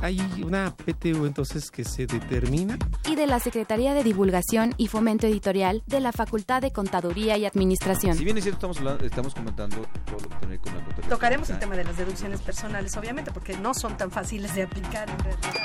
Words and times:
Hay 0.00 0.20
una 0.44 0.74
PTU 0.76 1.26
entonces 1.26 1.70
que 1.70 1.84
se 1.84 2.06
determina. 2.06 2.78
y 3.10 3.16
de 3.16 3.26
la 3.26 3.40
Secretaría 3.40 3.94
de 3.94 4.04
Divulgación 4.04 4.74
y 4.76 4.86
Fomento 4.86 5.26
Editorial 5.26 5.82
de 5.86 6.00
la 6.00 6.12
Facultad 6.12 6.62
de 6.62 6.70
Contaduría 6.72 7.36
y 7.36 7.44
Administración. 7.46 8.16
Si 8.16 8.24
bien 8.24 8.38
es 8.38 8.44
cierto, 8.44 8.58
estamos, 8.58 8.78
hablando- 8.78 9.04
estamos 9.04 9.34
comentando 9.34 9.76
todo 10.06 10.18
lo 10.22 10.28
que 10.28 10.36
tiene 10.36 10.58
con 10.58 10.74
la 10.74 11.08
Tocaremos 11.08 11.50
el 11.50 11.58
tema 11.58 11.76
de 11.76 11.84
las 11.84 11.96
deducciones 11.96 12.40
personales, 12.40 12.96
obviamente, 12.96 13.32
porque 13.32 13.56
no 13.56 13.74
son 13.74 13.96
tan 13.96 14.10
fáciles 14.10 14.54
de 14.54 14.62
aplicar 14.62 15.08
en 15.10 15.18
realidad. 15.18 15.64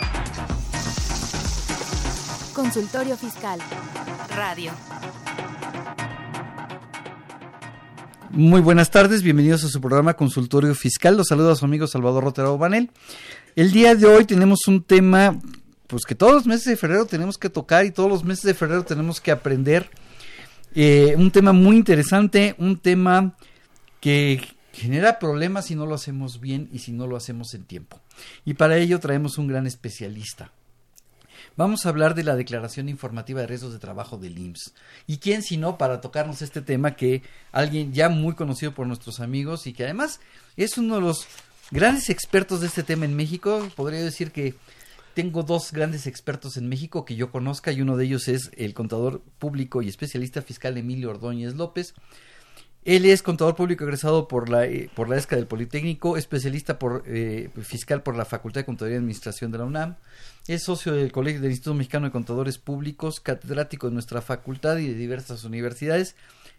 Consultorio 2.56 3.16
Fiscal. 3.18 3.60
Radio. 4.36 4.72
Muy 8.32 8.62
buenas 8.62 8.90
tardes, 8.90 9.22
bienvenidos 9.22 9.64
a 9.64 9.68
su 9.68 9.80
programa 9.80 10.16
Consultorio 10.16 10.74
Fiscal. 10.74 11.16
Los 11.16 11.28
saluda 11.28 11.52
a 11.52 11.56
su 11.56 11.66
amigo 11.66 11.86
Salvador 11.86 12.24
Rotero 12.24 12.58
Banel. 12.58 12.90
El 13.56 13.72
día 13.72 13.94
de 13.94 14.08
hoy 14.08 14.26
tenemos 14.26 14.68
un 14.68 14.82
tema, 14.82 15.40
pues 15.86 16.06
que 16.06 16.16
todos 16.16 16.34
los 16.34 16.46
meses 16.48 16.66
de 16.66 16.76
febrero 16.76 17.06
tenemos 17.06 17.38
que 17.38 17.52
tocar 17.52 17.86
y 17.86 17.92
todos 17.92 18.10
los 18.10 18.24
meses 18.24 18.46
de 18.46 18.56
febrero 18.56 18.84
tenemos 18.84 19.22
que 19.22 19.30
aprender. 19.30 19.92
Eh, 20.74 21.14
un 21.18 21.30
tema 21.30 21.54
muy 21.54 21.76
interesante, 21.76 22.56
un 22.58 22.80
tema 22.80 23.36
que 24.00 24.42
genera 24.72 25.20
problemas 25.20 25.68
si 25.68 25.76
no 25.76 25.86
lo 25.86 25.94
hacemos 25.94 26.40
bien 26.40 26.68
y 26.74 26.80
si 26.80 26.94
no 26.94 27.06
lo 27.06 27.16
hacemos 27.16 27.54
en 27.54 27.64
tiempo. 27.66 28.02
Y 28.44 28.56
para 28.56 28.78
ello 28.78 29.00
traemos 29.00 29.38
un 29.38 29.48
gran 29.48 29.68
especialista. 29.68 30.52
Vamos 31.56 31.86
a 31.86 31.90
hablar 31.90 32.16
de 32.16 32.24
la 32.24 32.36
Declaración 32.36 32.90
Informativa 32.90 33.42
de 33.42 33.48
Riesgos 33.48 33.74
de 33.74 33.78
Trabajo 33.78 34.18
del 34.18 34.40
IMSS. 34.40 34.74
¿Y 35.06 35.18
quién 35.18 35.44
si 35.44 35.58
no 35.58 35.78
para 35.78 36.02
tocarnos 36.02 36.42
este 36.42 36.64
tema 36.64 36.96
que 36.96 37.22
alguien 37.52 37.94
ya 37.94 38.10
muy 38.10 38.34
conocido 38.34 38.74
por 38.74 38.88
nuestros 38.88 39.20
amigos 39.20 39.68
y 39.68 39.74
que 39.74 39.84
además 39.84 40.22
es 40.58 40.80
uno 40.80 40.96
de 40.96 41.02
los 41.02 41.28
grandes 41.72 42.10
expertos 42.10 42.62
de 42.62 42.68
este 42.68 42.84
tema 42.84 43.06
en 43.06 43.16
México? 43.16 43.68
Podría 43.76 44.02
decir 44.02 44.32
que 44.32 44.56
tengo 45.14 45.44
dos 45.44 45.72
grandes 45.72 46.08
expertos 46.08 46.58
en 46.58 46.68
México 46.68 47.06
que 47.06 47.16
yo 47.16 47.32
conozca 47.32 47.72
y 47.72 47.82
uno 47.82 47.98
de 47.98 48.06
ellos 48.06 48.28
es 48.28 48.52
el 48.58 48.74
contador 48.74 49.22
público 49.40 49.82
y 49.82 49.90
especialista 49.90 50.42
fiscal 50.42 50.78
Emilio 50.78 51.12
Ordóñez 51.12 51.56
López. 51.56 51.94
Él 52.86 53.06
es 53.06 53.24
contador 53.24 53.56
público 53.56 53.86
egresado 53.86 54.28
por 54.28 54.50
la, 54.50 54.66
eh, 54.66 54.90
por 54.94 55.08
la 55.08 55.16
ESCA 55.16 55.38
del 55.38 55.48
Politécnico, 55.48 56.18
especialista 56.18 56.80
por, 56.80 57.04
eh, 57.06 57.50
fiscal 57.62 58.04
por 58.04 58.18
la 58.18 58.26
Facultad 58.26 58.62
de 58.62 58.66
Contaduría 58.66 58.96
y 58.96 59.00
Administración 59.00 59.52
de 59.52 59.58
la 59.58 59.64
UNAM. 59.64 59.96
Es 60.48 60.64
socio 60.64 60.92
del 60.92 61.14
Colegio 61.14 61.40
del 61.40 61.52
Instituto 61.52 61.76
Mexicano 61.76 62.08
de 62.08 62.12
Contadores 62.12 62.58
Públicos, 62.58 63.22
catedrático 63.22 63.88
de 63.88 63.94
nuestra 63.94 64.22
facultad 64.22 64.78
y 64.78 64.88
de 64.88 64.96
diversas 64.96 65.46
universidades, 65.46 66.18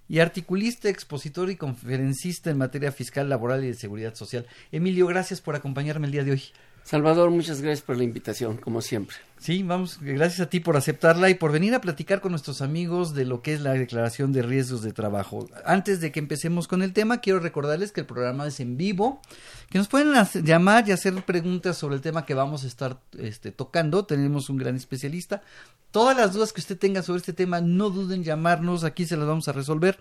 y 0.08 0.18
articulista, 0.18 0.88
expositor 0.88 1.50
y 1.50 1.56
conferencista 1.56 2.50
en 2.50 2.58
materia 2.58 2.92
fiscal, 2.92 3.28
laboral 3.28 3.64
y 3.64 3.68
de 3.68 3.74
seguridad 3.74 4.14
social. 4.14 4.46
Emilio, 4.72 5.06
gracias 5.06 5.40
por 5.40 5.56
acompañarme 5.56 6.06
el 6.06 6.12
día 6.12 6.24
de 6.24 6.32
hoy. 6.32 6.42
Salvador, 6.84 7.30
muchas 7.30 7.62
gracias 7.62 7.80
por 7.80 7.96
la 7.96 8.04
invitación, 8.04 8.58
como 8.58 8.82
siempre. 8.82 9.16
Sí, 9.38 9.62
vamos, 9.62 9.98
gracias 10.02 10.40
a 10.40 10.50
ti 10.50 10.60
por 10.60 10.76
aceptarla 10.76 11.30
y 11.30 11.34
por 11.34 11.50
venir 11.50 11.74
a 11.74 11.80
platicar 11.80 12.20
con 12.20 12.32
nuestros 12.32 12.60
amigos 12.60 13.14
de 13.14 13.24
lo 13.24 13.40
que 13.40 13.54
es 13.54 13.62
la 13.62 13.72
declaración 13.72 14.32
de 14.32 14.42
riesgos 14.42 14.82
de 14.82 14.92
trabajo. 14.92 15.48
Antes 15.64 16.02
de 16.02 16.12
que 16.12 16.20
empecemos 16.20 16.68
con 16.68 16.82
el 16.82 16.92
tema, 16.92 17.22
quiero 17.22 17.40
recordarles 17.40 17.90
que 17.90 18.02
el 18.02 18.06
programa 18.06 18.46
es 18.46 18.60
en 18.60 18.76
vivo, 18.76 19.22
que 19.70 19.78
nos 19.78 19.88
pueden 19.88 20.12
llamar 20.44 20.86
y 20.86 20.92
hacer 20.92 21.14
preguntas 21.24 21.78
sobre 21.78 21.96
el 21.96 22.02
tema 22.02 22.26
que 22.26 22.34
vamos 22.34 22.64
a 22.64 22.66
estar 22.66 23.00
este, 23.18 23.50
tocando. 23.50 24.04
Tenemos 24.04 24.50
un 24.50 24.58
gran 24.58 24.76
especialista. 24.76 25.42
Todas 25.90 26.14
las 26.14 26.34
dudas 26.34 26.52
que 26.52 26.60
usted 26.60 26.76
tenga 26.76 27.02
sobre 27.02 27.20
este 27.20 27.32
tema, 27.32 27.62
no 27.62 27.88
duden 27.88 28.18
en 28.18 28.24
llamarnos, 28.24 28.84
aquí 28.84 29.06
se 29.06 29.16
las 29.16 29.26
vamos 29.26 29.48
a 29.48 29.52
resolver. 29.52 29.98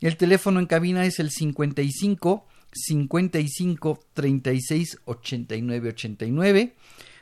El 0.00 0.16
teléfono 0.16 0.58
en 0.58 0.66
cabina 0.66 1.04
es 1.04 1.18
el 1.18 1.30
55 1.30 2.46
55 2.74 4.00
36 4.12 4.98
89 5.04 5.88
89 5.88 6.74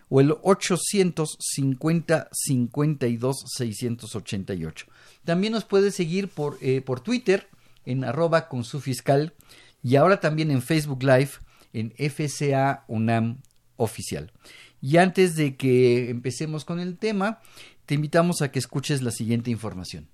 o 0.09 0.21
el 0.21 0.35
850 0.43 2.29
52 2.33 3.45
688. 3.57 4.87
También 5.25 5.53
nos 5.53 5.65
puede 5.65 5.91
seguir 5.91 6.29
por, 6.29 6.59
eh, 6.61 6.81
por 6.81 7.01
Twitter 7.01 7.49
en 7.87 8.05
arroba 8.05 8.49
con 8.49 8.65
su 8.65 8.81
fiscal 8.81 9.35
y 9.83 9.97
ahora 9.97 10.21
también 10.21 10.51
en 10.51 10.63
Facebook 10.63 11.03
Live 11.03 11.31
en 11.73 11.93
FCA 11.97 12.85
UNAM 12.89 13.39
oficial. 13.77 14.33
Y 14.81 14.97
antes 14.97 15.37
de 15.37 15.57
que 15.57 16.11
empecemos 16.11 16.65
con 16.65 16.81
el 16.81 16.99
tema, 16.99 17.41
te 17.87 17.95
invitamos 17.95 18.43
a 18.43 18.51
que 18.51 18.59
escuches 18.59 19.03
la 19.03 19.11
siguiente 19.11 19.51
información. 19.51 20.09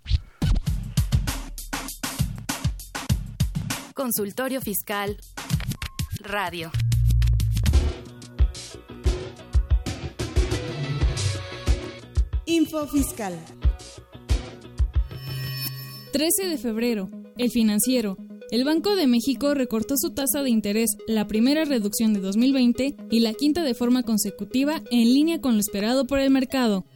Consultorio 3.98 4.60
Fiscal. 4.60 5.16
Radio. 6.20 6.70
Info 12.46 12.86
Fiscal. 12.86 13.36
13 16.12 16.46
de 16.46 16.58
febrero. 16.58 17.10
El 17.38 17.50
financiero. 17.50 18.16
El 18.52 18.62
Banco 18.62 18.94
de 18.94 19.08
México 19.08 19.54
recortó 19.54 19.96
su 19.96 20.10
tasa 20.10 20.44
de 20.44 20.50
interés, 20.50 20.90
la 21.08 21.26
primera 21.26 21.64
reducción 21.64 22.14
de 22.14 22.20
2020 22.20 22.94
y 23.10 23.18
la 23.18 23.34
quinta 23.34 23.64
de 23.64 23.74
forma 23.74 24.04
consecutiva 24.04 24.80
en 24.92 25.12
línea 25.12 25.40
con 25.40 25.54
lo 25.54 25.60
esperado 25.60 26.06
por 26.06 26.20
el 26.20 26.30
mercado. 26.30 26.86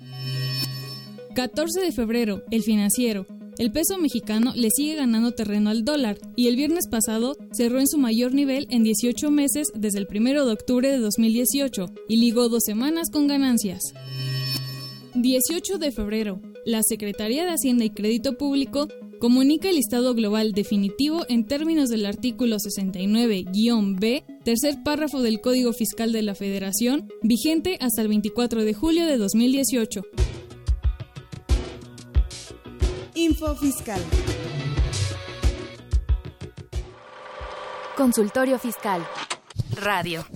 14 1.35 1.81
de 1.81 1.91
febrero. 1.91 2.45
El 2.53 2.63
financiero. 2.63 3.27
El 3.59 3.71
peso 3.71 3.99
mexicano 3.99 4.53
le 4.57 4.71
sigue 4.71 4.95
ganando 4.95 5.33
terreno 5.33 5.71
al 5.71 5.85
dólar 5.85 6.19
y 6.37 6.49
el 6.49 6.57
viernes 6.57 6.89
pasado 6.89 7.37
cerró 7.53 7.81
en 7.81 7.87
su 7.87 7.99
mayor 7.99 8.33
nivel 8.33 8.67
en 8.71 8.83
18 8.83 9.31
meses 9.31 9.69
desde 9.75 9.99
el 9.99 10.09
1 10.11 10.47
de 10.47 10.53
octubre 10.53 10.91
de 10.91 10.99
2018 10.99 11.87
y 12.09 12.17
ligó 12.17 12.49
dos 12.49 12.63
semanas 12.65 13.11
con 13.11 13.27
ganancias. 13.27 13.93
18 15.15 15.79
de 15.79 15.93
febrero. 15.93 16.41
La 16.65 16.83
Secretaría 16.83 17.45
de 17.45 17.51
Hacienda 17.51 17.85
y 17.85 17.91
Crédito 17.91 18.39
Público 18.39 18.89
comunica 19.19 19.69
el 19.69 19.77
listado 19.77 20.15
global 20.15 20.53
definitivo 20.53 21.25
en 21.29 21.47
términos 21.47 21.91
del 21.91 22.07
artículo 22.07 22.57
69-B, 22.57 24.25
tercer 24.45 24.83
párrafo 24.83 25.21
del 25.21 25.41
Código 25.41 25.73
Fiscal 25.73 26.11
de 26.11 26.23
la 26.23 26.35
Federación, 26.35 27.09
vigente 27.23 27.77
hasta 27.81 28.03
el 28.03 28.09
24 28.09 28.65
de 28.65 28.75
julio 28.75 29.07
de 29.07 29.19
2018. 29.19 30.03
Info 33.33 33.57
Fiscal. 33.57 33.99
Consultorio 37.97 38.59
Fiscal. 38.59 39.03
Radio. 39.77 40.27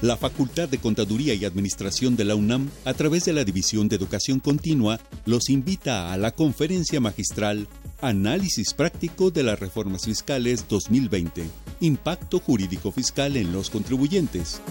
La 0.00 0.16
Facultad 0.16 0.66
de 0.70 0.78
Contaduría 0.78 1.34
y 1.34 1.44
Administración 1.44 2.16
de 2.16 2.24
la 2.24 2.36
UNAM, 2.36 2.70
a 2.86 2.94
través 2.94 3.26
de 3.26 3.34
la 3.34 3.44
División 3.44 3.86
de 3.90 3.96
Educación 3.96 4.40
Continua, 4.40 4.98
los 5.26 5.50
invita 5.50 6.10
a 6.10 6.16
la 6.16 6.30
conferencia 6.30 7.00
magistral 7.00 7.68
Análisis 8.00 8.72
Práctico 8.72 9.30
de 9.30 9.42
las 9.42 9.60
Reformas 9.60 10.06
Fiscales 10.06 10.66
2020. 10.68 11.44
Impacto 11.80 12.38
Jurídico 12.38 12.92
Fiscal 12.92 13.36
en 13.36 13.52
los 13.52 13.68
Contribuyentes. 13.68 14.62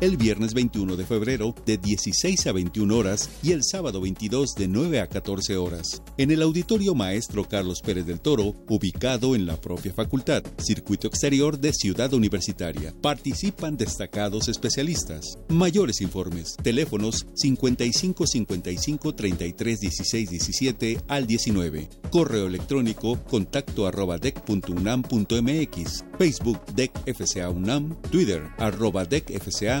El 0.00 0.16
viernes 0.16 0.54
21 0.54 0.94
de 0.94 1.04
febrero 1.04 1.56
de 1.66 1.76
16 1.76 2.46
a 2.46 2.52
21 2.52 2.96
horas 2.96 3.28
y 3.42 3.50
el 3.50 3.64
sábado 3.64 4.00
22 4.00 4.54
de 4.54 4.68
9 4.68 5.00
a 5.00 5.08
14 5.08 5.56
horas. 5.56 6.02
En 6.16 6.30
el 6.30 6.42
Auditorio 6.42 6.94
Maestro 6.94 7.48
Carlos 7.48 7.80
Pérez 7.80 8.06
del 8.06 8.20
Toro, 8.20 8.54
ubicado 8.68 9.34
en 9.34 9.44
la 9.44 9.60
propia 9.60 9.92
facultad, 9.92 10.44
Circuito 10.58 11.08
Exterior 11.08 11.58
de 11.58 11.72
Ciudad 11.72 12.14
Universitaria. 12.14 12.94
Participan 13.02 13.76
destacados 13.76 14.46
especialistas. 14.46 15.36
Mayores 15.48 16.00
informes. 16.00 16.54
Teléfonos 16.62 17.26
55 17.34 18.24
55 18.24 19.14
33 19.16 19.80
16 19.80 20.30
17 20.30 21.00
al 21.08 21.26
19. 21.26 21.88
Correo 22.10 22.46
electrónico 22.46 23.18
contacto 23.24 23.84
arroba 23.84 24.18
dec.unam.mx. 24.18 26.04
Facebook 26.16 26.60
DEC 26.76 26.92
FCA 27.04 27.50
UNAM. 27.50 28.00
Twitter 28.12 28.48
arroba. 28.58 29.08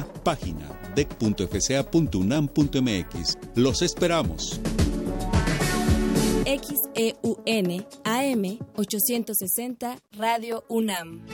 Página 0.08 0.66
dec.fca.unam.mx. 0.94 3.38
Los 3.54 3.82
esperamos. 3.82 4.60
XEUN 6.44 7.86
AM 8.04 8.58
860 8.74 9.98
Radio 10.16 10.64
UNAM. 10.68 11.24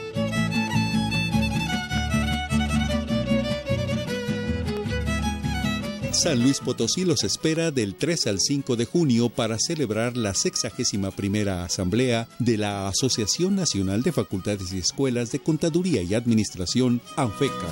San 6.15 6.41
Luis 6.41 6.61
Potosí 6.61 7.05
los 7.05 7.25
espera 7.25 7.73
del 7.73 7.97
3 7.97 8.29
al 8.29 8.39
5 8.39 8.77
de 8.77 8.85
junio 8.85 9.31
para 9.31 9.59
celebrar 9.59 10.17
la 10.17 10.33
61 10.33 11.11
primera 11.11 11.65
Asamblea 11.65 12.29
de 12.39 12.57
la 12.57 12.87
Asociación 12.87 13.57
Nacional 13.57 14.03
de 14.03 14.13
Facultades 14.13 14.73
y 14.73 14.79
Escuelas 14.79 15.33
de 15.33 15.41
Contaduría 15.41 16.03
y 16.03 16.15
Administración, 16.15 17.01
ANFECA. 17.17 17.69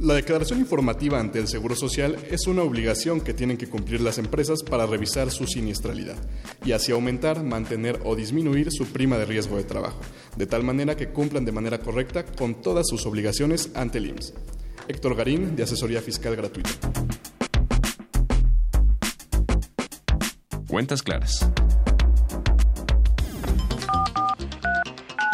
la 0.00 0.14
declaración 0.14 0.60
informativa 0.60 1.20
ante 1.20 1.38
el 1.38 1.48
Seguro 1.48 1.76
Social 1.76 2.16
es 2.30 2.46
una 2.46 2.62
obligación 2.62 3.20
que 3.20 3.34
tienen 3.34 3.56
que 3.56 3.68
cumplir 3.68 4.00
las 4.00 4.18
empresas 4.18 4.62
para 4.62 4.86
revisar 4.86 5.30
su 5.30 5.46
siniestralidad 5.46 6.16
y 6.64 6.72
así 6.72 6.92
aumentar, 6.92 7.44
mantener 7.44 8.00
o 8.04 8.16
disminuir 8.16 8.72
su 8.72 8.86
prima 8.86 9.18
de 9.18 9.26
riesgo 9.26 9.56
de 9.56 9.64
trabajo, 9.64 10.00
de 10.36 10.46
tal 10.46 10.64
manera 10.64 10.96
que 10.96 11.10
cumplan 11.10 11.44
de 11.44 11.52
manera 11.52 11.78
correcta 11.78 12.24
con 12.24 12.62
todas 12.62 12.88
sus 12.88 13.04
obligaciones 13.06 13.70
ante 13.74 13.98
el 13.98 14.08
IMSS. 14.08 14.34
Héctor 14.88 15.14
Garín, 15.14 15.54
de 15.54 15.64
Asesoría 15.64 16.00
Fiscal 16.00 16.34
Gratuita. 16.34 16.70
Cuentas 20.66 21.02
claras. 21.02 21.46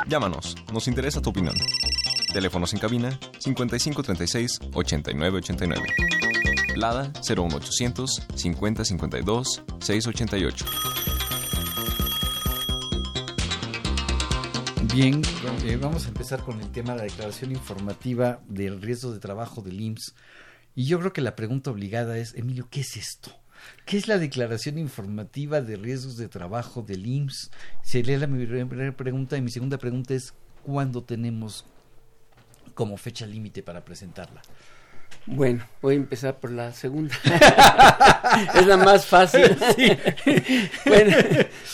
Llámanos, 0.09 0.57
nos 0.73 0.89
interesa 0.89 1.21
tu 1.21 1.31
opinión. 1.31 1.55
Teléfonos 2.37 2.75
en 2.75 2.81
cabina 2.81 3.19
5536 3.39 4.61
8989. 4.75 5.87
Lada 6.77 7.11
01800 7.27 8.27
5052 8.35 9.63
688. 9.81 10.67
Bien, 14.93 15.23
eh, 15.65 15.79
vamos 15.81 16.05
a 16.05 16.09
empezar 16.09 16.43
con 16.43 16.61
el 16.61 16.71
tema 16.73 16.93
de 16.93 16.99
la 16.99 17.05
declaración 17.05 17.53
informativa 17.53 18.43
del 18.47 18.83
riesgo 18.83 19.15
de 19.15 19.19
trabajo 19.19 19.63
del 19.63 19.81
IMSS. 19.81 20.15
Y 20.75 20.85
yo 20.85 20.99
creo 20.99 21.15
que 21.15 21.23
la 21.23 21.37
pregunta 21.37 21.71
obligada 21.71 22.19
es, 22.19 22.35
Emilio, 22.35 22.69
¿qué 22.71 22.81
es 22.81 22.99
esto? 22.99 23.31
¿Qué 23.87 23.97
es 23.97 24.09
la 24.09 24.19
declaración 24.19 24.77
informativa 24.77 25.63
de 25.63 25.77
riesgos 25.77 26.19
de 26.19 26.29
trabajo 26.29 26.83
del 26.83 27.07
IMSS? 27.07 27.51
Sería 27.83 28.19
la 28.19 28.27
primera 28.27 28.95
pregunta 28.95 29.39
y 29.39 29.41
mi 29.41 29.51
segunda 29.51 29.79
pregunta 29.79 30.13
es, 30.13 30.35
¿cuándo 30.63 31.03
tenemos 31.03 31.65
como 32.77 32.97
fecha 32.99 33.27
límite 33.27 33.63
para 33.65 33.85
presentarla? 33.85 34.43
Bueno, 35.25 35.65
voy 35.83 35.95
a 35.95 35.97
empezar 35.97 36.39
por 36.39 36.53
la 36.53 36.73
segunda. 36.73 37.15
es 38.55 38.67
la 38.67 38.77
más 38.77 39.07
fácil. 39.07 39.43
bueno, 40.87 41.17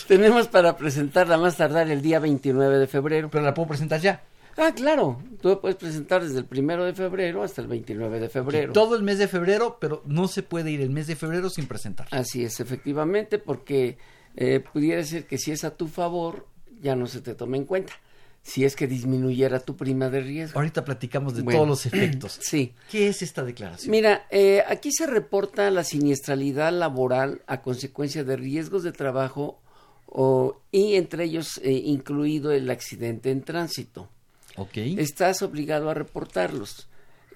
tenemos 0.07 0.47
para 0.47 0.75
presentarla 0.75 1.37
más 1.37 1.57
tardar 1.57 1.91
el 1.91 2.01
día 2.01 2.19
29 2.19 2.79
de 2.79 2.87
febrero. 2.87 3.29
Pero 3.29 3.43
la 3.43 3.53
puedo 3.53 3.67
presentar 3.67 3.99
ya. 3.99 4.23
Ah, 4.57 4.71
claro. 4.75 5.21
Tú 5.41 5.59
puedes 5.59 5.77
presentar 5.77 6.23
desde 6.23 6.39
el 6.39 6.45
primero 6.45 6.85
de 6.85 6.93
febrero 6.93 7.43
hasta 7.43 7.61
el 7.61 7.67
29 7.67 8.19
de 8.19 8.29
febrero. 8.29 8.73
Todo 8.73 8.95
el 8.95 9.03
mes 9.03 9.19
de 9.19 9.27
febrero, 9.27 9.77
pero 9.79 10.01
no 10.05 10.27
se 10.27 10.41
puede 10.41 10.71
ir 10.71 10.81
el 10.81 10.89
mes 10.89 11.07
de 11.07 11.15
febrero 11.15 11.49
sin 11.49 11.67
presentar. 11.67 12.07
Así 12.11 12.43
es, 12.43 12.59
efectivamente, 12.59 13.39
porque 13.39 13.97
eh, 14.35 14.61
pudiera 14.61 15.03
ser 15.03 15.27
que 15.27 15.37
si 15.37 15.51
es 15.51 15.63
a 15.63 15.75
tu 15.75 15.87
favor, 15.87 16.47
ya 16.81 16.95
no 16.95 17.07
se 17.07 17.21
te 17.21 17.35
tome 17.35 17.57
en 17.57 17.65
cuenta 17.65 17.93
si 18.43 18.65
es 18.65 18.75
que 18.75 18.87
disminuyera 18.87 19.61
tu 19.61 19.77
prima 19.77 20.09
de 20.09 20.19
riesgo. 20.19 20.59
Ahorita 20.59 20.83
platicamos 20.83 21.33
de 21.33 21.43
todos 21.43 21.67
los 21.67 21.85
efectos. 21.85 22.39
Sí. 22.43 22.73
¿Qué 22.91 23.07
es 23.07 23.21
esta 23.21 23.43
declaración? 23.43 23.89
Mira, 23.89 24.27
eh, 24.29 24.63
aquí 24.67 24.91
se 24.91 25.07
reporta 25.07 25.71
la 25.71 25.83
siniestralidad 25.83 26.73
laboral 26.73 27.41
a 27.47 27.61
consecuencia 27.61 28.23
de 28.23 28.35
riesgos 28.35 28.83
de 28.83 28.91
trabajo 28.91 29.61
o, 30.07 30.57
y 30.71 30.95
entre 30.95 31.23
ellos 31.23 31.59
eh, 31.63 31.71
incluido 31.71 32.51
el 32.51 32.69
accidente 32.69 33.31
en 33.31 33.41
tránsito. 33.43 34.09
Ok. 34.57 34.77
Estás 34.77 35.41
obligado 35.41 35.89
a 35.89 35.93
reportarlos 35.93 36.87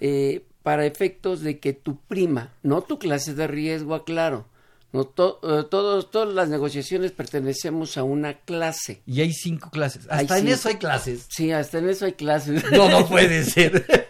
eh, 0.01 0.43
para 0.61 0.85
efectos 0.85 1.41
de 1.41 1.59
que 1.59 1.71
tu 1.71 1.97
prima, 2.01 2.53
no 2.61 2.81
tu 2.81 2.99
clase 2.99 3.33
de 3.33 3.47
riesgo, 3.47 3.95
aclaro, 3.95 4.45
no, 4.93 5.01
eh, 5.01 5.63
todos, 5.69 6.11
todas 6.11 6.33
las 6.33 6.49
negociaciones 6.49 7.11
pertenecemos 7.11 7.97
a 7.97 8.03
una 8.03 8.35
clase. 8.35 9.01
Y 9.05 9.21
hay 9.21 9.33
cinco 9.33 9.69
clases. 9.69 10.07
Hasta 10.09 10.37
en 10.37 10.47
eso 10.47 10.69
hay 10.69 10.75
clases. 10.75 11.25
Sí, 11.29 11.51
hasta 11.51 11.79
en 11.79 11.89
eso 11.89 12.05
hay 12.05 12.13
clases. 12.13 12.63
No, 12.71 12.89
no 12.89 13.07
puede 13.07 13.43
ser. 13.43 13.85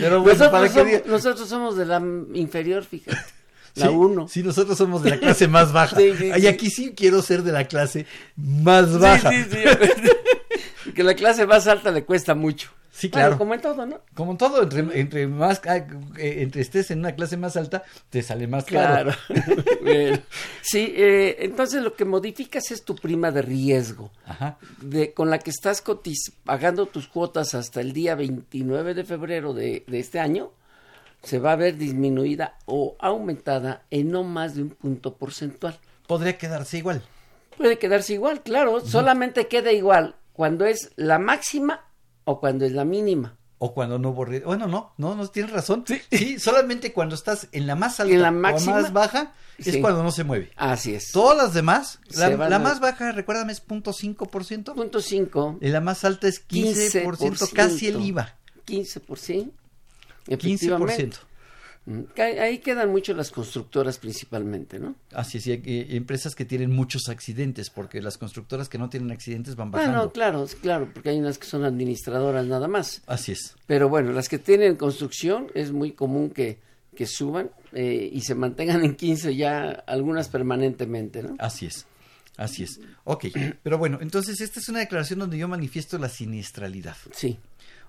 Pero 0.00 0.22
bueno, 0.22 0.38
nosotros, 0.38 0.72
somos, 0.72 1.06
nosotros 1.06 1.48
somos 1.48 1.76
de 1.76 1.86
la 1.86 2.02
inferior, 2.34 2.84
fíjate. 2.84 3.18
La 3.74 3.90
uno. 3.90 4.28
Sí, 4.28 4.42
nosotros 4.42 4.76
somos 4.76 5.02
de 5.02 5.08
la 5.08 5.18
clase 5.18 5.48
más 5.48 5.72
baja. 5.72 5.96
y 6.02 6.46
aquí 6.46 6.68
sí 6.68 6.92
quiero 6.94 7.22
ser 7.22 7.42
de 7.42 7.52
la 7.52 7.66
clase 7.66 8.04
más 8.36 8.98
baja. 8.98 9.30
Sí, 9.30 9.44
sí, 9.44 9.58
sí. 9.58 10.10
que 10.94 11.02
la 11.02 11.14
clase 11.14 11.46
más 11.46 11.66
alta 11.66 11.90
le 11.90 12.04
cuesta 12.04 12.34
mucho. 12.34 12.70
Sí, 12.92 13.08
claro. 13.08 13.38
como 13.38 13.54
en 13.54 13.62
todo, 13.62 13.86
¿no? 13.86 14.00
Como 14.12 14.32
en 14.32 14.38
todo, 14.38 14.62
entre, 14.62 15.00
entre 15.00 15.26
más, 15.26 15.62
ah, 15.66 15.78
eh, 16.18 16.42
entre 16.42 16.60
estés 16.60 16.90
en 16.90 16.98
una 16.98 17.14
clase 17.14 17.38
más 17.38 17.56
alta, 17.56 17.82
te 18.10 18.22
sale 18.22 18.46
más 18.46 18.66
claro. 18.66 19.12
sí, 20.62 20.92
eh, 20.94 21.36
entonces 21.38 21.82
lo 21.82 21.94
que 21.94 22.04
modificas 22.04 22.70
es 22.70 22.84
tu 22.84 22.94
prima 22.94 23.30
de 23.30 23.40
riesgo, 23.40 24.10
Ajá. 24.26 24.58
De, 24.82 25.14
con 25.14 25.30
la 25.30 25.38
que 25.38 25.50
estás 25.50 25.82
pagando 26.44 26.84
tus 26.84 27.08
cuotas 27.08 27.54
hasta 27.54 27.80
el 27.80 27.94
día 27.94 28.14
29 28.14 28.92
de 28.92 29.04
febrero 29.04 29.54
de, 29.54 29.84
de 29.86 29.98
este 29.98 30.20
año, 30.20 30.52
se 31.22 31.38
va 31.38 31.52
a 31.52 31.56
ver 31.56 31.78
disminuida 31.78 32.58
o 32.66 32.96
aumentada 33.00 33.84
en 33.90 34.10
no 34.10 34.22
más 34.22 34.54
de 34.54 34.64
un 34.64 34.70
punto 34.70 35.16
porcentual. 35.16 35.78
¿Podría 36.06 36.36
quedarse 36.36 36.76
igual? 36.76 37.00
Puede 37.56 37.78
quedarse 37.78 38.12
igual, 38.12 38.42
claro, 38.42 38.80
solamente 38.80 39.46
queda 39.46 39.72
igual 39.72 40.16
cuando 40.32 40.64
es 40.64 40.90
la 40.96 41.18
máxima 41.18 41.86
o 42.24 42.40
cuando 42.40 42.64
es 42.64 42.72
la 42.72 42.84
mínima. 42.84 43.36
O 43.58 43.74
cuando 43.74 43.98
no 43.98 44.12
borré. 44.12 44.40
Bueno, 44.40 44.66
no, 44.66 44.92
no, 44.98 45.14
no 45.14 45.28
tienes 45.28 45.52
razón. 45.52 45.84
Sí. 45.86 46.38
solamente 46.38 46.92
cuando 46.92 47.14
estás 47.14 47.48
en 47.52 47.66
la 47.66 47.76
más 47.76 48.00
alta 48.00 48.16
la 48.16 48.32
máxima, 48.32 48.72
o 48.72 48.82
más 48.82 48.92
baja 48.92 49.34
es 49.58 49.76
cuando 49.78 50.02
no 50.02 50.10
se 50.10 50.24
mueve. 50.24 50.50
Así 50.56 50.94
es. 50.94 51.12
Todas 51.12 51.36
las 51.36 51.54
demás, 51.54 52.00
la, 52.16 52.58
más 52.58 52.80
baja, 52.80 53.12
recuérdame, 53.12 53.52
es 53.52 53.64
0.5%. 53.64 54.74
Punto 54.74 55.00
cinco. 55.00 55.58
Y 55.60 55.68
la 55.68 55.80
más 55.80 56.04
alta 56.04 56.26
es 56.26 56.46
15%, 56.48 57.52
casi 57.52 57.88
el 57.88 58.00
IVA. 58.00 58.36
15%. 58.66 59.52
15%. 60.26 61.18
Ahí 62.16 62.58
quedan 62.58 62.90
mucho 62.90 63.12
las 63.12 63.32
constructoras 63.32 63.98
principalmente, 63.98 64.78
¿no? 64.78 64.94
Así 65.12 65.38
es, 65.38 65.46
y 65.48 65.60
empresas 65.96 66.36
que 66.36 66.44
tienen 66.44 66.70
muchos 66.70 67.08
accidentes, 67.08 67.70
porque 67.70 68.00
las 68.00 68.18
constructoras 68.18 68.68
que 68.68 68.78
no 68.78 68.88
tienen 68.88 69.10
accidentes 69.10 69.56
van 69.56 69.72
bajando. 69.72 69.96
Bueno, 69.98 70.12
claro, 70.12 70.46
claro, 70.60 70.90
porque 70.92 71.10
hay 71.10 71.18
unas 71.18 71.38
que 71.38 71.46
son 71.46 71.64
administradoras 71.64 72.46
nada 72.46 72.68
más. 72.68 73.02
Así 73.06 73.32
es. 73.32 73.56
Pero 73.66 73.88
bueno, 73.88 74.12
las 74.12 74.28
que 74.28 74.38
tienen 74.38 74.76
construcción 74.76 75.48
es 75.54 75.72
muy 75.72 75.90
común 75.92 76.30
que, 76.30 76.60
que 76.94 77.06
suban 77.06 77.50
eh, 77.72 78.10
y 78.12 78.20
se 78.20 78.36
mantengan 78.36 78.84
en 78.84 78.94
15 78.94 79.34
ya, 79.34 79.70
algunas 79.86 80.28
permanentemente, 80.28 81.22
¿no? 81.24 81.34
Así 81.40 81.66
es. 81.66 81.86
Así 82.36 82.62
es. 82.62 82.80
Ok, 83.04 83.26
pero 83.62 83.76
bueno, 83.76 83.98
entonces 84.00 84.40
esta 84.40 84.58
es 84.58 84.68
una 84.68 84.78
declaración 84.78 85.18
donde 85.18 85.36
yo 85.36 85.48
manifiesto 85.48 85.98
la 85.98 86.08
siniestralidad. 86.08 86.96
Sí. 87.12 87.38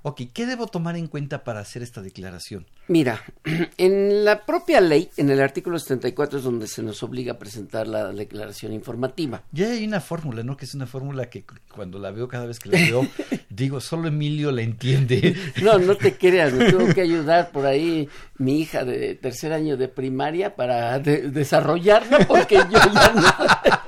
Ok, 0.05 0.24
¿qué 0.33 0.45
debo 0.45 0.67
tomar 0.67 0.98
en 0.98 1.07
cuenta 1.07 1.45
para 1.45 1.62
hacer 1.62 1.81
esta 1.81 2.01
declaración? 2.01 2.65
Mira, 2.89 3.24
en 3.77 4.25
la 4.25 4.45
propia 4.45 4.81
ley, 4.81 5.10
en 5.15 5.29
el 5.29 5.39
artículo 5.39 5.79
74 5.79 6.39
es 6.39 6.43
donde 6.43 6.67
se 6.67 6.83
nos 6.83 7.01
obliga 7.03 7.33
a 7.33 7.39
presentar 7.39 7.88
la 7.88 8.12
declaración 8.12 8.74
informativa. 8.74 9.43
Ya 9.53 9.67
hay 9.69 9.86
una 9.86 10.01
fórmula, 10.01 10.43
¿no? 10.43 10.57
Que 10.57 10.65
es 10.65 10.75
una 10.75 10.88
fórmula 10.88 11.29
que 11.29 11.45
cuando 11.74 12.00
la 12.00 12.12
veo, 12.12 12.27
cada 12.27 12.45
vez 12.45 12.60
que 12.60 12.67
la 12.67 12.79
veo, 12.79 13.07
digo, 13.50 13.79
solo 13.79 14.10
Emilio 14.10 14.51
la 14.51 14.62
entiende. 14.62 15.38
No, 15.63 15.77
no 15.79 15.95
te 15.95 16.17
creas, 16.17 16.51
me 16.51 16.65
tengo 16.69 16.93
que 16.93 17.01
ayudar 17.01 17.51
por 17.51 17.65
ahí 17.65 18.10
mi 18.38 18.60
hija 18.60 18.83
de 18.83 19.15
tercer 19.15 19.53
año 19.53 19.77
de 19.77 19.88
primaria 19.88 20.53
para 20.53 21.00
desarrollarla 21.00 22.27
porque 22.27 22.55
yo 22.55 22.72
ya 22.93 23.13
no... 23.15 23.83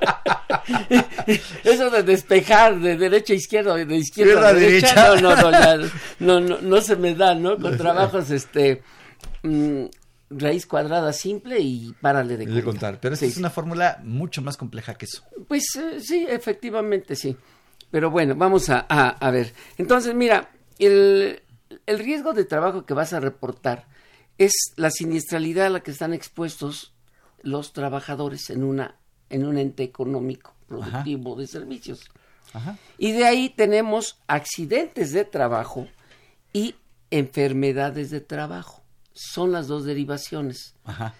Eso 1.64 1.90
de 1.90 2.02
despejar 2.02 2.78
de 2.80 2.96
derecha 2.96 3.32
a 3.32 3.36
izquierda, 3.36 3.74
de 3.74 3.96
izquierda 3.96 4.48
a 4.48 4.52
derecha, 4.52 5.10
derecha. 5.10 5.20
no, 5.20 5.34
no, 5.36 5.42
no, 5.42 5.50
ya, 5.50 5.76
no, 6.20 6.40
no, 6.40 6.60
no 6.60 6.80
se 6.80 6.96
me 6.96 7.14
da, 7.14 7.34
¿no? 7.34 7.56
Con 7.58 7.76
trabajos, 7.76 8.30
este, 8.30 8.82
mm, 9.42 9.84
raíz 10.30 10.66
cuadrada 10.66 11.12
simple 11.12 11.60
y 11.60 11.94
párale 12.00 12.36
de 12.36 12.46
de 12.46 12.64
contar. 12.64 12.98
Pero 13.00 13.16
Sí, 13.16 13.26
es 13.26 13.36
una 13.36 13.50
fórmula 13.50 14.00
mucho 14.04 14.42
más 14.42 14.56
compleja 14.56 14.94
que 14.94 15.06
eso. 15.06 15.22
Pues 15.48 15.64
eh, 15.76 16.00
sí, 16.00 16.26
efectivamente 16.28 17.16
sí. 17.16 17.36
Pero 17.90 18.10
bueno, 18.10 18.34
vamos 18.34 18.68
a, 18.68 18.84
a, 18.88 19.08
a 19.10 19.30
ver. 19.30 19.52
Entonces, 19.78 20.14
mira, 20.14 20.50
el, 20.78 21.40
el 21.86 21.98
riesgo 21.98 22.32
de 22.32 22.44
trabajo 22.44 22.84
que 22.84 22.94
vas 22.94 23.12
a 23.12 23.20
reportar 23.20 23.86
es 24.38 24.52
la 24.76 24.90
siniestralidad 24.90 25.66
a 25.66 25.70
la 25.70 25.80
que 25.80 25.92
están 25.92 26.12
expuestos 26.12 26.92
los 27.42 27.72
trabajadores 27.72 28.50
en 28.50 28.64
una 28.64 28.96
en 29.30 29.44
un 29.46 29.58
ente 29.58 29.82
económico 29.82 30.55
productivo 30.66 31.36
de 31.36 31.46
servicios. 31.46 32.10
Ajá. 32.52 32.78
Y 32.98 33.12
de 33.12 33.24
ahí 33.24 33.50
tenemos 33.50 34.18
accidentes 34.26 35.12
de 35.12 35.24
trabajo 35.24 35.88
y 36.52 36.74
enfermedades 37.10 38.10
de 38.10 38.20
trabajo. 38.20 38.82
Son 39.12 39.52
las 39.52 39.66
dos 39.66 39.84
derivaciones. 39.84 40.74
Ajá. 40.84 41.14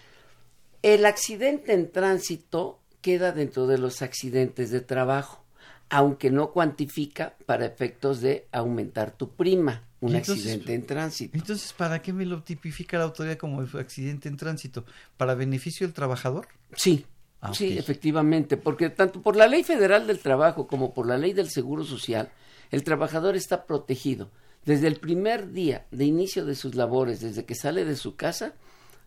El 0.83 1.05
accidente 1.05 1.73
en 1.73 1.91
tránsito 1.91 2.79
queda 3.01 3.31
dentro 3.31 3.67
de 3.67 3.77
los 3.77 4.01
accidentes 4.01 4.69
de 4.71 4.81
trabajo, 4.81 5.43
aunque 5.89 6.29
no 6.29 6.51
cuantifica 6.51 7.35
para 7.45 7.65
efectos 7.65 8.21
de 8.21 8.47
aumentar 8.51 9.11
tu 9.11 9.29
prima, 9.29 9.83
un 10.01 10.15
entonces- 10.15 10.45
accidente 10.45 10.73
en 10.73 10.85
tránsito. 10.85 11.37
Entonces, 11.37 11.73
¿para 11.73 12.01
qué 12.01 12.13
me 12.13 12.25
lo 12.25 12.43
tipifica 12.43 12.97
la 12.97 13.05
autoridad 13.05 13.37
como 13.37 13.61
accidente 13.61 14.29
en 14.29 14.37
tránsito? 14.37 14.85
¿Para 15.17 15.33
beneficio 15.35 15.87
del 15.87 15.93
trabajador? 15.93 16.47
Sí, 16.75 17.05
Ah, 17.41 17.53
sí, 17.53 17.77
efectivamente, 17.77 18.57
porque 18.57 18.89
tanto 18.89 19.21
por 19.21 19.35
la 19.35 19.47
ley 19.47 19.63
federal 19.63 20.07
del 20.07 20.19
trabajo 20.19 20.67
como 20.67 20.93
por 20.93 21.07
la 21.07 21.17
ley 21.17 21.33
del 21.33 21.49
seguro 21.49 21.83
social, 21.83 22.29
el 22.71 22.83
trabajador 22.83 23.35
está 23.35 23.65
protegido 23.65 24.29
desde 24.65 24.87
el 24.87 24.95
primer 24.97 25.51
día 25.53 25.85
de 25.91 26.05
inicio 26.05 26.45
de 26.45 26.55
sus 26.55 26.75
labores, 26.75 27.21
desde 27.21 27.45
que 27.45 27.55
sale 27.55 27.85
de 27.85 27.95
su 27.95 28.15
casa 28.15 28.53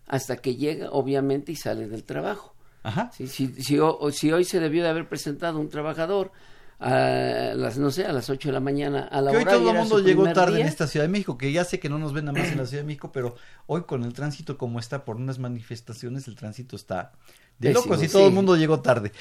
hasta 0.06 0.36
que 0.36 0.56
llega, 0.56 0.90
obviamente, 0.90 1.52
y 1.52 1.56
sale 1.56 1.86
del 1.88 2.04
trabajo. 2.04 2.54
Ajá. 2.82 3.10
Sí, 3.14 3.26
si, 3.26 3.48
si, 3.62 3.78
ho- 3.78 3.98
o- 3.98 4.10
si 4.10 4.32
hoy 4.32 4.44
se 4.44 4.58
debió 4.60 4.82
de 4.82 4.88
haber 4.88 5.08
presentado 5.08 5.58
un 5.60 5.68
trabajador 5.68 6.32
a 6.80 7.52
las, 7.54 7.76
no 7.76 7.90
sé, 7.90 8.06
a 8.06 8.12
las 8.12 8.30
8 8.30 8.48
de 8.48 8.52
la 8.52 8.60
mañana 8.60 9.00
a 9.02 9.20
la 9.20 9.30
Que 9.30 9.36
hoy 9.36 9.42
hora 9.42 9.52
todo 9.52 9.70
el 9.70 9.76
mundo 9.76 9.98
llegó 10.00 10.32
tarde 10.32 10.56
día, 10.56 10.64
en 10.64 10.68
esta 10.68 10.86
Ciudad 10.86 11.04
de 11.04 11.10
México, 11.10 11.36
que 11.36 11.52
ya 11.52 11.64
sé 11.64 11.78
que 11.78 11.90
no 11.90 11.98
nos 11.98 12.14
ven 12.14 12.24
nada 12.24 12.38
más 12.38 12.50
en 12.50 12.58
la 12.58 12.66
Ciudad 12.66 12.82
de 12.82 12.86
México, 12.86 13.12
pero 13.12 13.36
hoy 13.66 13.82
con 13.82 14.02
el 14.04 14.14
tránsito 14.14 14.56
como 14.56 14.78
está 14.78 15.04
por 15.04 15.16
unas 15.16 15.38
manifestaciones, 15.38 16.26
el 16.26 16.36
tránsito 16.36 16.76
está 16.76 17.12
de 17.58 17.74
locos 17.74 18.02
y 18.02 18.08
todo 18.08 18.22
sí. 18.22 18.28
el 18.28 18.34
mundo 18.34 18.56
llegó 18.56 18.80
tarde. 18.80 19.12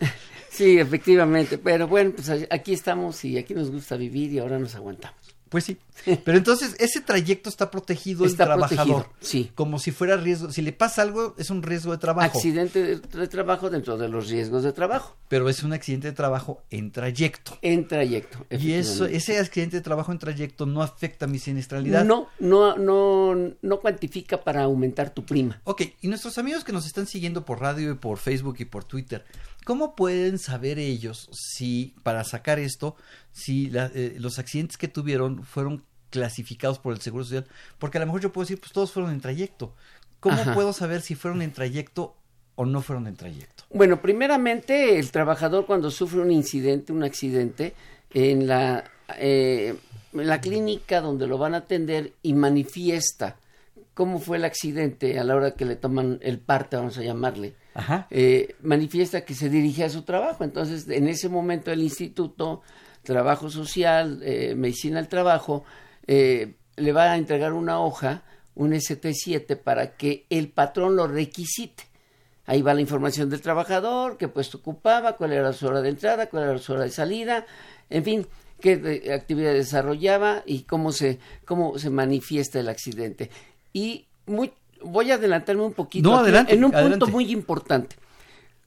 Sí, 0.48 0.78
efectivamente, 0.78 1.58
pero 1.58 1.86
bueno, 1.86 2.12
pues 2.16 2.30
aquí 2.48 2.72
estamos 2.72 3.22
y 3.26 3.36
aquí 3.36 3.52
nos 3.52 3.70
gusta 3.70 3.94
vivir 3.98 4.32
y 4.32 4.38
ahora 4.38 4.58
nos 4.58 4.74
aguantamos. 4.74 5.36
Pues 5.56 5.64
sí. 5.64 5.78
Pero 6.26 6.36
entonces 6.36 6.76
ese 6.78 7.00
trayecto 7.00 7.48
está 7.48 7.70
protegido 7.70 8.26
Está 8.26 8.42
el 8.42 8.48
trabajador. 8.48 9.04
protegido, 9.04 9.16
sí. 9.20 9.50
Como 9.54 9.78
si 9.78 9.90
fuera 9.90 10.18
riesgo. 10.18 10.52
Si 10.52 10.60
le 10.60 10.74
pasa 10.74 11.00
algo, 11.00 11.34
es 11.38 11.48
un 11.48 11.62
riesgo 11.62 11.92
de 11.92 11.96
trabajo. 11.98 12.36
Accidente 12.36 12.82
de, 12.82 12.96
de 12.96 13.26
trabajo 13.28 13.70
dentro 13.70 13.96
de 13.96 14.10
los 14.10 14.28
riesgos 14.28 14.64
de 14.64 14.74
trabajo, 14.74 15.16
Pero 15.28 15.48
es 15.48 15.62
un 15.62 15.72
accidente 15.72 16.08
de 16.08 16.12
trabajo 16.12 16.62
en 16.68 16.90
trayecto. 16.90 17.56
en 17.62 17.88
trayecto. 17.88 18.44
Y 18.50 18.72
eso, 18.72 19.06
ese 19.06 19.38
accidente 19.38 19.76
de 19.76 19.82
trabajo 19.82 20.12
en 20.12 20.18
trayecto 20.18 20.66
no 20.66 20.82
afecta 20.82 21.26
mi 21.26 21.38
siniestralidad. 21.38 22.04
no, 22.04 22.28
no, 22.38 22.76
no, 22.76 23.34
no 23.62 23.80
cuantifica 23.80 24.44
para 24.44 24.64
aumentar 24.64 25.08
tu 25.14 25.24
prima. 25.24 25.62
Ok, 25.64 25.84
y 26.02 26.08
nuestros 26.08 26.36
amigos 26.36 26.64
que 26.64 26.72
nos 26.72 26.84
están 26.84 27.06
siguiendo 27.06 27.46
por 27.46 27.62
radio 27.62 27.92
y 27.92 27.94
por 27.94 28.18
Facebook 28.18 28.56
y 28.58 28.66
por 28.66 28.84
Twitter, 28.84 29.24
¿cómo 29.66 29.96
pueden 29.96 30.38
saber 30.38 30.78
ellos 30.78 31.28
si, 31.32 31.92
para 32.04 32.22
sacar 32.22 32.60
esto, 32.60 32.94
si 33.32 33.68
la- 33.68 33.90
eh, 33.94 34.14
los 34.18 34.38
accidentes 34.38 34.76
que 34.76 34.86
tuvieron 34.86 35.42
fueron 35.42 35.82
clasificados 36.10 36.78
por 36.78 36.94
el 36.94 37.00
Seguro 37.00 37.24
Social? 37.24 37.46
Porque 37.78 37.98
a 37.98 38.00
lo 38.00 38.06
mejor 38.06 38.20
yo 38.20 38.32
puedo 38.32 38.44
decir, 38.44 38.60
pues 38.60 38.70
todos 38.72 38.92
fueron 38.92 39.10
en 39.10 39.20
trayecto. 39.20 39.74
¿Cómo 40.20 40.40
Ajá. 40.40 40.54
puedo 40.54 40.72
saber 40.72 41.02
si 41.02 41.16
fueron 41.16 41.42
en 41.42 41.52
trayecto 41.52 42.14
o 42.54 42.64
no 42.64 42.80
fueron 42.80 43.08
en 43.08 43.16
trayecto? 43.16 43.64
Bueno, 43.70 44.00
primeramente 44.00 44.98
el 45.00 45.10
trabajador 45.10 45.66
cuando 45.66 45.90
sufre 45.90 46.20
un 46.20 46.30
incidente, 46.30 46.92
un 46.92 47.02
accidente, 47.02 47.74
en 48.14 48.46
la, 48.46 48.84
eh, 49.18 49.74
en 50.12 50.26
la 50.28 50.40
clínica 50.40 51.00
donde 51.00 51.26
lo 51.26 51.38
van 51.38 51.54
a 51.54 51.58
atender 51.58 52.12
y 52.22 52.34
manifiesta 52.34 53.36
cómo 53.94 54.20
fue 54.20 54.36
el 54.36 54.44
accidente 54.44 55.18
a 55.18 55.24
la 55.24 55.34
hora 55.34 55.54
que 55.54 55.64
le 55.64 55.74
toman 55.74 56.20
el 56.22 56.38
parte, 56.38 56.76
vamos 56.76 56.96
a 56.98 57.02
llamarle. 57.02 57.54
Eh, 58.10 58.54
manifiesta 58.62 59.24
que 59.24 59.34
se 59.34 59.48
dirige 59.48 59.84
a 59.84 59.90
su 59.90 60.02
trabajo. 60.02 60.44
Entonces, 60.44 60.88
en 60.88 61.08
ese 61.08 61.28
momento 61.28 61.70
el 61.70 61.82
instituto, 61.82 62.62
trabajo 63.02 63.50
social, 63.50 64.20
eh, 64.22 64.54
medicina 64.54 64.96
del 64.96 65.08
trabajo, 65.08 65.64
eh, 66.06 66.54
le 66.76 66.92
va 66.92 67.12
a 67.12 67.16
entregar 67.16 67.52
una 67.52 67.80
hoja, 67.80 68.22
un 68.54 68.72
ST7, 68.72 69.56
para 69.56 69.96
que 69.96 70.26
el 70.30 70.48
patrón 70.48 70.96
lo 70.96 71.06
requisite. 71.06 71.84
Ahí 72.46 72.62
va 72.62 72.74
la 72.74 72.80
información 72.80 73.28
del 73.28 73.40
trabajador, 73.40 74.16
qué 74.16 74.28
puesto 74.28 74.58
ocupaba, 74.58 75.16
cuál 75.16 75.32
era 75.32 75.52
su 75.52 75.66
hora 75.66 75.82
de 75.82 75.88
entrada, 75.88 76.28
cuál 76.28 76.44
era 76.44 76.58
su 76.58 76.72
hora 76.72 76.84
de 76.84 76.90
salida, 76.90 77.44
en 77.90 78.04
fin, 78.04 78.26
qué 78.60 79.12
actividad 79.12 79.52
desarrollaba 79.52 80.42
y 80.46 80.62
cómo 80.62 80.92
se, 80.92 81.18
cómo 81.44 81.78
se 81.78 81.90
manifiesta 81.90 82.60
el 82.60 82.68
accidente. 82.68 83.30
Y 83.72 84.06
muy, 84.26 84.52
voy 84.86 85.10
a 85.10 85.14
adelantarme 85.14 85.62
un 85.62 85.72
poquito 85.72 86.08
No, 86.08 86.16
aquí 86.16 86.24
adelante, 86.24 86.54
en 86.54 86.64
un 86.64 86.74
adelante. 86.74 86.98
punto 86.98 87.12
muy 87.12 87.30
importante. 87.32 87.96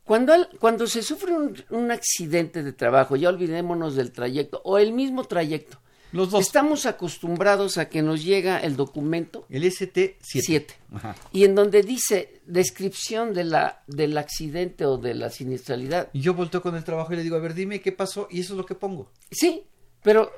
Cuando, 0.04 0.34
al- 0.34 0.50
cuando 0.60 0.88
se 0.88 1.04
sufre 1.04 1.34
un, 1.34 1.56
un 1.70 1.92
accidente 1.92 2.64
de 2.64 2.74
trabajo, 2.74 3.16
ya 3.16 3.30
olvidémonos 3.30 3.96
del 3.96 4.12
trayecto 4.12 4.62
o 4.64 4.78
el 4.78 4.92
mismo 4.94 5.24
trayecto. 5.26 5.78
Los 6.12 6.32
dos. 6.32 6.42
Estamos 6.42 6.88
acostumbrados 6.88 7.78
a 7.78 7.88
que 7.88 8.02
nos 8.02 8.24
llega 8.24 8.58
el 8.58 8.76
documento 8.76 9.46
El 9.48 9.64
ST7. 9.64 10.16
7 10.20 10.74
Ajá. 10.96 11.16
y 11.32 11.44
en 11.44 11.54
donde 11.54 11.84
dice 11.84 12.42
descripción 12.48 13.36
de 13.36 13.44
la, 13.44 13.84
del 13.86 14.18
accidente 14.18 14.86
o 14.88 14.98
de 14.98 15.14
la 15.14 15.30
siniestralidad. 15.30 16.10
Y 16.14 16.22
yo 16.22 16.34
volteo 16.34 16.64
con 16.64 16.76
el 16.76 16.84
trabajo 16.84 17.14
y 17.14 17.18
le 17.18 17.22
digo, 17.22 17.36
a 17.36 17.40
ver, 17.40 17.54
dime 17.54 17.80
qué 17.80 17.92
pasó, 17.92 18.28
y 18.32 18.40
eso 18.40 18.54
es 18.54 18.58
lo 18.58 18.66
que 18.66 18.74
pongo. 18.74 19.12
Sí, 19.30 19.62
pero 20.02 20.32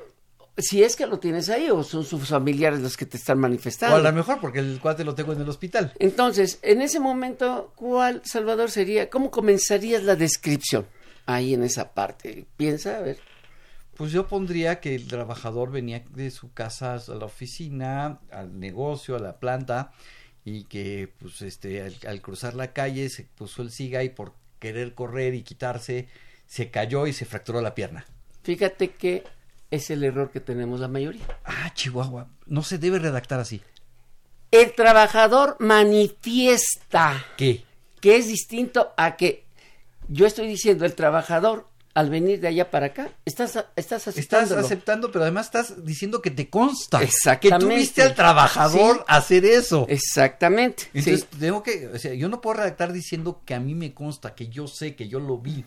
si 0.58 0.84
es 0.84 0.96
que 0.96 1.05
lo 1.05 1.20
tienes 1.20 1.50
ahí 1.50 1.70
o 1.70 1.84
son 1.84 2.03
sus 2.03 2.27
familiares 2.27 2.79
los 2.81 2.98
que 2.98 3.05
te 3.05 3.17
están 3.17 3.38
O 3.38 3.41
manifestando. 3.41 3.96
a 3.96 4.00
lo 4.00 4.12
mejor 4.13 4.39
porque 4.39 4.60
el 4.60 4.79
cuate 4.79 5.03
lo 5.03 5.15
tengo 5.15 5.34
en 5.34 5.41
el 5.41 5.50
hospital. 5.50 5.93
Entonces, 6.00 6.60
en 6.62 6.81
ese 6.81 7.00
momento, 7.00 7.74
¿cuál, 7.75 8.22
Salvador, 8.25 8.70
sería? 8.70 9.10
¿Cómo 9.10 9.31
comenzarías 9.31 10.03
la 10.03 10.15
descripción? 10.15 10.86
Ahí 11.25 11.53
en 11.53 11.63
esa 11.63 11.93
parte. 11.93 12.46
Piensa, 12.58 12.98
a 12.98 13.01
ver. 13.01 13.20
Pues 13.96 14.12
yo 14.12 14.27
pondría 14.27 14.79
que 14.79 14.96
el 14.96 15.08
trabajador 15.08 15.72
venía 15.72 16.03
de 16.10 16.31
su 16.31 16.51
casa 16.53 16.96
a 16.96 17.15
la 17.15 17.25
oficina, 17.25 18.20
al 18.31 18.60
negocio, 18.60 19.15
a 19.15 19.20
la 19.20 19.39
planta, 19.39 19.91
y 20.43 20.63
que 20.63 21.13
pues 21.20 21.41
este 21.43 21.81
al, 21.81 21.96
al 22.08 22.22
cruzar 22.22 22.55
la 22.55 22.74
calle 22.74 23.10
se 23.10 23.24
puso 23.24 23.62
el 23.62 23.72
siga 23.72 24.03
y 24.03 24.10
por 24.10 24.34
querer 24.60 24.96
correr 24.96 25.34
y 25.36 25.43
quitarse 25.43 26.08
se 26.48 26.70
cayó 26.72 27.08
y 27.08 27.13
se 27.13 27.25
fracturó 27.25 27.62
la 27.62 27.74
pierna. 27.75 28.05
Fíjate 28.43 28.89
que 28.91 29.24
es 29.71 29.89
el 29.89 30.03
error 30.03 30.29
que 30.31 30.39
tenemos 30.39 30.79
la 30.79 30.87
mayoría. 30.87 31.23
Ah, 31.45 31.71
Chihuahua, 31.73 32.27
no 32.45 32.61
se 32.63 32.77
debe 32.77 32.99
redactar 32.99 33.39
así. 33.39 33.61
El 34.51 34.73
trabajador 34.75 35.55
manifiesta 35.59 37.25
¿Qué? 37.37 37.63
que 38.01 38.17
es 38.17 38.27
distinto 38.27 38.93
a 38.97 39.15
que 39.15 39.45
yo 40.09 40.25
estoy 40.27 40.47
diciendo 40.47 40.85
el 40.85 40.93
trabajador 40.93 41.67
al 41.93 42.09
venir 42.09 42.39
de 42.39 42.47
allá 42.47 42.71
para 42.71 42.87
acá, 42.87 43.09
estás, 43.25 43.49
estás 43.49 43.75
Estás 43.75 44.07
aceptándolo. 44.07 44.61
aceptando, 44.61 45.11
pero 45.11 45.23
además 45.23 45.47
estás 45.47 45.85
diciendo 45.85 46.21
que 46.21 46.31
te 46.31 46.49
consta 46.49 47.01
Exactamente. 47.03 47.65
que 47.65 47.73
tú 47.73 47.79
viste 47.79 48.01
al 48.01 48.15
trabajador 48.15 48.97
Sí. 48.97 49.03
hacer 49.07 49.43
eso. 49.45 49.85
Exactamente. 49.89 50.83
Entonces 50.93 51.27
sí. 51.29 51.37
tengo 51.39 51.61
que, 51.63 51.87
o 51.93 51.99
sea, 51.99 52.13
yo 52.13 52.29
no 52.29 52.39
puedo 52.39 52.57
redactar 52.57 52.93
diciendo 52.93 53.41
que 53.45 53.55
a 53.55 53.59
mí 53.59 53.75
me 53.75 53.93
consta, 53.93 54.35
que 54.35 54.47
yo 54.47 54.67
sé, 54.67 54.95
que 54.95 55.09
yo 55.09 55.19
lo 55.19 55.37
vi. 55.37 55.65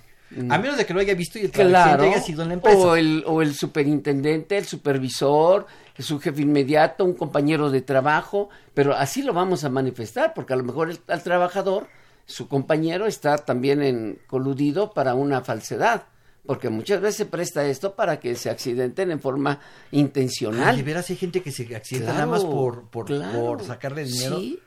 A 0.50 0.58
menos 0.58 0.76
de 0.76 0.84
que 0.86 0.92
lo 0.94 1.00
haya 1.00 1.14
visto 1.14 1.38
y 1.38 1.42
el 1.42 1.50
Claro. 1.50 2.04
haya 2.04 2.20
sido 2.20 2.42
en 2.42 2.48
la 2.48 2.54
empresa. 2.54 2.76
O 2.78 2.96
el, 2.96 3.22
o 3.26 3.40
el 3.42 3.54
superintendente, 3.54 4.56
el 4.58 4.64
supervisor, 4.64 5.66
su 5.98 6.18
jefe 6.18 6.42
inmediato, 6.42 7.04
un 7.04 7.14
compañero 7.14 7.70
de 7.70 7.82
trabajo, 7.82 8.48
pero 8.74 8.94
así 8.94 9.22
lo 9.22 9.32
vamos 9.32 9.62
a 9.64 9.68
manifestar, 9.68 10.34
porque 10.34 10.52
a 10.52 10.56
lo 10.56 10.64
mejor 10.64 10.90
el, 10.90 10.98
al 11.08 11.22
trabajador, 11.22 11.86
su 12.26 12.48
compañero 12.48 13.06
está 13.06 13.38
también 13.38 13.82
en, 13.82 14.18
coludido 14.26 14.92
para 14.92 15.14
una 15.14 15.42
falsedad, 15.42 16.04
porque 16.46 16.68
muchas 16.68 17.00
veces 17.00 17.16
se 17.18 17.26
presta 17.26 17.64
esto 17.66 17.94
para 17.94 18.18
que 18.18 18.34
se 18.34 18.50
accidenten 18.50 19.10
en 19.12 19.20
forma 19.20 19.60
intencional. 19.92 20.70
Ay, 20.70 20.76
de 20.78 20.82
veras 20.82 21.08
hay 21.10 21.16
gente 21.16 21.42
que 21.42 21.52
se 21.52 21.62
accidenta 21.76 22.12
Claro, 22.12 22.26
nada 22.26 22.38
más 22.38 22.44
por, 22.44 22.88
por, 22.88 23.06
claro. 23.06 23.40
por 23.40 23.62
sacarle 23.62 24.04
dinero, 24.04 24.38
Sí, 24.38 24.58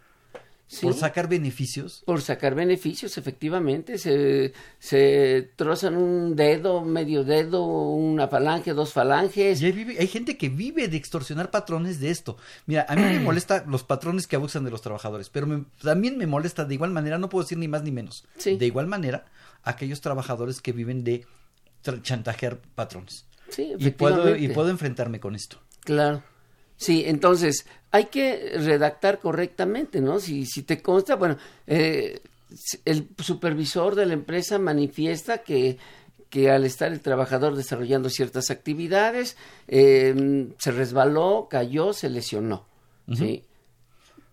por 0.82 0.94
sacar 0.94 1.30
beneficios. 1.30 2.04
Por 2.06 2.22
sacar 2.22 2.54
beneficios, 2.56 3.18
efectivamente. 3.18 3.98
Se, 3.98 4.54
se 4.80 5.52
trozan 5.56 5.96
un 5.96 6.36
dedo, 6.36 6.84
medio 6.84 7.24
dedo, 7.24 7.64
una 7.66 8.28
falange, 8.28 8.74
dos 8.74 8.92
falanges. 8.94 9.62
Y 9.62 9.66
hay, 9.68 9.72
vive- 9.72 9.98
hay 10.00 10.08
gente 10.08 10.38
que 10.38 10.50
vive 10.50 10.88
de 10.88 10.98
extorsionar 10.98 11.52
patrones 11.52 12.00
de 12.00 12.10
esto. 12.10 12.38
Mira, 12.66 12.86
a 12.90 12.96
mí 12.96 13.02
me 13.02 13.20
molesta 13.22 13.64
los 13.68 13.84
patrones 13.84 14.28
que 14.28 14.36
abusan 14.36 14.66
de 14.66 14.72
los 14.72 14.82
trabajadores, 14.82 15.30
pero 15.30 15.48
me- 15.48 15.64
también 15.82 16.18
me 16.18 16.28
molesta 16.28 16.66
de 16.66 16.74
igual 16.74 16.92
manera, 16.92 17.18
no 17.18 17.30
puedo 17.30 17.44
decir 17.44 17.58
ni 17.58 17.68
más 17.68 17.84
ni 17.84 17.92
menos. 17.92 18.26
Sí. 18.38 18.58
De 18.58 18.66
igual 18.66 18.88
manera, 18.88 19.26
aquellos 19.64 20.02
trabajadores 20.02 20.62
que 20.62 20.74
viven 20.74 21.04
de 21.04 21.26
chantajear 22.02 22.60
patrones. 22.76 23.26
Sí, 23.50 23.74
y 23.80 23.90
puedo, 23.92 24.36
y 24.36 24.50
puedo 24.50 24.70
enfrentarme 24.70 25.20
con 25.22 25.36
esto. 25.36 25.58
Claro. 25.82 26.22
Sí, 26.78 27.04
entonces 27.08 27.66
hay 27.92 28.06
que 28.06 28.54
redactar 28.58 29.20
correctamente, 29.20 30.00
¿no? 30.00 30.20
Si, 30.20 30.46
si 30.46 30.62
te 30.64 30.82
consta, 30.82 31.16
bueno, 31.16 31.38
eh, 31.66 32.22
el 32.86 33.10
supervisor 33.20 33.96
de 33.96 34.06
la 34.06 34.14
empresa 34.14 34.60
manifiesta 34.60 35.40
que, 35.40 35.78
que 36.30 36.50
al 36.52 36.66
estar 36.66 36.92
el 36.92 37.02
trabajador 37.02 37.56
desarrollando 37.56 38.10
ciertas 38.10 38.52
actividades, 38.52 39.38
eh, 39.68 40.48
se 40.60 40.72
resbaló, 40.72 41.48
cayó, 41.50 41.94
se 41.94 42.10
lesionó, 42.10 42.66
¿sí? 43.14 43.44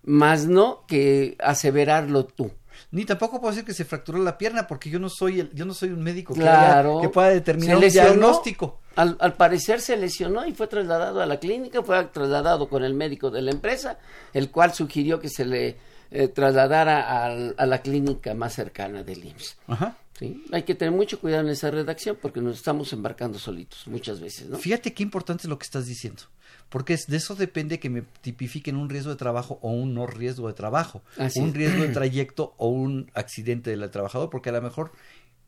Más 0.03 0.47
no 0.47 0.85
que 0.87 1.37
aseverarlo 1.41 2.27
tú. 2.27 2.51
Ni 2.91 3.05
tampoco 3.05 3.41
puedo 3.41 3.53
decir 3.53 3.65
que 3.65 3.73
se 3.73 3.85
fracturó 3.85 4.19
la 4.19 4.37
pierna 4.37 4.67
porque 4.67 4.91
yo 4.91 4.99
no 4.99 5.09
soy 5.09 5.41
el, 5.41 5.51
yo 5.55 5.65
no 5.65 5.73
soy 5.75 5.91
un 5.91 6.03
médico 6.03 6.35
que, 6.35 6.41
Claro. 6.41 6.99
haya- 6.99 7.01
que 7.01 7.09
pueda 7.09 7.29
determinar 7.31 7.77
un 7.77 7.83
diagnóstico. 7.89 8.81
Al, 8.97 9.17
al 9.21 9.35
parecer 9.35 9.81
se 9.81 9.97
lesionó 9.97 10.47
y 10.47 10.53
fue 10.53 10.67
trasladado 10.69 11.21
a 11.21 11.27
la 11.27 11.39
clínica, 11.41 11.83
fue 11.83 12.05
trasladado 12.05 12.69
con 12.69 12.85
el 12.85 12.95
médico 12.95 13.31
de 13.31 13.43
la 13.43 13.51
empresa, 13.51 13.99
el 14.33 14.51
cual 14.51 14.73
sugirió 14.75 15.19
que 15.21 15.29
se 15.29 15.45
le 15.45 15.77
eh, 16.11 16.29
trasladara 16.29 17.25
al- 17.25 17.55
a 17.59 17.67
la 17.67 17.83
clínica 17.83 18.35
más 18.35 18.53
cercana 18.55 19.03
del 19.03 19.25
IMSS. 19.25 19.57
Ajá. 19.67 19.97
¿sí? 20.19 20.45
Hay 20.53 20.63
que 20.63 20.77
tener 20.77 20.95
mucho 20.95 21.19
cuidado 21.19 21.43
en 21.43 21.49
esa 21.49 21.73
redacción 21.73 22.17
porque 22.23 22.41
nos 22.41 22.57
estamos 22.57 22.93
embarcando 22.93 23.39
solitos 23.39 23.87
muchas 23.89 24.21
veces, 24.21 24.49
¿no? 24.49 24.59
Fíjate 24.59 24.93
qué 24.95 25.03
importante 25.03 25.43
es 25.43 25.49
lo 25.49 25.59
que 25.59 25.65
estás 25.65 25.87
diciendo. 25.87 26.23
Porque 26.69 26.95
es- 26.95 27.07
de 27.09 27.17
eso 27.17 27.35
depende 27.35 27.81
que 27.81 27.91
me 27.91 28.03
tipifiquen 28.21 28.77
un 28.77 28.89
riesgo 28.89 29.11
de 29.11 29.17
trabajo 29.17 29.59
o 29.61 29.71
un 29.71 29.93
no 29.95 30.07
riesgo 30.07 30.47
de 30.47 30.55
trabajo. 30.55 31.03
Así 31.19 31.41
un 31.41 31.49
es. 31.49 31.55
riesgo 31.55 31.83
de 31.83 31.89
trayecto 31.93 32.55
o 32.59 32.69
un 32.69 33.11
accidente 33.15 33.71
del 33.77 33.91
trabajador. 33.91 34.31
Porque 34.31 34.51
a 34.51 34.53
lo 34.53 34.63
mejor, 34.63 34.93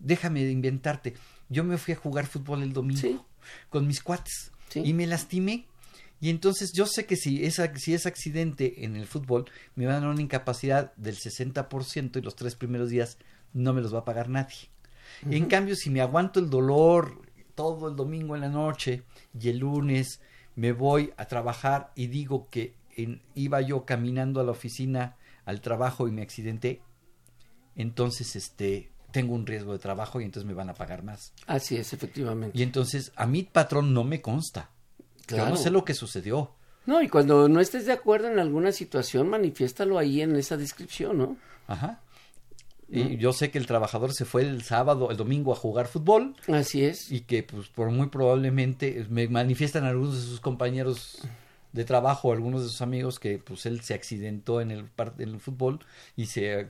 déjame 0.00 0.42
inventarte, 0.50 1.14
yo 1.48 1.62
me 1.64 1.78
fui 1.78 1.94
a 1.94 1.96
jugar 1.96 2.26
fútbol 2.26 2.62
el 2.62 2.72
domingo 2.72 3.24
con 3.70 3.86
mis 3.86 4.02
cuates 4.02 4.52
y 4.84 4.92
me 4.94 5.06
lastimé. 5.06 5.66
Y 6.20 6.30
entonces 6.30 6.72
yo 6.74 6.86
sé 6.86 7.04
que 7.06 7.16
si 7.16 7.44
es, 7.44 7.60
si 7.76 7.92
es 7.94 8.06
accidente 8.06 8.84
en 8.84 8.96
el 8.96 9.06
fútbol, 9.06 9.44
me 9.74 9.84
van 9.86 9.96
a 9.96 10.00
dar 10.00 10.08
una 10.08 10.22
incapacidad 10.22 10.94
del 10.96 11.16
60% 11.16 12.18
y 12.18 12.22
los 12.22 12.34
tres 12.36 12.54
primeros 12.54 12.88
días 12.88 13.18
no 13.52 13.72
me 13.74 13.82
los 13.82 13.94
va 13.94 13.98
a 14.00 14.04
pagar 14.04 14.28
nadie. 14.28 14.70
En 15.30 15.46
cambio, 15.46 15.76
si 15.76 15.90
me 15.90 16.00
aguanto 16.00 16.40
el 16.40 16.48
dolor 16.50 17.20
todo 17.54 17.88
el 17.88 17.96
domingo 17.96 18.34
en 18.34 18.40
la 18.42 18.48
noche 18.48 19.02
y 19.38 19.48
el 19.50 19.58
lunes 19.58 20.20
me 20.56 20.72
voy 20.72 21.12
a 21.16 21.26
trabajar 21.26 21.92
y 21.94 22.06
digo 22.08 22.48
que 22.50 22.74
en- 22.96 23.20
iba 23.34 23.60
yo 23.60 23.84
caminando 23.84 24.40
a 24.40 24.44
la 24.44 24.52
oficina 24.52 25.16
al 25.44 25.60
trabajo 25.60 26.08
y 26.08 26.12
me 26.12 26.22
accidenté, 26.22 26.80
entonces 27.76 28.36
este 28.36 28.90
tengo 29.16 29.34
un 29.34 29.46
riesgo 29.46 29.72
de 29.72 29.78
trabajo 29.78 30.20
y 30.20 30.24
entonces 30.24 30.46
me 30.46 30.52
van 30.52 30.68
a 30.68 30.74
pagar 30.74 31.02
más. 31.02 31.32
Así 31.46 31.74
es, 31.76 31.94
efectivamente. 31.94 32.58
Y 32.58 32.62
entonces 32.62 33.12
a 33.16 33.26
mi 33.26 33.44
patrón 33.44 33.94
no 33.94 34.04
me 34.04 34.20
consta. 34.20 34.68
Yo 35.26 35.36
Claro. 35.36 35.50
no 35.50 35.56
sé 35.56 35.70
lo 35.70 35.86
que 35.86 35.94
sucedió. 35.94 36.50
No, 36.84 37.00
y 37.00 37.08
cuando 37.08 37.48
no 37.48 37.60
estés 37.60 37.86
de 37.86 37.92
acuerdo 37.92 38.28
en 38.30 38.38
alguna 38.38 38.72
situación, 38.72 39.28
manifiéstalo 39.30 39.98
ahí 39.98 40.20
en 40.20 40.36
esa 40.36 40.58
descripción, 40.58 41.16
¿no? 41.16 41.36
Ajá. 41.66 42.00
Y 42.90 43.16
yo 43.16 43.32
sé 43.32 43.50
que 43.50 43.56
el 43.58 43.66
trabajador 43.66 44.12
se 44.12 44.26
fue 44.26 44.42
el 44.42 44.62
sábado, 44.62 45.10
el 45.10 45.16
domingo 45.16 45.52
a 45.52 45.56
jugar 45.56 45.86
fútbol. 45.88 46.36
Así 46.46 46.84
es. 46.84 47.10
Y 47.10 47.22
que 47.22 47.42
pues 47.42 47.68
por 47.68 47.90
muy 47.90 48.08
probablemente 48.08 49.06
me 49.08 49.26
manifiestan 49.28 49.84
algunos 49.84 50.14
de 50.16 50.22
sus 50.28 50.40
compañeros 50.40 51.22
de 51.72 51.84
trabajo, 51.84 52.32
algunos 52.32 52.62
de 52.62 52.68
sus 52.68 52.82
amigos 52.82 53.18
que 53.18 53.38
pues 53.38 53.64
él 53.64 53.80
se 53.80 53.94
accidentó 53.94 54.60
en 54.60 54.70
el 54.70 54.84
en 55.18 55.30
el 55.30 55.40
fútbol 55.40 55.80
y 56.16 56.26
se, 56.26 56.68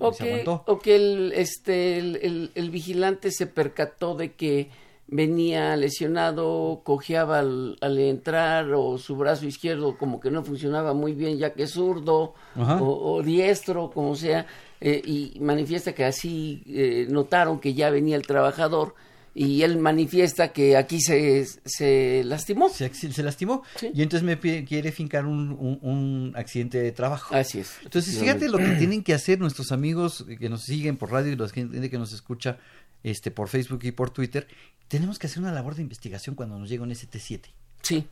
O 0.00 0.12
que, 0.12 0.44
o 0.66 0.78
que 0.78 0.96
el, 0.96 1.32
este, 1.34 1.98
el, 1.98 2.16
el- 2.22 2.50
el 2.54 2.70
vigilante 2.70 3.30
se 3.30 3.46
percató 3.46 4.14
de 4.14 4.32
que 4.32 4.70
venía 5.12 5.76
lesionado, 5.76 6.82
cojeaba 6.84 7.40
al, 7.40 7.76
al 7.80 7.98
entrar 7.98 8.72
o 8.72 8.96
su 8.96 9.16
brazo 9.16 9.44
izquierdo 9.46 9.98
como 9.98 10.20
que 10.20 10.30
no 10.30 10.44
funcionaba 10.44 10.94
muy 10.94 11.12
bien 11.14 11.36
ya 11.36 11.52
que 11.52 11.64
es 11.64 11.72
zurdo 11.72 12.34
o 12.80 13.22
diestro, 13.22 13.90
como 13.90 14.14
sea, 14.14 14.46
eh, 14.80 15.02
y 15.04 15.36
manifiesta 15.40 15.92
que 15.94 16.04
así 16.04 16.62
eh, 16.66 17.06
notaron 17.10 17.58
que 17.58 17.74
ya 17.74 17.90
venía 17.90 18.16
el 18.16 18.26
trabajador 18.26 18.94
y 19.34 19.62
él 19.62 19.78
manifiesta 19.78 20.52
que 20.52 20.76
aquí 20.76 21.00
se, 21.00 21.46
se 21.64 22.22
lastimó. 22.24 22.68
Se, 22.68 22.92
se 22.92 23.22
lastimó 23.22 23.62
y 23.94 24.02
entonces 24.02 24.22
me 24.24 24.36
pide- 24.36 24.64
quiere 24.64 24.90
fincar 24.92 25.24
un, 25.26 25.50
un- 25.52 25.78
un 25.82 26.32
accidente 26.36 26.78
de 26.80 26.92
trabajo. 26.92 27.34
Así 27.34 27.60
es. 27.60 27.76
Entonces, 27.84 28.18
fíjate 28.18 28.48
lo 28.48 28.58
que 28.58 28.72
tienen 28.78 29.02
que 29.04 29.14
hacer 29.14 29.38
nuestros 29.38 29.70
amigos 29.72 30.24
que 30.38 30.48
nos 30.48 30.62
siguen 30.62 30.96
por 30.96 31.12
radio 31.12 31.32
y 31.32 31.36
la 31.36 31.48
gente 31.48 31.88
que 31.90 31.98
nos 31.98 32.12
escucha 32.12 32.58
este 33.02 33.30
por 33.30 33.48
Facebook 33.48 33.80
y 33.84 33.92
por 33.92 34.10
Twitter. 34.10 34.46
Tenemos 34.88 35.18
que 35.18 35.28
hacer 35.28 35.38
una 35.40 35.52
labor 35.52 35.76
de 35.76 35.82
investigación 35.82 36.34
cuando 36.34 36.58
nos 36.58 36.68
llega 36.68 36.82
un 36.82 36.90
ST7. 36.90 37.42
Sí, 37.82 38.04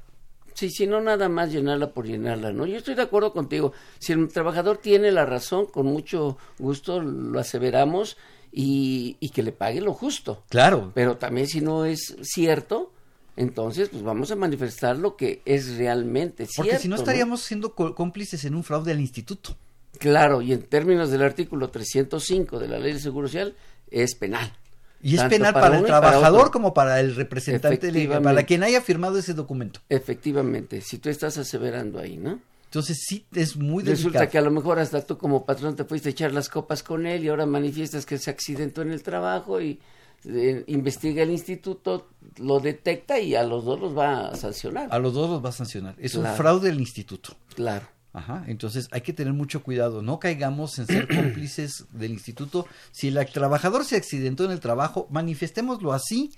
sí, 0.54 0.70
sí, 0.70 0.86
no 0.86 1.00
nada 1.00 1.28
más 1.28 1.50
llenarla 1.52 1.90
por 1.92 2.06
llenarla, 2.06 2.52
¿no? 2.52 2.64
Yo 2.66 2.76
estoy 2.76 2.94
de 2.94 3.02
acuerdo 3.02 3.32
contigo. 3.32 3.72
Si 3.98 4.12
el 4.12 4.28
trabajador 4.28 4.78
tiene 4.78 5.10
la 5.10 5.26
razón, 5.26 5.66
con 5.66 5.86
mucho 5.86 6.38
gusto 6.58 7.02
lo 7.02 7.38
aseveramos 7.40 8.16
y, 8.52 9.16
y 9.20 9.30
que 9.30 9.42
le 9.42 9.52
pague 9.52 9.80
lo 9.80 9.94
justo. 9.94 10.44
Claro. 10.48 10.92
Pero 10.94 11.16
también 11.16 11.46
si 11.46 11.60
no 11.60 11.84
es 11.84 12.16
cierto, 12.22 12.92
entonces 13.36 13.88
pues 13.88 14.02
vamos 14.02 14.30
a 14.30 14.36
manifestar 14.36 14.96
lo 14.96 15.16
que 15.16 15.42
es 15.44 15.76
realmente 15.76 16.46
cierto. 16.46 16.70
Porque 16.70 16.78
si 16.82 16.88
no 16.88 16.96
¿no? 16.96 17.02
estaríamos 17.02 17.42
siendo 17.42 17.74
cómplices 17.74 18.44
en 18.44 18.54
un 18.54 18.64
fraude 18.64 18.92
al 18.92 19.00
instituto. 19.00 19.56
Claro, 19.98 20.42
y 20.42 20.52
en 20.52 20.62
términos 20.62 21.10
del 21.10 21.22
artículo 21.22 21.70
305 21.70 22.58
de 22.58 22.68
la 22.68 22.78
Ley 22.78 22.94
de 22.94 23.00
Seguro 23.00 23.28
Social, 23.28 23.54
es 23.90 24.14
penal. 24.14 24.52
Y 25.00 25.14
es 25.14 25.20
Tanto 25.20 25.36
penal 25.36 25.54
para, 25.54 25.78
el 25.78 25.84
para 25.84 26.00
trabajador 26.00 26.50
como 26.50 26.74
para 26.74 26.98
el 27.00 27.14
representante, 27.14 27.92
legal, 27.92 28.22
para 28.22 28.42
quien 28.42 28.64
haya 28.64 28.80
firmado 28.80 29.18
ese 29.18 29.34
documento. 29.34 29.80
Efectivamente, 29.88 30.80
si 30.80 30.98
tú 30.98 31.08
estás 31.08 31.38
aseverando 31.38 32.00
ahí, 32.00 32.16
¿no? 32.16 32.40
Entonces 32.68 32.98
sí 33.06 33.24
es 33.34 33.56
muy 33.56 33.82
Resulta 33.82 34.18
delicado. 34.18 34.30
que 34.30 34.38
a 34.38 34.42
lo 34.42 34.50
mejor 34.50 34.78
hasta 34.78 35.00
tú 35.00 35.16
como 35.16 35.46
patrón 35.46 35.74
te 35.74 35.84
fuiste 35.84 36.10
a 36.10 36.12
echar 36.12 36.32
las 36.34 36.50
copas 36.50 36.82
con 36.82 37.06
él 37.06 37.24
y 37.24 37.28
ahora 37.28 37.46
manifiestas 37.46 38.04
que 38.04 38.18
se 38.18 38.28
accidentó 38.28 38.82
en 38.82 38.92
el 38.92 39.02
trabajo 39.02 39.58
y 39.58 39.80
eh, 40.26 40.64
investiga 40.66 41.22
el 41.22 41.30
instituto, 41.30 42.08
lo 42.36 42.60
detecta 42.60 43.18
y 43.18 43.34
a 43.34 43.42
los 43.42 43.64
dos 43.64 43.80
los 43.80 43.96
va 43.96 44.28
a 44.28 44.36
sancionar. 44.36 44.88
A 44.90 44.98
los 44.98 45.14
dos 45.14 45.30
los 45.30 45.42
va 45.42 45.48
a 45.48 45.52
sancionar. 45.52 45.94
Es 45.98 46.14
un 46.14 46.26
fraude 46.26 46.68
del 46.68 46.78
instituto. 46.78 47.36
Claro. 47.54 47.86
Ajá, 48.12 48.44
entonces 48.48 48.88
hay 48.90 49.00
que 49.02 49.12
tener 49.12 49.32
mucho 49.32 49.62
cuidado, 49.62 50.02
no 50.02 50.18
caigamos 50.18 50.78
en 50.78 50.86
ser 50.86 51.08
cómplices 51.14 51.86
del 51.92 52.12
instituto. 52.12 52.66
Si 52.90 53.08
el 53.08 53.26
trabajador 53.32 53.86
se 53.86 53.96
accidentó 53.96 54.44
en 54.44 54.50
el 54.50 54.60
trabajo, 54.60 55.06
manifestémoslo 55.10 55.94
así, 55.94 56.32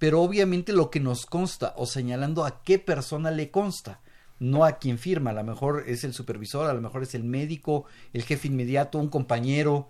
pero 0.00 0.20
obviamente 0.22 0.72
lo 0.72 0.90
que 0.90 0.98
nos 0.98 1.26
consta 1.26 1.74
o 1.76 1.86
señalando 1.86 2.44
a 2.44 2.62
qué 2.64 2.80
persona 2.80 3.30
le 3.30 3.50
consta, 3.50 4.00
no 4.40 4.64
a 4.64 4.72
quien 4.78 4.98
firma. 4.98 5.30
A 5.30 5.34
lo 5.34 5.44
mejor 5.44 5.84
es 5.86 6.02
el 6.02 6.12
supervisor, 6.12 6.68
a 6.68 6.74
lo 6.74 6.80
mejor 6.80 7.04
es 7.04 7.14
el 7.14 7.22
médico, 7.22 7.84
el 8.12 8.24
jefe 8.24 8.48
inmediato, 8.48 8.98
un 8.98 9.08
compañero, 9.08 9.88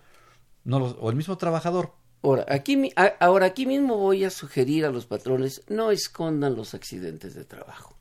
no 0.63 0.77
lo- 0.79 0.97
o 0.99 1.09
el 1.09 1.15
mismo 1.15 1.37
trabajador. 1.37 1.93
Ahora 2.21 2.45
aquí, 2.49 2.91
ahora, 3.19 3.47
aquí 3.47 3.65
mismo 3.65 3.97
voy 3.97 4.23
a 4.25 4.29
sugerir 4.29 4.85
a 4.85 4.91
los 4.91 5.07
patrones, 5.07 5.63
no 5.69 5.89
escondan 5.89 6.55
los 6.55 6.75
accidentes 6.75 7.33
de 7.33 7.45
trabajo. 7.45 7.97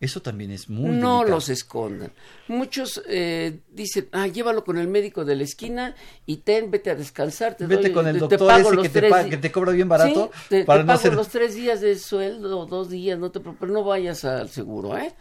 Eso 0.00 0.20
también 0.20 0.50
es 0.50 0.68
muy 0.68 0.90
no 0.90 1.12
delicado. 1.14 1.36
los 1.36 1.48
escondan. 1.48 2.12
Muchos 2.46 3.02
eh, 3.08 3.60
dicen, 3.72 4.08
ah, 4.12 4.26
llévalo 4.26 4.62
con 4.62 4.76
el 4.76 4.86
médico 4.86 5.24
de 5.24 5.34
la 5.36 5.44
esquina 5.44 5.94
y 6.26 6.38
ten, 6.38 6.70
vete 6.70 6.90
a 6.90 6.94
descansar. 6.94 7.56
Te 7.56 7.66
Vete 7.66 7.84
doy- 7.84 7.92
con 7.92 8.06
el 8.06 8.14
te- 8.14 8.18
te 8.28 8.36
doctor 8.36 8.48
pago 8.48 8.60
ese 8.68 8.74
los 8.76 8.82
que 8.82 8.88
te, 8.90 9.00
tres 9.08 9.26
que 9.26 9.36
te 9.38 9.50
cobra 9.50 9.72
bien 9.72 9.88
barato 9.88 10.30
Sí, 10.34 10.40
te, 10.50 10.64
para 10.64 10.82
no 10.82 10.88
pago 10.88 10.98
hacer... 10.98 11.14
los 11.14 11.28
tres 11.28 11.54
días 11.54 11.80
de 11.80 11.96
sueldo, 11.98 12.66
dos 12.66 12.90
días, 12.90 13.18
no 13.18 13.30
te 13.30 13.40
pero 13.40 13.72
no 13.72 13.82
vayas 13.82 14.24
al 14.26 14.50
seguro, 14.50 14.98
¿eh? 14.98 15.14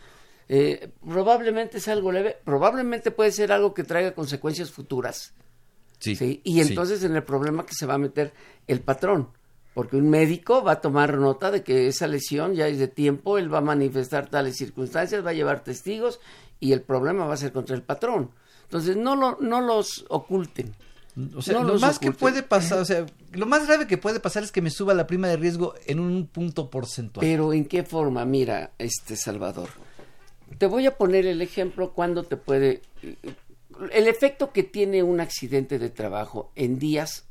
Eh, 0.49 0.91
probablemente 1.07 1.77
es 1.77 1.87
algo 1.87 2.11
leve, 2.11 2.37
probablemente 2.43 3.11
puede 3.11 3.31
ser 3.31 3.51
algo 3.51 3.73
que 3.73 3.83
traiga 3.83 4.13
consecuencias 4.13 4.71
futuras. 4.71 5.33
Sí, 5.99 6.41
Y 6.43 6.61
sí. 6.61 6.69
entonces 6.69 7.03
en 7.03 7.15
el 7.15 7.23
problema 7.23 7.65
que 7.65 7.73
se 7.73 7.85
va 7.85 7.93
a 7.93 7.97
meter 7.97 8.33
el 8.67 8.81
patrón, 8.81 9.29
porque 9.73 9.95
un 9.95 10.09
médico 10.09 10.61
va 10.61 10.73
a 10.73 10.81
tomar 10.81 11.17
nota 11.17 11.49
de 11.49 11.63
que 11.63 11.87
esa 11.87 12.07
lesión 12.07 12.55
ya 12.55 12.67
es 12.67 12.77
de 12.77 12.89
tiempo, 12.89 13.37
él 13.37 13.51
va 13.53 13.59
a 13.59 13.61
manifestar 13.61 14.29
tales 14.29 14.57
circunstancias, 14.57 15.25
va 15.25 15.29
a 15.29 15.33
llevar 15.33 15.63
testigos 15.63 16.19
y 16.59 16.73
el 16.73 16.81
problema 16.81 17.25
va 17.25 17.35
a 17.35 17.37
ser 17.37 17.53
contra 17.53 17.75
el 17.75 17.83
patrón. 17.83 18.31
Entonces 18.63 18.97
no 18.97 19.15
lo, 19.15 19.37
no 19.39 19.61
los 19.61 20.05
oculten. 20.09 20.75
O 21.35 21.41
sea, 21.41 21.59
No 21.59 21.63
lo 21.63 21.79
más 21.79 21.99
que 21.99 22.11
puede 22.11 22.41
pasar, 22.41 22.79
o 22.79 22.85
sea, 22.85 23.05
lo 23.33 23.45
más 23.45 23.67
grave 23.67 23.85
que 23.85 23.97
puede 23.99 24.19
pasar 24.19 24.43
es 24.43 24.51
que 24.51 24.63
me 24.63 24.71
suba 24.71 24.95
la 24.95 25.05
prima 25.05 25.27
de 25.27 25.37
riesgo 25.37 25.75
en 25.85 25.99
un 25.99 26.27
punto 26.27 26.69
porcentual. 26.71 27.23
Pero 27.23 27.53
¿en 27.53 27.65
qué 27.65 27.83
forma? 27.83 28.25
Mira, 28.25 28.71
este 28.79 29.15
Salvador. 29.15 29.69
Te 30.57 30.67
voy 30.67 30.85
a 30.85 30.97
poner 30.97 31.25
el 31.25 31.41
ejemplo 31.41 31.93
cuando 31.93 32.23
te 32.23 32.37
puede... 32.37 32.81
El 33.91 34.07
efecto 34.07 34.51
que 34.51 34.63
tiene 34.63 35.01
un 35.03 35.19
accidente 35.19 35.79
de 35.79 35.89
trabajo 35.89 36.51
en 36.55 36.77
días 36.77 37.25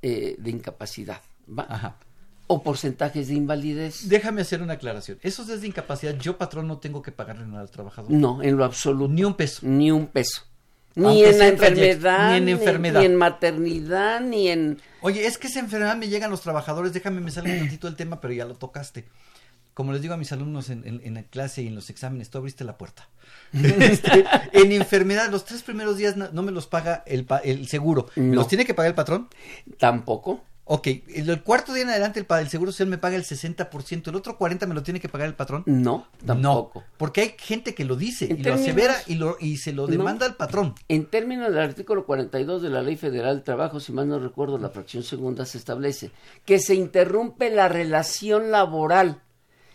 eh, 0.00 0.34
de 0.38 0.50
incapacidad. 0.50 1.20
¿va? 1.48 1.96
O 2.46 2.62
porcentajes 2.62 3.28
de 3.28 3.34
invalidez. 3.34 4.08
Déjame 4.08 4.42
hacer 4.42 4.62
una 4.62 4.74
aclaración. 4.74 5.18
Esos 5.22 5.46
días 5.46 5.60
de 5.60 5.68
incapacidad, 5.68 6.16
yo 6.18 6.38
patrón 6.38 6.66
no 6.68 6.78
tengo 6.78 7.02
que 7.02 7.12
pagarle 7.12 7.46
nada 7.46 7.60
al 7.60 7.70
trabajador. 7.70 8.10
No, 8.10 8.42
en 8.42 8.56
lo 8.56 8.64
absoluto. 8.64 9.12
Ni 9.12 9.24
un 9.24 9.34
peso. 9.34 9.66
Ni 9.66 9.90
un 9.90 10.06
peso. 10.06 10.42
Ni 10.94 11.06
Aunque 11.06 11.30
en 11.30 11.38
la 11.38 11.48
enfermedad, 11.48 12.30
ni 12.30 12.36
en 12.36 12.48
enfermedad. 12.50 13.00
ni 13.00 13.06
en 13.06 13.16
maternidad, 13.16 14.20
ni 14.20 14.48
en... 14.48 14.78
Oye, 15.00 15.26
es 15.26 15.38
que 15.38 15.46
esa 15.46 15.60
enfermedad 15.60 15.96
me 15.96 16.08
llegan 16.08 16.30
los 16.30 16.42
trabajadores, 16.42 16.92
déjame 16.92 17.20
me 17.20 17.30
salgo 17.30 17.50
un 17.50 17.60
tantito 17.60 17.86
del 17.86 17.96
tema, 17.96 18.20
pero 18.20 18.34
ya 18.34 18.44
lo 18.44 18.56
tocaste. 18.56 19.06
Como 19.74 19.92
les 19.92 20.02
digo 20.02 20.12
a 20.14 20.18
mis 20.18 20.32
alumnos 20.32 20.68
en, 20.70 20.86
en- 20.86 21.00
en 21.02 21.14
la 21.14 21.22
clase 21.22 21.62
y 21.62 21.66
en 21.68 21.74
los 21.74 21.88
exámenes, 21.90 22.28
tú 22.30 22.38
abriste 22.38 22.64
la 22.64 22.76
puerta. 22.78 23.08
Este, 23.52 24.24
en 24.52 24.72
enfermedad, 24.72 25.30
los 25.30 25.44
tres 25.44 25.62
primeros 25.62 25.96
días 25.96 26.16
no, 26.16 26.28
no 26.32 26.42
me 26.42 26.52
los 26.52 26.66
paga 26.66 27.02
el, 27.06 27.26
seguro. 27.68 28.08
¿Me 28.16 28.22
No. 28.24 28.34
los 28.36 28.48
tiene 28.48 28.64
que 28.66 28.74
pagar 28.74 28.90
el 28.90 28.94
patrón? 28.94 29.28
Tampoco. 29.78 30.42
Ok, 30.64 30.86
el, 30.86 31.28
el 31.28 31.42
cuarto 31.42 31.72
día 31.74 31.82
en 31.82 31.88
adelante 31.90 32.24
el, 32.26 32.48
seguro 32.48 32.70
social 32.70 32.88
me 32.88 32.96
paga 32.96 33.16
el 33.16 33.24
60%, 33.24 34.08
el 34.08 34.14
otro 34.14 34.38
40% 34.38 34.66
me 34.68 34.74
lo 34.74 34.82
tiene 34.84 35.00
que 35.00 35.08
pagar 35.08 35.26
el 35.28 35.34
patrón. 35.34 35.64
No, 35.66 36.06
tampoco. 36.24 36.80
No, 36.80 36.86
porque 36.96 37.20
hay 37.20 37.34
gente 37.36 37.74
que 37.74 37.84
lo 37.84 37.96
dice 37.96 38.26
En 38.30 38.38
y 38.38 38.42
lo 38.44 38.54
asevera 38.54 38.94
y, 39.08 39.16
lo, 39.16 39.36
y 39.40 39.56
se 39.56 39.72
lo 39.72 39.86
demanda 39.88 40.24
al 40.24 40.36
patrón. 40.36 40.74
En 40.88 41.06
términos 41.06 41.48
del 41.50 41.58
artículo 41.58 42.06
42 42.06 42.62
de 42.62 42.70
la 42.70 42.80
Ley 42.80 42.96
Federal 42.96 43.34
del 43.36 43.44
Trabajo, 43.44 43.80
si 43.80 43.92
mal 43.92 44.08
no 44.08 44.20
recuerdo, 44.20 44.56
la 44.56 44.68
fracción 44.70 45.02
segunda 45.02 45.44
se 45.46 45.58
establece 45.58 46.10
que 46.46 46.60
se 46.60 46.76
interrumpe 46.76 47.50
la 47.50 47.68
relación 47.68 48.52
laboral 48.52 49.20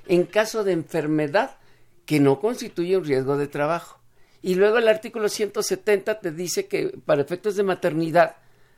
en 0.10 0.26
caso 0.26 0.64
de 0.64 0.74
enfermedad 0.74 1.58
que 2.06 2.20
no 2.20 2.40
constituye 2.40 2.98
un 2.98 3.06
riesgo 3.06 3.38
de 3.38 3.48
trabajo. 3.48 4.00
Y 4.42 4.56
luego 4.56 4.78
el 4.78 4.88
artículo 4.88 5.30
170 5.30 6.20
te 6.20 6.32
dice 6.32 6.68
que 6.68 6.98
para 7.06 7.22
efectos 7.22 7.56
de 7.56 7.64
maternidad 7.64 8.38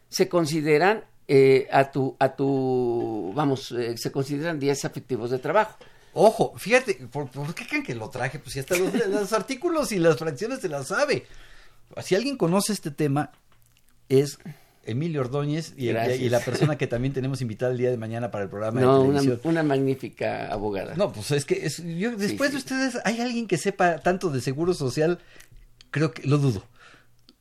se 0.09 0.27
consideran 0.27 1.03
eh, 1.27 1.67
a 1.71 1.91
tu, 1.91 2.15
a 2.17 2.35
tu, 2.35 3.31
vamos, 3.35 3.71
eh, 3.71 3.95
se 3.97 4.11
consideran 4.11 4.59
días 4.59 4.83
afectivos 4.83 5.29
de 5.29 5.37
trabajo. 5.37 5.77
Ojo, 6.13 6.53
fíjate, 6.57 6.95
¿por, 7.11 7.29
por 7.29 7.53
qué 7.53 7.67
creen 7.67 7.83
que 7.83 7.93
lo 7.93 8.09
traje? 8.09 8.39
Pues 8.39 8.53
si 8.53 8.59
hasta 8.59 8.75
los, 8.75 8.91
los 9.07 9.31
artículos 9.33 9.91
y 9.91 9.99
las 9.99 10.17
fracciones 10.17 10.59
se 10.59 10.69
las 10.69 10.87
sabe. 10.87 11.27
Si 12.01 12.15
alguien 12.15 12.35
conoce 12.37 12.73
este 12.73 12.89
tema, 12.89 13.31
es 14.07 14.39
Emilio 14.85 15.21
Ordóñez 15.21 15.73
y, 15.77 15.91
la 15.91 16.39
persona 16.39 16.77
que 16.77 16.87
también 16.87 17.13
tenemos 17.13 17.41
invitada 17.41 17.71
el 17.71 17.77
día 17.77 17.91
de 17.91 17.97
mañana 17.97 18.31
para 18.31 18.43
el 18.45 18.49
programa 18.49 18.81
No, 18.81 19.03
de 19.03 19.09
una, 19.09 19.21
una 19.43 19.63
magnífica 19.63 20.47
abogada. 20.47 20.95
No, 20.95 21.11
pues 21.11 21.31
es 21.31 21.45
que 21.45 21.65
es, 21.65 21.83
yo, 21.83 22.15
después 22.15 22.49
sí. 22.49 22.55
de 22.55 22.57
ustedes, 22.57 22.97
¿hay 23.05 23.19
alguien 23.21 23.47
que 23.47 23.57
sepa 23.57 23.99
tanto 23.99 24.29
de 24.29 24.41
seguro 24.41 24.73
social? 24.73 25.19
Creo 25.91 26.11
que 26.11 26.27
lo 26.27 26.37
dudo. 26.37 26.63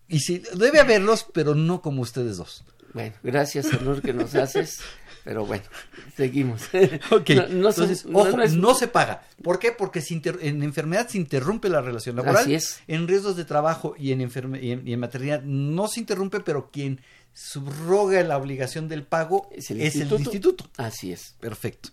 Y 0.08 0.20
sí, 0.20 0.42
debe 0.54 0.80
haberlos, 0.80 1.26
pero 1.32 1.54
no 1.54 1.80
como 1.82 2.02
ustedes 2.02 2.36
dos. 2.38 2.64
Bueno, 2.94 3.14
gracias, 3.22 3.66
honor 3.74 4.00
que 4.02 4.12
nos 4.12 4.34
haces. 4.34 4.80
Pero 5.24 5.44
bueno, 5.44 5.64
seguimos. 6.16 6.62
Ok, 7.10 7.30
No, 7.50 7.68
entonces, 7.68 8.06
ojo, 8.10 8.34
no 8.34 8.42
es- 8.42 8.54
no 8.54 8.74
se 8.74 8.88
paga. 8.88 9.24
¿Por 9.42 9.58
qué? 9.58 9.72
Porque 9.72 10.00
se 10.00 10.14
inter- 10.14 10.38
en 10.40 10.62
enfermedad 10.62 11.06
se 11.06 11.18
interrumpe 11.18 11.68
la 11.68 11.82
relación 11.82 12.16
laboral. 12.16 12.44
Así 12.44 12.54
es. 12.54 12.80
En 12.86 13.06
riesgos 13.06 13.36
de 13.36 13.44
trabajo 13.44 13.94
y 13.98 14.12
en, 14.12 14.20
enferme- 14.26 14.62
y 14.62 14.70
en, 14.70 14.88
y 14.88 14.94
en 14.94 15.00
maternidad 15.00 15.42
no 15.42 15.86
se 15.88 16.00
interrumpe, 16.00 16.40
pero 16.40 16.70
quien 16.72 17.00
subroga 17.38 18.20
la 18.24 18.36
obligación 18.36 18.88
del 18.88 19.04
pago 19.04 19.48
es 19.52 19.70
el, 19.70 19.80
instituto. 19.80 20.64
Así 20.76 21.12
es. 21.12 21.36
Perfecto. 21.38 21.90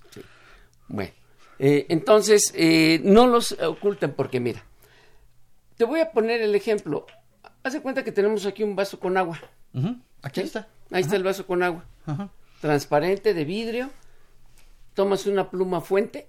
Bueno, 0.87 1.11
eh, 1.59 1.85
entonces 1.89 2.51
eh, 2.55 2.99
no 3.03 3.27
los 3.27 3.51
oculten 3.51 4.13
porque 4.13 4.39
mira, 4.39 4.65
te 5.77 5.85
voy 5.85 5.99
a 5.99 6.11
poner 6.11 6.41
el 6.41 6.55
ejemplo. 6.55 7.05
Haz 7.61 7.73
de 7.73 7.81
cuenta 7.81 8.03
que 8.03 8.11
tenemos 8.11 8.47
aquí 8.47 8.63
un 8.63 8.75
vaso 8.75 8.99
con 8.99 9.17
agua. 9.17 9.39
Aquí 10.23 10.41
¿sí? 10.41 10.47
está. 10.47 10.67
Ahí 10.89 11.03
está 11.03 11.15
el 11.15 11.23
vaso 11.23 11.45
con 11.45 11.61
agua. 11.61 11.85
Ajá. 12.07 12.31
Transparente 12.59 13.35
de 13.35 13.45
vidrio. 13.45 13.91
Tomas 14.95 15.27
una 15.27 15.51
pluma 15.51 15.79
fuente 15.81 16.27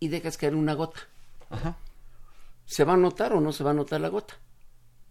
y 0.00 0.08
dejas 0.08 0.36
caer 0.36 0.56
una 0.56 0.74
gota. 0.74 1.00
Ajá. 1.50 1.78
¿Se 2.66 2.82
va 2.82 2.94
a 2.94 2.96
notar 2.96 3.32
o 3.32 3.40
no 3.40 3.52
se 3.52 3.62
va 3.62 3.70
a 3.70 3.74
notar 3.74 4.00
la 4.00 4.08
gota? 4.08 4.34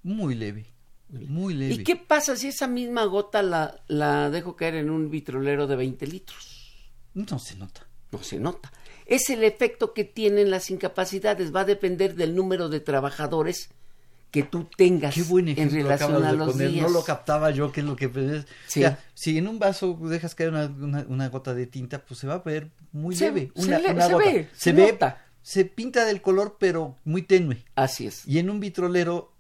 Muy 0.04 0.36
leve. 0.36 0.77
Muy 1.10 1.54
leve. 1.54 1.74
¿Y 1.76 1.84
qué 1.84 1.96
pasa 1.96 2.36
si 2.36 2.48
esa 2.50 2.68
misma 2.68 3.06
gota 3.06 3.42
la, 3.42 3.80
la 3.88 4.30
dejo 4.30 4.56
caer 4.56 4.76
en 4.76 4.90
un 4.90 5.10
vitrolero 5.10 5.66
de 5.68 5.76
20 5.76 6.06
litros? 6.08 6.74
No 7.14 7.40
se 7.40 7.56
nota. 7.56 7.88
No 8.12 8.22
se 8.24 8.40
nota. 8.40 8.72
Es 9.06 9.30
el 9.30 9.44
efecto 9.44 9.94
que 9.94 10.04
tienen 10.04 10.52
las 10.52 10.70
incapacidades. 10.70 11.56
Va 11.56 11.62
a 11.62 11.66
depender 11.66 12.16
del 12.16 12.36
número 12.36 12.68
de 12.70 12.80
trabajadores 12.82 13.70
que 14.32 14.44
tú 14.44 14.68
tengas 14.76 15.16
Qué 15.16 15.24
buen 15.24 15.48
en 15.48 15.72
relación 15.72 16.24
a 16.26 16.34
los 16.34 16.52
poner. 16.52 16.70
días. 16.70 16.84
No 16.86 16.90
lo 16.90 17.04
captaba 17.06 17.50
yo, 17.52 17.72
que 17.72 17.80
es 17.80 17.86
lo 17.86 17.96
que... 17.96 18.10
pues, 18.10 18.46
Sí. 18.68 18.82
o 18.82 18.88
sea, 18.88 19.00
si 19.14 19.38
en 19.38 19.48
un 19.48 19.58
vaso 19.60 19.98
dejas 20.04 20.36
caer 20.36 20.50
una, 20.50 20.66
una- 20.66 21.06
una 21.08 21.30
gota 21.30 21.54
de 21.54 21.66
tinta, 21.68 22.00
pues 22.04 22.20
se 22.20 22.28
va 22.28 22.34
a 22.36 22.40
ver 22.40 22.70
muy 22.92 23.16
Se- 23.16 23.28
leve. 23.32 23.52
se 23.56 23.62
Una, 23.68 23.80
le- 23.80 23.92
una 23.94 24.08
se 24.08 24.14
gota. 24.14 24.26
ve, 24.26 24.50
se 24.54 24.60
se 24.60 24.72
ve, 24.74 24.92
nota. 24.92 25.26
se 25.42 25.64
pinta 25.64 26.04
del 26.06 26.22
color, 26.22 26.58
pero 26.60 26.98
muy 27.06 27.22
tenue. 27.22 27.64
Así 27.76 28.06
es. 28.08 28.28
Y 28.28 28.40
en 28.40 28.50
un 28.50 28.60
vitrolero 28.60 29.32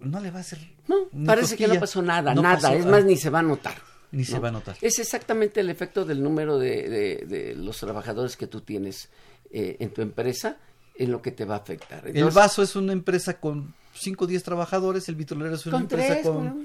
no 0.00 0.20
le 0.20 0.30
va 0.30 0.38
a 0.38 0.40
hacer... 0.40 0.58
No, 0.86 1.08
parece 1.26 1.56
que 1.56 1.66
no 1.68 1.78
pasó 1.80 2.02
nada, 2.02 2.34
No 2.34 2.42
nada. 2.42 2.56
pasó 2.56 2.72
es 2.74 2.86
más, 2.86 3.04
ni 3.04 3.16
se 3.16 3.30
va 3.30 3.40
a 3.40 3.42
notar. 3.42 3.74
Ni 4.10 4.24
se 4.24 4.34
¿no? 4.36 4.40
va 4.40 4.48
a 4.48 4.52
notar. 4.52 4.76
Es 4.80 4.98
exactamente 4.98 5.60
el 5.60 5.68
efecto 5.70 6.04
del 6.04 6.22
número 6.22 6.58
de, 6.58 6.88
de- 6.88 7.26
de 7.26 7.54
los 7.54 7.78
trabajadores 7.78 8.36
que 8.36 8.46
tú 8.46 8.60
tienes 8.62 9.08
eh, 9.50 9.76
en 9.80 9.90
tu 9.92 10.00
empresa 10.02 10.56
en 10.96 11.12
lo 11.12 11.20
que 11.22 11.30
te 11.30 11.44
va 11.44 11.56
a 11.56 11.58
afectar. 11.58 12.06
El 12.08 12.24
vaso 12.30 12.62
es 12.62 12.74
una 12.74 12.92
empresa 12.92 13.38
con 13.38 13.74
5 13.94 14.24
o 14.24 14.26
10 14.26 14.42
trabajadores, 14.42 15.08
el 15.08 15.14
vitrolero 15.14 15.54
es 15.54 15.66
una 15.66 15.72
con 15.74 15.82
empresa 15.82 16.14
tres, 16.14 16.26
con... 16.26 16.34
bueno, 16.36 16.56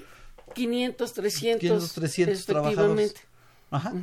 500, 0.56 1.14
300, 1.14 1.60
500, 1.60 1.94
300 1.94 2.34
efectivamente. 2.40 2.74
trabajadores. 2.74 3.14
Ajá. 3.72 3.94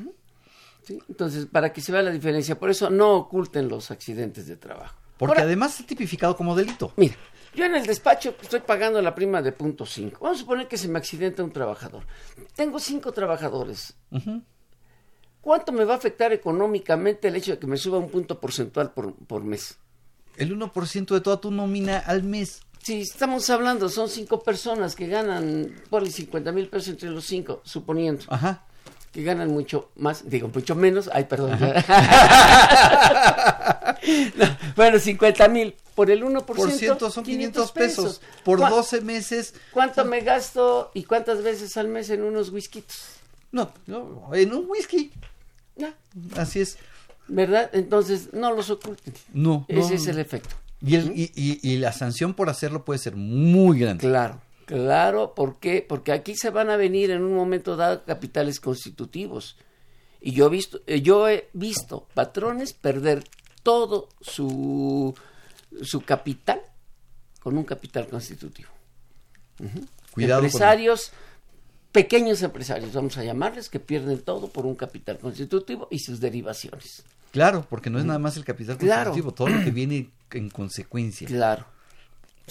¿sí? 0.87 0.99
Entonces, 1.09 1.47
para 1.47 1.73
que 1.73 1.81
se 1.81 1.93
vea 1.93 2.03
la 2.03 2.11
diferencia, 2.11 2.59
por 2.59 2.71
eso 2.71 2.91
no 2.91 3.15
oculten 3.17 3.69
los 3.69 3.91
accidentes 3.91 4.47
de 4.47 4.57
trabajo. 4.57 4.97
Porque 5.17 5.33
Ahora, 5.33 5.43
además 5.45 5.75
está 5.75 5.87
tipificado 5.87 6.37
como 6.37 6.55
delito. 6.57 6.93
Mira, 6.97 7.15
yo 7.55 7.65
en 7.65 7.75
el 7.75 7.87
despacho 7.87 8.35
estoy 8.43 8.61
pagando 8.61 9.01
la 9.03 9.15
prima 9.15 9.43
de 9.43 9.53
punto 9.53 9.85
5. 9.87 10.19
Vamos 10.21 10.39
a 10.39 10.41
suponer 10.41 10.69
que 10.69 10.79
se 10.79 10.89
me 10.89 10.99
accidenta 10.99 11.43
un 11.43 11.53
trabajador. 11.53 12.05
Tengo 12.55 12.79
cinco 12.79 13.13
trabajadores. 13.13 13.95
¿Cuánto 15.41 15.73
me 15.73 15.85
va 15.85 15.95
a 15.95 15.97
afectar 15.97 16.33
económicamente 16.33 17.29
el 17.29 17.37
hecho 17.37 17.53
de 17.53 17.59
que 17.59 17.67
me 17.67 17.77
suba 17.77 17.99
un 17.99 18.09
punto 18.11 18.39
porcentual 18.41 18.93
por, 18.93 19.15
por 19.15 19.43
mes? 19.43 19.79
El 20.37 20.57
1% 20.59 21.07
de 21.15 21.21
toda 21.21 21.41
tu 21.41 21.51
nómina 21.51 21.99
al 21.99 22.23
mes. 22.23 22.63
Si 22.83 23.01
estamos 23.03 23.51
hablando, 23.51 23.89
son 23.91 24.09
cinco 24.09 24.43
personas 24.43 24.95
que 24.97 25.07
ganan 25.07 25.75
por 25.91 26.09
50 26.09 26.51
mil 26.53 26.69
pesos 26.69 26.89
entre 26.89 27.11
los 27.11 27.27
cinco, 27.27 27.61
suponiendo 27.65 28.25
Ajá. 28.29 28.65
que 29.13 29.23
ganan 29.23 29.49
mucho 29.49 29.91
más, 29.97 30.29
digo, 30.29 30.49
mucho 30.49 30.75
menos, 30.75 31.11
ay, 31.13 31.25
perdón. 31.25 31.59
No, 34.37 34.47
bueno, 34.77 34.99
50 34.99 35.49
mil 35.49 35.75
por 35.95 36.11
el 36.11 36.23
1%, 36.25 36.45
Por 36.45 36.71
ciento 36.73 37.11
son 37.11 37.25
500 37.25 37.73
pesos. 37.73 38.21
Por 38.45 38.59
¿Cuá- 38.59 38.71
12 38.71 39.01
meses. 39.03 39.55
¿Cuánto 39.73 40.05
me 40.05 40.21
gasto 40.21 40.91
y 40.95 41.05
cuántas 41.05 41.43
veces 41.43 41.77
al 41.77 41.89
mes 41.89 42.09
en 42.11 42.23
unos 42.23 42.51
whiskitos? 42.51 42.97
No, 43.53 43.73
no, 43.87 44.31
en 44.35 44.55
un 44.55 44.67
whisky. 44.69 45.11
Así 46.37 46.61
es. 46.61 46.79
¿Verdad? 47.29 47.71
Entonces, 47.73 48.33
no 48.33 48.53
los 48.53 48.71
oculten. 48.71 49.15
No. 49.33 49.65
Ese 49.69 49.91
no, 49.91 49.95
es 49.95 50.07
el 50.07 50.19
efecto. 50.19 50.55
Y, 50.83 50.97
el- 50.97 51.13
y, 51.19 51.31
y- 51.35 51.61
y 51.63 51.77
la 51.79 51.93
sanción 51.93 52.35
por 52.35 52.49
hacerlo 52.49 52.85
puede 52.85 52.99
ser 52.99 53.15
muy 53.17 53.79
grande. 53.79 54.01
Claro, 54.09 54.41
claro, 54.67 55.35
¿por 55.35 55.59
qué? 55.61 55.85
Porque 55.87 56.13
aquí 56.13 56.35
se 56.37 56.51
van 56.51 56.71
a 56.71 56.77
venir 56.77 57.11
en 57.11 57.23
un 57.23 57.35
momento 57.35 57.77
dado 57.77 58.03
capitales 58.05 58.61
constitutivos. 58.61 59.57
Y 60.21 60.33
yo 60.33 60.47
he 60.47 60.51
visto, 60.51 60.81
eh, 60.87 61.01
yo 61.03 61.29
he 61.29 61.49
visto 61.53 62.07
patrones 62.15 62.73
perder 62.73 63.25
todo 63.63 64.09
su, 64.21 65.15
su 65.83 66.01
capital 66.03 66.61
con 67.41 67.57
un 67.57 67.65
capital 67.65 68.07
constitutivo. 68.09 68.69
Cuidado 70.13 70.41
con- 70.41 70.47
Empresarios, 70.47 71.13
pequeños 71.93 72.43
empresarios, 72.43 72.93
vamos 72.93 73.17
a 73.19 73.25
llamarles, 73.25 73.69
que 73.69 73.81
pierden 73.81 74.21
todo 74.21 74.49
por 74.49 74.67
un 74.67 74.75
capital 74.75 75.19
constitutivo 75.19 75.89
y 75.91 75.99
sus 75.99 76.21
derivaciones. 76.21 77.03
Claro, 77.33 77.65
porque 77.69 77.91
no 77.91 77.99
es 77.99 78.05
nada 78.05 78.19
más 78.19 78.37
el 78.37 78.45
capital 78.45 78.77
Claro. 78.79 79.11
constitutivo, 79.11 79.33
todo 79.35 79.49
lo 79.49 79.63
que 79.65 79.71
viene 79.73 80.11
en 80.33 80.51
consecuencia. 80.51 81.27
Claro. 81.27 81.67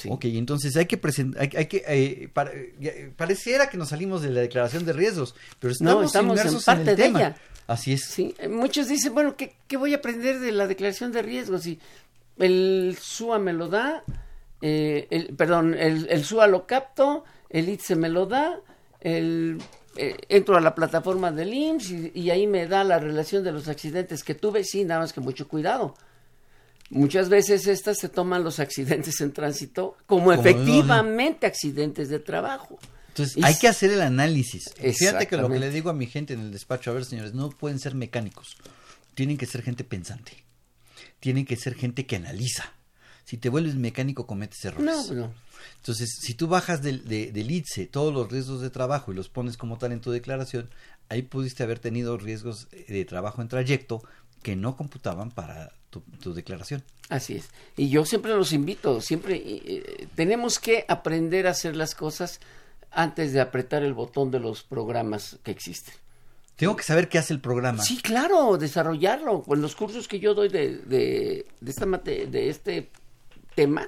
Ok, 0.08 0.26
entonces 0.26 0.78
hay 0.78 0.86
que 0.86 0.96
presentar, 0.98 1.42
hay, 1.42 1.50
hay 1.58 1.66
que, 1.66 1.84
eh, 1.86 2.30
para- 2.34 2.52
eh, 2.54 3.12
pareciera 3.18 3.70
que 3.70 3.76
nos 3.78 3.90
salimos 3.90 4.22
de 4.22 4.30
la 4.30 4.40
declaración 4.40 4.86
de 4.86 4.94
riesgos, 4.94 5.36
pero 5.60 5.74
estamos, 5.74 5.94
no, 5.96 6.04
estamos 6.04 6.40
en 6.46 6.62
parte 6.64 6.92
el 6.92 6.96
de 6.98 7.04
tema. 7.04 7.20
ella. 7.20 7.38
Así 7.70 7.94
es. 7.94 8.04
Sí, 8.04 8.34
eh, 8.40 8.48
muchos 8.48 8.88
dicen, 8.88 9.14
bueno, 9.14 9.36
¿qué, 9.38 9.56
qué 9.68 9.78
voy 9.78 9.94
a 9.94 9.98
aprender 9.98 10.40
de 10.40 10.52
la 10.52 10.66
declaración 10.66 11.12
de 11.12 11.22
riesgos? 11.22 11.62
Si 11.62 11.80
el 12.40 12.98
SUA 13.00 13.38
me 13.38 13.54
lo 13.54 13.68
da, 13.68 14.04
eh, 14.60 15.06
el, 15.12 15.36
perdón, 15.36 15.76
el, 15.76 16.08
el 16.10 16.26
SUA 16.26 16.48
lo 16.48 16.66
capto, 16.66 17.26
el 17.48 17.70
ITSE 17.70 17.96
me 17.96 18.10
lo 18.10 18.26
da, 18.26 18.60
el, 19.02 19.62
eh, 19.98 20.18
entro 20.30 20.58
a 20.58 20.62
la 20.62 20.74
plataforma 20.74 21.32
del 21.32 21.54
IMSS 21.54 21.92
y, 21.92 22.12
y 22.16 22.32
ahí 22.32 22.48
me 22.48 22.66
da 22.66 22.84
la 22.84 22.98
relación 22.98 23.44
de 23.44 23.52
los 23.52 23.68
accidentes 23.68 24.24
que 24.24 24.34
tuve, 24.34 24.64
sí, 24.64 24.84
nada 24.84 25.02
más 25.02 25.14
que 25.14 25.22
mucho 25.22 25.48
cuidado. 25.48 25.94
Muchas 26.90 27.30
veces 27.30 27.68
estas 27.68 28.00
se 28.00 28.10
toman 28.10 28.44
los 28.44 28.60
accidentes 28.60 29.22
en 29.22 29.32
tránsito 29.32 29.96
como, 30.08 30.24
Como 30.26 30.34
efectivamente 30.34 31.46
accidentes 31.46 32.10
de 32.10 32.18
trabajo. 32.18 32.80
Entonces 33.20 33.44
hay 33.44 33.58
que 33.58 33.68
hacer 33.68 33.92
el 33.92 34.02
análisis. 34.02 34.74
Fíjate 34.76 35.28
que 35.28 35.38
lo 35.38 35.50
que 35.50 35.60
le 35.60 35.72
digo 35.72 35.90
a 35.90 35.94
mi 35.94 36.08
gente 36.08 36.34
en 36.34 36.42
el 36.42 36.52
despacho, 36.52 36.92
a 36.92 36.94
ver 36.94 37.06
señores, 37.06 37.34
no 37.34 37.50
pueden 37.50 37.80
ser 37.80 37.96
mecánicos, 37.96 38.58
tienen 39.16 39.38
que 39.38 39.46
ser 39.46 39.62
gente 39.62 39.84
pensante, 39.84 40.44
tienen 41.20 41.46
que 41.46 41.56
ser 41.56 41.76
gente 41.76 42.06
que 42.06 42.16
analiza. 42.16 42.74
Si 43.26 43.38
te 43.38 43.50
vuelves 43.50 43.76
mecánico, 43.76 44.26
cometes 44.26 44.66
errores. 44.66 44.86
No, 44.86 45.14
no. 45.14 45.34
Entonces, 45.76 46.18
si 46.22 46.34
tú 46.34 46.48
bajas 46.48 46.82
del, 46.82 47.06
de, 47.06 47.32
del 47.32 47.52
ITSE 47.52 47.86
todos 47.86 48.12
los 48.12 48.32
riesgos 48.32 48.62
de 48.62 48.72
trabajo 48.72 49.12
y 49.12 49.16
los 49.16 49.30
pones 49.30 49.56
como 49.56 49.78
tal 49.78 49.92
en 49.92 50.02
tu 50.02 50.10
declaración, 50.10 50.70
ahí 51.10 51.22
pudiste 51.22 51.62
haber 51.62 51.78
tenido 51.78 52.18
riesgos 52.18 52.70
de 52.72 53.06
trabajo 53.06 53.42
en 53.44 53.50
trayecto 53.50 54.02
que 54.42 54.56
no 54.56 54.76
computaban 54.76 55.30
para 55.30 55.74
tu, 55.92 56.02
tu 56.22 56.34
declaración. 56.34 56.84
Así 57.10 57.36
es. 57.36 57.50
Y 57.78 57.90
yo 57.90 58.06
siempre 58.06 58.34
los 58.34 58.54
invito, 58.54 59.02
siempre 59.02 59.42
eh, 59.46 60.08
tenemos 60.16 60.60
que 60.60 60.86
aprender 60.88 61.46
a 61.46 61.52
hacer 61.52 61.76
las 61.76 61.94
cosas 61.94 62.40
antes 62.92 63.34
de 63.34 63.42
apretar 63.42 63.84
el 63.84 63.94
botón 63.94 64.32
de 64.32 64.40
los 64.40 64.64
programas 64.64 65.38
que 65.44 65.52
existen. 65.52 65.94
Tengo 66.56 66.76
que 66.76 66.84
saber 66.84 67.08
qué 67.08 67.18
hace 67.18 67.34
el 67.34 67.40
programa. 67.40 67.82
Sí, 67.84 68.02
claro, 68.02 68.58
desarrollarlo. 68.58 69.44
Con 69.44 69.62
los 69.62 69.76
cursos 69.76 70.08
que 70.08 70.20
yo 70.20 70.34
doy 70.34 70.50
de, 70.50 70.78
de, 70.80 71.46
de 71.62 71.72
esta 71.72 71.86
mate- 71.86 72.26
de 72.28 72.50
este 72.50 72.90
tema, 73.56 73.88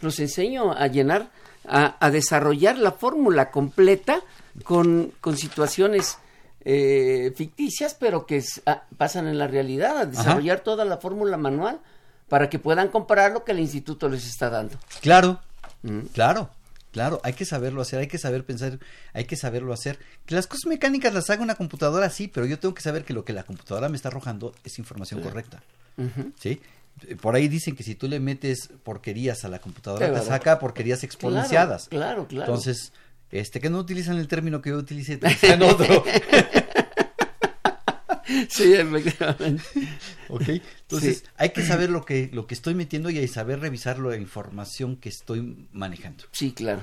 los 0.00 0.20
enseño 0.20 0.72
a 0.72 0.86
llenar, 0.86 1.30
a, 1.66 1.96
a 2.04 2.10
desarrollar 2.10 2.78
la 2.78 2.92
fórmula 2.92 3.50
completa 3.50 4.20
con, 4.64 5.12
con 5.20 5.36
situaciones 5.36 6.18
eh, 6.64 7.32
ficticias, 7.34 7.94
pero 7.98 8.24
que 8.24 8.42
ah, 8.66 8.84
pasan 8.96 9.26
en 9.26 9.38
la 9.38 9.48
realidad, 9.48 9.98
a 9.98 10.06
desarrollar 10.06 10.60
toda 10.60 10.84
la 10.84 10.98
fórmula 10.98 11.36
manual 11.36 11.80
para 12.28 12.48
que 12.48 12.60
puedan 12.60 12.88
comparar 12.88 13.32
lo 13.32 13.42
que 13.44 13.50
el 13.52 13.58
instituto 13.58 14.08
les 14.08 14.26
está 14.26 14.48
dando. 14.50 14.76
Claro, 15.00 15.40
Mm. 15.84 16.02
claro, 16.14 16.48
claro, 16.92 17.20
hay 17.24 17.32
que 17.32 17.44
saberlo 17.44 17.82
hacer, 17.82 17.98
hay 17.98 18.06
que 18.06 18.18
saber 18.18 18.44
pensar, 18.44 18.78
hay 19.12 19.24
que 19.24 19.34
saberlo 19.36 19.72
hacer. 19.72 19.98
Que 20.26 20.34
las 20.36 20.46
cosas 20.46 20.66
mecánicas 20.66 21.12
las 21.12 21.28
haga 21.30 21.42
una 21.42 21.56
computadora, 21.56 22.08
sí, 22.10 22.28
pero 22.28 22.46
yo 22.46 22.58
tengo 22.60 22.74
que 22.74 22.82
saber 22.82 23.04
que 23.04 23.12
lo 23.14 23.24
que 23.24 23.32
la 23.32 23.42
computadora 23.42 23.88
me 23.88 23.96
está 23.96 24.08
arrojando 24.08 24.54
es 24.62 24.78
información 24.78 25.20
correcta. 25.20 25.62
¿Sí? 26.38 26.60
Por 27.20 27.34
ahí 27.34 27.48
dicen 27.48 27.74
que 27.74 27.82
si 27.82 27.94
tú 27.94 28.06
le 28.06 28.20
metes 28.20 28.68
porquerías 28.84 29.44
a 29.44 29.48
la 29.48 29.58
computadora, 29.58 30.06
Claro. 30.08 30.22
te 30.22 30.28
saca 30.28 30.58
porquerías 30.58 31.02
exponenciadas. 31.02 31.88
Claro, 31.88 32.28
claro. 32.28 32.52
Entonces, 32.52 32.92
este, 33.30 33.60
que 33.60 33.70
no 33.70 33.78
utilizan 33.78 34.18
el 34.18 34.28
término 34.28 34.60
que 34.60 34.70
yo 34.70 34.76
utilicé, 34.76 35.14
utilizan 35.22 35.62
otro. 35.62 36.04
sí, 38.48 38.74
efectivamente. 38.74 39.62
¿Ok? 40.28 40.48
Entonces, 40.48 41.18
Sí. 41.18 41.24
hay 41.36 41.50
que 41.50 41.62
saber 41.62 41.90
lo 41.90 42.04
que, 42.04 42.30
lo 42.32 42.46
que 42.46 42.54
estoy 42.54 42.74
metiendo 42.74 43.10
y 43.10 43.18
hay 43.18 43.28
saber 43.28 43.60
revisar 43.60 43.98
la 43.98 44.16
información 44.16 44.96
que 44.96 45.08
estoy 45.08 45.68
manejando. 45.72 46.24
Sí, 46.32 46.52
claro. 46.52 46.82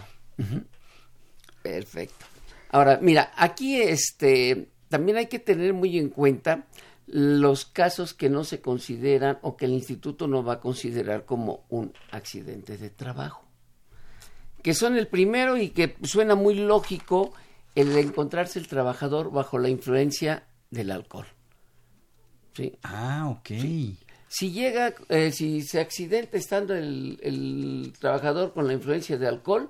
Perfecto. 1.62 2.26
Ahora, 2.72 3.00
mira, 3.02 3.32
aquí 3.36 3.82
este 3.82 4.70
también 4.90 5.18
hay 5.18 5.28
que 5.28 5.40
tener 5.40 5.74
muy 5.74 5.98
en 5.98 6.10
cuenta 6.10 6.66
los 7.08 7.66
casos 7.66 8.14
que 8.14 8.30
no 8.30 8.44
se 8.44 8.62
consideran 8.62 9.40
o 9.42 9.58
que 9.58 9.66
el 9.66 9.72
instituto 9.72 10.28
no 10.28 10.44
va 10.44 10.54
a 10.54 10.60
considerar 10.60 11.26
como 11.26 11.66
un 11.70 11.94
accidente 12.12 12.78
de 12.78 12.90
trabajo. 12.90 13.44
Que 14.62 14.74
son 14.74 14.96
el 14.98 15.08
primero 15.08 15.58
y 15.58 15.70
que 15.70 15.96
suena 16.04 16.36
muy 16.36 16.56
lógico 16.56 17.34
el 17.76 17.98
encontrarse 17.98 18.60
el 18.60 18.68
trabajador 18.68 19.32
bajo 19.32 19.58
la 19.58 19.70
influencia 19.70 20.44
del 20.70 20.92
alcohol. 20.92 21.26
¿Sí? 22.56 22.74
Ah, 22.84 23.28
ok. 23.30 23.50
Si 24.28 24.52
llega, 24.52 24.94
eh, 25.10 25.32
si 25.32 25.62
se 25.64 25.80
accidenta 25.80 26.38
estando 26.38 26.76
el, 26.76 27.20
el 27.24 27.94
trabajador 28.00 28.54
con 28.54 28.68
la 28.68 28.74
influencia 28.74 29.18
de 29.18 29.28
alcohol, 29.28 29.70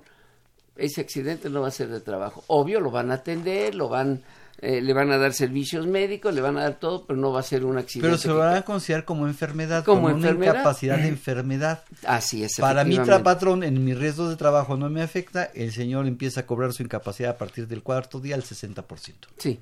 ese 0.76 1.00
accidente 1.00 1.48
no 1.50 1.62
va 1.62 1.68
a 1.68 1.72
ser 1.72 1.88
de 1.88 2.00
trabajo. 2.00 2.44
Obvio, 2.48 2.80
lo 2.80 2.90
van 2.90 3.10
a 3.10 3.14
atender, 3.14 3.74
lo 3.74 3.88
van, 3.88 4.22
eh, 4.60 4.80
le 4.80 4.92
van 4.92 5.10
a 5.12 5.18
dar 5.18 5.32
servicios 5.32 5.86
médicos, 5.86 6.34
le 6.34 6.40
van 6.40 6.56
a 6.58 6.62
dar 6.62 6.74
todo, 6.78 7.06
pero 7.06 7.18
no 7.18 7.32
va 7.32 7.40
a 7.40 7.42
ser 7.42 7.64
un 7.64 7.78
accidente. 7.78 8.06
Pero 8.08 8.18
se 8.18 8.30
van 8.32 8.56
a 8.56 8.62
considerar 8.62 9.04
como 9.04 9.26
enfermedad, 9.26 9.84
Como 9.84 10.02
como, 10.02 10.10
enfermedad. 10.16 10.52
una 10.52 10.60
incapacidad 10.60 10.98
de 10.98 11.08
enfermedad. 11.08 11.82
Así 12.04 12.44
es. 12.44 12.52
Para 12.58 12.84
mi 12.84 12.98
patrón, 12.98 13.62
en 13.62 13.82
mis 13.84 13.96
riesgos 13.98 14.28
de 14.30 14.36
trabajo 14.36 14.76
no 14.76 14.90
me 14.90 15.02
afecta, 15.02 15.44
el 15.54 15.72
señor 15.72 16.06
empieza 16.06 16.40
a 16.40 16.46
cobrar 16.46 16.72
su 16.72 16.82
incapacidad 16.82 17.30
a 17.32 17.38
partir 17.38 17.66
del 17.68 17.82
cuarto 17.82 18.20
día 18.20 18.34
al 18.34 18.42
60%. 18.42 19.14
Sí, 19.38 19.60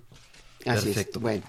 así 0.67 0.87
Perfecto. 0.87 1.19
es. 1.19 1.23
Bueno, 1.23 1.45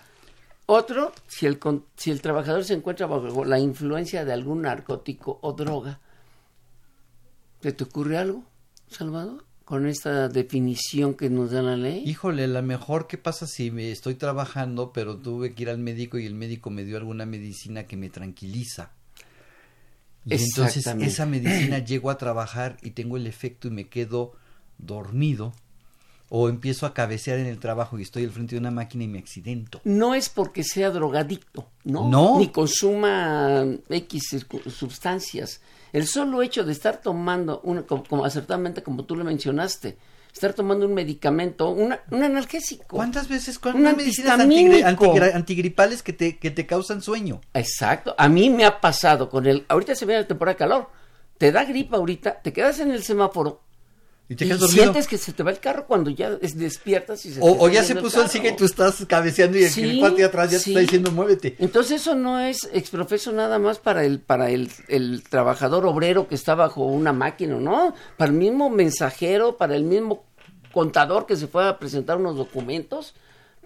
otro, 0.71 1.13
si 1.27 1.47
el, 1.47 1.59
si 1.95 2.11
el 2.11 2.21
trabajador 2.21 2.63
se 2.63 2.75
encuentra 2.75 3.07
bajo 3.07 3.43
la 3.43 3.57
influencia 3.57 4.23
de 4.23 4.33
algún 4.33 4.61
narcótico 4.61 5.39
o 5.41 5.53
droga, 5.53 5.99
¿se 7.61 7.71
te 7.71 7.83
ocurre 7.83 8.19
algo, 8.19 8.43
Salvador? 8.87 9.45
Con 9.65 9.87
esta 9.87 10.29
definición 10.29 11.15
que 11.15 11.29
nos 11.31 11.49
da 11.49 11.63
la 11.63 11.75
ley. 11.75 12.03
Híjole, 12.05 12.47
la 12.47 12.61
mejor, 12.61 13.07
¿qué 13.07 13.17
pasa 13.17 13.47
si 13.47 13.71
me 13.71 13.91
estoy 13.91 14.13
trabajando, 14.13 14.93
pero 14.93 15.17
tuve 15.17 15.55
que 15.55 15.63
ir 15.63 15.69
al 15.71 15.79
médico 15.79 16.19
y 16.19 16.27
el 16.27 16.35
médico 16.35 16.69
me 16.69 16.83
dio 16.83 16.97
alguna 16.97 17.25
medicina 17.25 17.87
que 17.87 17.97
me 17.97 18.11
tranquiliza? 18.11 18.91
Y 20.25 20.35
entonces 20.35 20.85
esa 20.85 21.25
medicina 21.25 21.79
llego 21.83 22.11
a 22.11 22.19
trabajar 22.19 22.77
y 22.83 22.91
tengo 22.91 23.17
el 23.17 23.25
efecto 23.25 23.67
y 23.67 23.71
me 23.71 23.89
quedo 23.89 24.33
dormido 24.77 25.53
o 26.29 26.47
empiezo 26.49 26.85
a 26.85 26.93
cabecear 26.93 27.39
en 27.39 27.47
el 27.47 27.59
trabajo 27.59 27.97
y 27.97 28.03
estoy 28.03 28.23
al 28.23 28.31
frente 28.31 28.55
de 28.55 28.59
una 28.61 28.71
máquina 28.71 29.03
y 29.03 29.07
me 29.07 29.19
accidento. 29.19 29.81
No 29.83 30.13
es 30.15 30.29
porque 30.29 30.63
sea 30.63 30.91
drogadicto, 30.91 31.67
¿no? 31.83 32.07
No. 32.09 32.37
Ni 32.39 32.49
consuma 32.49 33.65
X 33.89 34.23
circu- 34.33 34.69
sustancias. 34.69 35.61
El 35.91 36.05
solo 36.05 36.41
hecho 36.43 36.63
de 36.63 36.71
estar 36.71 37.01
tomando, 37.01 37.61
una, 37.63 37.81
como, 37.83 38.03
como 38.03 38.25
acertadamente 38.25 38.83
como 38.83 39.05
tú 39.05 39.15
lo 39.15 39.23
mencionaste, 39.23 39.97
estar 40.31 40.53
tomando 40.53 40.85
un 40.85 40.93
medicamento, 40.93 41.71
una, 41.71 41.99
un 42.11 42.21
analgésico. 42.23 42.95
¿Cuántas 42.95 43.27
veces 43.27 43.55
Un 43.57 43.61
cuántas 43.63 43.97
medicinas 43.97 44.39
antigri- 44.39 45.33
antigripares 45.33 46.03
que 46.03 46.13
te, 46.13 46.37
que 46.37 46.51
te 46.51 46.67
causan 46.67 47.01
sueño? 47.01 47.41
Exacto. 47.55 48.13
A 48.19 48.29
mí 48.29 48.51
me 48.51 48.65
ha 48.65 48.79
pasado 48.79 49.29
con 49.29 49.47
el. 49.47 49.65
Ahorita 49.67 49.95
se 49.95 50.05
viene 50.05 50.21
la 50.21 50.27
temporada 50.27 50.53
de 50.53 50.59
calor. 50.59 50.89
Te 51.39 51.51
da 51.51 51.63
gripa 51.63 51.97
ahorita, 51.97 52.41
te 52.41 52.53
quedas 52.53 52.79
en 52.79 52.91
el 52.91 53.01
semáforo. 53.01 53.61
Y 54.31 54.35
te 54.35 54.45
y 54.45 54.47
quedas 54.47 54.59
dormido. 54.59 54.83
sientes 54.83 55.07
que 55.07 55.17
se 55.17 55.33
te 55.33 55.41
va 55.41 55.49
el 55.49 55.59
carro 55.59 55.87
cuando 55.87 56.11
ya 56.11 56.37
es- 56.41 56.55
despiertas 56.55 57.25
y 57.25 57.33
se 57.33 57.39
te 57.39 57.45
O, 57.45 57.49
está 57.51 57.63
o 57.63 57.69
ya 57.69 57.83
se 57.83 57.95
puso 57.95 58.21
el 58.23 58.29
sigue 58.29 58.49
y 58.49 58.55
tú 58.55 58.63
estás 58.65 59.03
cabeceando 59.07 59.57
y 59.57 59.63
el, 59.63 59.69
Sí, 59.71 59.81
el 59.89 59.99
cuate 59.99 60.23
atrás 60.23 60.51
ya 60.51 60.59
sí. 60.59 60.65
te 60.65 60.69
está 60.69 60.79
diciendo 60.81 61.11
muévete. 61.11 61.55
Entonces 61.57 61.99
eso 62.01 62.13
no 62.13 62.39
es 62.39 62.69
exprofeso 62.71 63.31
nada 63.31 63.57
más 63.57 63.79
para 63.79 64.03
el 64.05 64.19
para 64.19 64.51
el, 64.51 64.69
el 64.87 65.23
trabajador 65.27 65.85
obrero 65.87 66.27
que 66.27 66.35
está 66.35 66.53
bajo 66.53 66.85
una 66.85 67.11
máquina, 67.11 67.55
¿no? 67.55 67.95
Para 68.17 68.29
el 68.31 68.37
mismo 68.37 68.69
mensajero, 68.69 69.57
para 69.57 69.75
el 69.75 69.83
mismo 69.83 70.25
contador 70.71 71.25
que 71.25 71.35
se 71.35 71.47
fue 71.47 71.67
a 71.67 71.79
presentar 71.79 72.17
unos 72.17 72.37
documentos, 72.37 73.15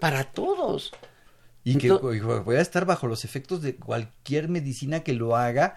para 0.00 0.24
todos. 0.24 0.92
Y 1.62 1.76
que 1.76 1.90
voy 1.92 2.56
a 2.56 2.60
estar 2.62 2.86
bajo 2.86 3.06
los 3.06 3.26
efectos 3.26 3.60
de 3.60 3.76
cualquier 3.76 4.48
medicina 4.48 5.00
que 5.00 5.12
lo 5.12 5.36
haga 5.36 5.76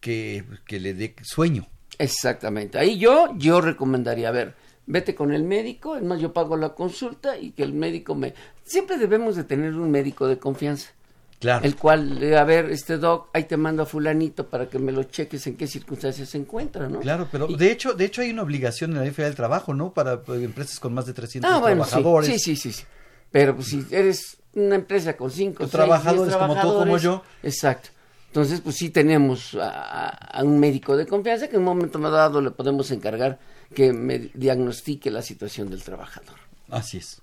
que, 0.00 0.44
que 0.66 0.78
le 0.80 0.94
dé 0.94 1.14
sueño. 1.22 1.68
Exactamente. 2.04 2.78
Ahí 2.78 2.98
yo 2.98 3.28
yo 3.36 3.60
recomendaría, 3.60 4.28
a 4.28 4.32
ver, 4.32 4.54
vete 4.86 5.14
con 5.14 5.32
el 5.32 5.44
médico, 5.44 5.96
es 5.96 6.02
más 6.02 6.18
yo 6.20 6.32
pago 6.32 6.56
la 6.56 6.70
consulta 6.70 7.36
y 7.38 7.50
que 7.52 7.62
el 7.62 7.72
médico 7.74 8.14
me 8.14 8.32
siempre 8.64 8.96
debemos 8.96 9.36
de 9.36 9.44
tener 9.44 9.74
un 9.74 9.90
médico 9.90 10.26
de 10.26 10.38
confianza. 10.38 10.90
Claro. 11.38 11.64
El 11.64 11.76
cual, 11.76 12.22
eh, 12.22 12.36
a 12.36 12.44
ver, 12.44 12.66
este 12.70 12.98
doc, 12.98 13.28
ahí 13.32 13.44
te 13.44 13.56
mando 13.56 13.82
a 13.82 13.86
fulanito 13.86 14.46
para 14.48 14.68
que 14.68 14.78
me 14.78 14.92
lo 14.92 15.04
cheques 15.04 15.46
en 15.46 15.56
qué 15.56 15.66
circunstancias 15.66 16.28
se 16.28 16.36
encuentra, 16.38 16.86
¿no? 16.88 17.00
Claro, 17.00 17.28
pero 17.32 17.46
Y- 17.48 17.56
de 17.56 17.70
hecho, 17.72 17.94
de 17.94 18.04
hecho 18.06 18.20
hay 18.22 18.30
una 18.30 18.42
obligación 18.42 18.90
en 18.90 18.96
la 18.98 19.02
ley 19.04 19.10
federal 19.10 19.30
del 19.32 19.36
trabajo, 19.36 19.72
¿no? 19.72 19.92
Para 19.92 20.14
eh, 20.14 20.20
empresas 20.44 20.78
con 20.80 20.92
más 20.94 21.06
de 21.06 21.12
300 21.14 21.50
Ah, 21.50 21.58
bueno, 21.58 21.84
sí, 21.84 21.90
trabajadores. 21.90 22.28
sí, 22.30 22.38
sí, 22.38 22.56
sí, 22.56 22.72
sí. 22.72 22.84
Pero 23.30 23.54
pues, 23.56 23.68
si 23.68 23.86
eres 23.90 24.36
una 24.54 24.74
empresa 24.74 25.16
con 25.16 25.30
cinco, 25.30 25.58
Con 25.58 25.66
seis, 25.68 25.72
trabajadores 25.72 26.24
diez 26.24 26.36
como 26.36 26.54
tú, 26.54 26.60
como 26.60 26.62
trabajadores, 26.74 27.02
yo. 27.02 27.22
Exacto. 27.42 27.88
Entonces, 28.30 28.60
pues 28.60 28.76
sí 28.76 28.90
tenemos 28.90 29.56
a, 29.60 30.40
un 30.44 30.60
médico 30.60 30.96
de 30.96 31.04
confianza 31.04 31.48
que 31.48 31.56
en 31.56 31.62
un 31.62 31.64
momento 31.64 31.98
dado 31.98 32.40
le 32.40 32.52
podemos 32.52 32.88
encargar 32.92 33.40
que 33.74 33.92
me 33.92 34.18
diagnostique 34.34 35.10
la 35.10 35.20
situación 35.20 35.68
del 35.68 35.82
trabajador. 35.82 36.36
Así 36.68 36.98
es. 36.98 37.18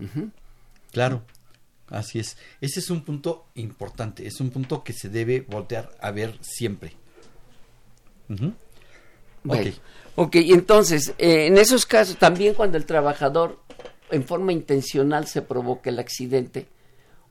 Claro. 0.92 1.24
Así 1.90 2.20
es. 2.20 2.36
Ese 2.60 2.82
es 2.82 2.90
un 2.90 3.06
punto 3.06 3.46
importante. 3.56 4.28
Es 4.28 4.42
un 4.42 4.50
punto 4.50 4.84
que 4.84 4.92
se 4.92 5.08
debe 5.08 5.40
voltear 5.40 5.90
a 6.02 6.12
ver 6.12 6.38
siempre. 6.42 6.92
Bueno, 8.28 8.54
Ok. 9.48 10.28
ok, 10.28 10.36
entonces, 10.36 11.14
eh, 11.18 11.46
en 11.46 11.58
esos 11.58 11.86
casos, 11.86 12.18
también 12.18 12.54
cuando 12.54 12.78
el 12.78 12.86
trabajador 12.86 13.60
en 14.12 14.26
forma 14.26 14.52
intencional 14.52 15.26
se 15.28 15.42
provoca 15.42 15.90
el 15.90 16.00
accidente 16.00 16.68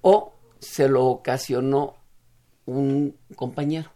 o 0.01 0.33
se 0.59 0.89
lo 0.89 1.05
ocasionó 1.05 1.97
un 2.67 3.15
compañero, 3.35 3.91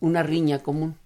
una 0.00 0.22
riña 0.22 0.60
común, 0.60 0.96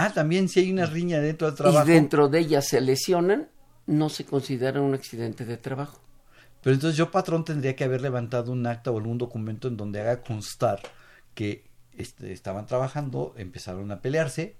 Ah, 0.00 0.12
también 0.14 0.48
si 0.48 0.60
hay 0.60 0.70
una 0.70 0.86
riña 0.86 1.18
dentro 1.18 1.48
del 1.48 1.56
trabajo. 1.56 1.84
y 1.88 1.90
dentro 1.92 2.28
de 2.28 2.38
ella 2.38 2.62
se 2.62 2.80
lesionan, 2.80 3.48
no 3.86 4.08
se 4.10 4.24
considera 4.24 4.80
un 4.80 4.94
accidente 4.94 5.44
de 5.44 5.56
trabajo. 5.56 5.98
Pero 6.62 6.74
entonces 6.74 6.96
yo, 6.96 7.10
patrón, 7.10 7.44
tendría 7.44 7.74
que 7.74 7.82
haber 7.82 8.00
levantado 8.00 8.52
un 8.52 8.64
acta 8.66 8.92
o 8.92 8.98
algún 8.98 9.18
documento 9.18 9.66
en 9.66 9.76
donde 9.76 10.00
haga 10.00 10.22
constar 10.22 10.80
que 11.34 11.64
este, 11.96 12.32
estaban 12.32 12.66
trabajando, 12.66 13.34
empezaron 13.38 13.90
a 13.90 14.00
pelearse 14.00 14.54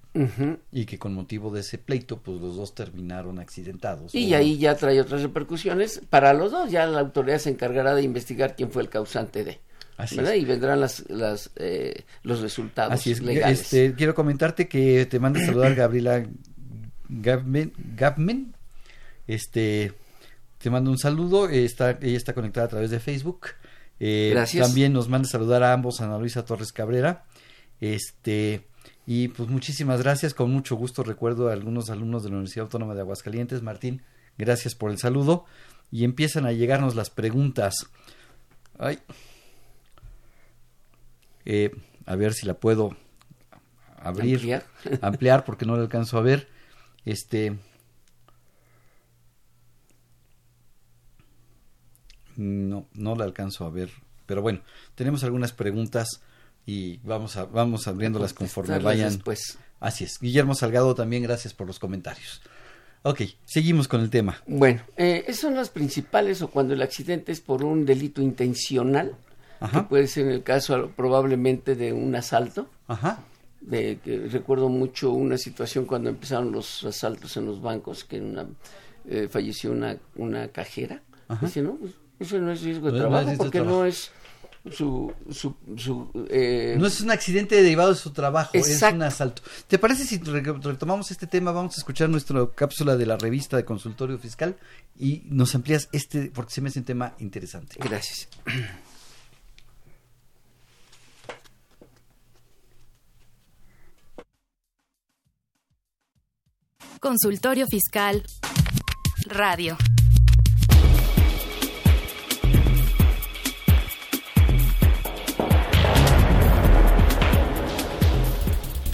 y 0.72 0.86
que 0.86 0.98
con 0.98 1.14
motivo 1.14 1.52
de 1.52 1.60
ese 1.60 1.78
pleito, 1.78 2.18
pues 2.18 2.40
los 2.40 2.56
dos 2.56 2.74
terminaron 2.74 3.38
accidentados. 3.38 4.12
Y 4.16 4.34
O- 4.34 4.36
ahí 4.38 4.58
ya 4.58 4.74
trae 4.76 5.00
otras 5.00 5.22
repercusiones 5.22 6.00
para 6.10 6.32
los 6.32 6.50
dos, 6.50 6.68
ya 6.68 6.84
la 6.86 6.98
autoridad 6.98 7.38
se 7.38 7.50
encargará 7.50 7.94
de 7.94 8.02
investigar 8.02 8.56
quién 8.56 8.72
fue 8.72 8.82
el 8.82 8.88
causante 8.88 9.44
de. 9.44 9.60
¿Verdad? 9.98 10.34
Y 10.34 10.44
vendrán 10.44 10.80
las, 10.80 11.08
las, 11.08 11.50
eh, 11.56 12.04
los 12.22 12.40
resultados 12.40 12.94
Así 12.94 13.12
es. 13.12 13.20
legales. 13.20 13.60
Este, 13.60 13.94
quiero 13.94 14.14
comentarte 14.14 14.68
que 14.68 15.06
te 15.06 15.18
manda 15.18 15.40
a 15.40 15.46
saludar 15.46 15.74
Gabriela 15.74 16.24
Gabmen, 17.08 17.72
Gabmen. 17.96 18.54
Este, 19.26 19.92
te 20.58 20.70
mando 20.70 20.90
un 20.90 20.98
saludo. 20.98 21.48
Está, 21.48 21.98
ella 22.00 22.16
está 22.16 22.32
conectada 22.32 22.66
a 22.66 22.70
través 22.70 22.90
de 22.90 23.00
Facebook. 23.00 23.48
Eh, 24.00 24.30
Gracias. 24.32 24.66
También 24.66 24.92
nos 24.92 25.08
manda 25.08 25.26
a 25.26 25.30
saludar 25.30 25.62
a 25.62 25.72
ambos, 25.72 26.00
Ana 26.00 26.18
Luisa 26.18 26.44
Torres 26.44 26.72
Cabrera. 26.72 27.24
Este, 27.80 28.66
y 29.06 29.28
pues 29.28 29.48
muchísimas 29.48 30.02
gracias. 30.02 30.34
Con 30.34 30.50
mucho 30.52 30.76
gusto 30.76 31.02
recuerdo 31.02 31.48
a 31.48 31.52
algunos 31.52 31.90
alumnos 31.90 32.22
de 32.22 32.28
la 32.28 32.36
Universidad 32.36 32.64
Autónoma 32.64 32.94
de 32.94 33.00
Aguascalientes. 33.00 33.62
Martín, 33.62 34.02
gracias 34.36 34.74
por 34.74 34.90
el 34.90 34.98
saludo. 34.98 35.44
Y 35.90 36.04
empiezan 36.04 36.46
a 36.46 36.52
llegarnos 36.52 36.94
las 36.94 37.10
preguntas. 37.10 37.74
Ay. 38.78 38.98
Eh, 41.50 41.74
a 42.04 42.14
ver 42.14 42.34
si 42.34 42.44
la 42.46 42.52
puedo 42.52 42.94
abrir, 43.96 44.34
Ampliar. 44.34 44.64
ampliar 45.00 45.44
porque 45.46 45.64
no 45.64 45.76
la 45.76 45.82
alcanzo 45.82 46.18
a 46.18 46.20
ver. 46.20 46.46
Este. 47.06 47.56
No, 52.36 52.86
no 52.92 53.16
la 53.16 53.24
alcanzo 53.24 53.64
a 53.64 53.70
ver. 53.70 53.90
Pero 54.26 54.42
bueno, 54.42 54.60
tenemos 54.94 55.24
algunas 55.24 55.52
preguntas 55.52 56.20
y 56.66 56.98
vamos 56.98 57.38
a, 57.38 57.46
vamos 57.46 57.88
abriéndolas 57.88 58.34
conforme 58.34 58.78
vayan. 58.78 59.14
después. 59.14 59.58
Así 59.80 60.04
es. 60.04 60.18
Guillermo 60.20 60.54
Salgado 60.54 60.94
también, 60.94 61.22
gracias 61.22 61.54
por 61.54 61.66
los 61.66 61.78
comentarios. 61.78 62.42
Ok, 63.04 63.22
seguimos 63.46 63.88
con 63.88 64.02
el 64.02 64.10
tema. 64.10 64.42
Bueno, 64.46 64.82
eh, 64.98 65.24
esas 65.26 65.40
son 65.40 65.54
las 65.54 65.70
principales 65.70 66.42
o 66.42 66.50
cuando 66.50 66.74
el 66.74 66.82
accidente 66.82 67.32
es 67.32 67.40
por 67.40 67.64
un 67.64 67.86
delito 67.86 68.20
intencional, 68.20 69.16
que 69.72 69.82
puede 69.82 70.06
ser 70.06 70.26
en 70.26 70.32
el 70.32 70.42
caso 70.42 70.90
probablemente 70.96 71.74
de 71.74 71.92
un 71.92 72.14
asalto. 72.14 72.68
Ajá. 72.86 73.20
De, 73.60 73.98
que 74.04 74.28
recuerdo 74.30 74.68
mucho 74.68 75.10
una 75.12 75.36
situación 75.36 75.84
cuando 75.84 76.08
empezaron 76.10 76.52
los 76.52 76.84
asaltos 76.84 77.36
en 77.36 77.46
los 77.46 77.60
bancos, 77.60 78.04
que 78.04 78.20
una, 78.20 78.46
eh, 79.08 79.28
falleció 79.30 79.72
una, 79.72 79.96
una 80.16 80.48
cajera. 80.48 81.02
Dice, 81.42 81.60
no, 81.62 81.74
pues, 81.74 81.92
eso 82.20 82.38
no 82.38 82.52
es 82.52 82.62
riesgo 82.62 82.90
de 82.90 82.98
trabajo 83.00 83.32
porque 83.36 83.58
trabajo. 83.58 83.78
no 83.80 83.84
es 83.84 84.10
su... 84.72 85.12
su, 85.30 85.54
su, 85.76 86.26
eh, 86.30 86.76
No 86.78 86.86
es 86.86 87.00
un 87.00 87.10
accidente 87.10 87.60
derivado 87.60 87.90
de 87.90 87.96
su 87.96 88.12
trabajo, 88.12 88.52
es 88.54 88.80
un 88.82 89.02
asalto. 89.02 89.42
¿Te 89.66 89.78
parece 89.78 90.04
si 90.04 90.18
re- 90.18 90.40
retomamos 90.40 91.10
este 91.10 91.26
tema? 91.26 91.52
Vamos 91.52 91.76
a 91.76 91.80
escuchar 91.80 92.08
nuestra 92.08 92.46
cápsula 92.54 92.96
de 92.96 93.06
la 93.06 93.16
revista 93.16 93.56
de 93.56 93.64
consultorio 93.64 94.18
fiscal 94.18 94.56
y 94.98 95.22
nos 95.26 95.54
amplías 95.54 95.88
este, 95.92 96.30
porque 96.32 96.52
se 96.52 96.60
me 96.60 96.68
hace 96.68 96.78
un 96.78 96.84
tema 96.86 97.14
interesante. 97.18 97.76
Gracias. 97.78 98.28
Consultorio 107.00 107.66
Fiscal 107.66 108.24
Radio. 109.26 109.76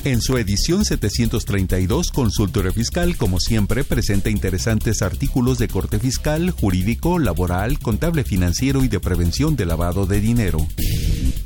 En 0.04 0.20
su 0.20 0.36
edición 0.36 0.84
732, 0.84 2.10
Consultorio 2.10 2.72
Fiscal, 2.72 3.16
como 3.16 3.40
siempre, 3.40 3.84
presenta 3.84 4.28
interesantes 4.28 5.00
artículos 5.00 5.56
de 5.56 5.68
corte 5.68 5.98
fiscal, 5.98 6.50
jurídico, 6.50 7.18
laboral, 7.18 7.78
contable 7.78 8.22
financiero 8.22 8.84
y 8.84 8.88
de 8.88 9.00
prevención 9.00 9.56
de 9.56 9.64
lavado 9.64 10.04
de 10.04 10.20
dinero. 10.20 10.66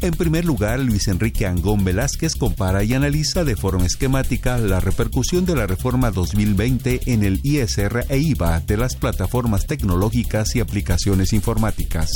En 0.00 0.12
primer 0.12 0.44
lugar, 0.44 0.78
Luis 0.78 1.08
Enrique 1.08 1.44
Angón 1.44 1.84
Velázquez 1.84 2.36
compara 2.36 2.84
y 2.84 2.94
analiza 2.94 3.42
de 3.42 3.56
forma 3.56 3.84
esquemática 3.84 4.56
la 4.56 4.78
repercusión 4.78 5.44
de 5.44 5.56
la 5.56 5.66
reforma 5.66 6.12
2020 6.12 7.00
en 7.06 7.24
el 7.24 7.40
ISR 7.42 8.06
e 8.08 8.18
IVA 8.18 8.60
de 8.60 8.76
las 8.76 8.94
plataformas 8.94 9.66
tecnológicas 9.66 10.54
y 10.54 10.60
aplicaciones 10.60 11.32
informáticas. 11.32 12.10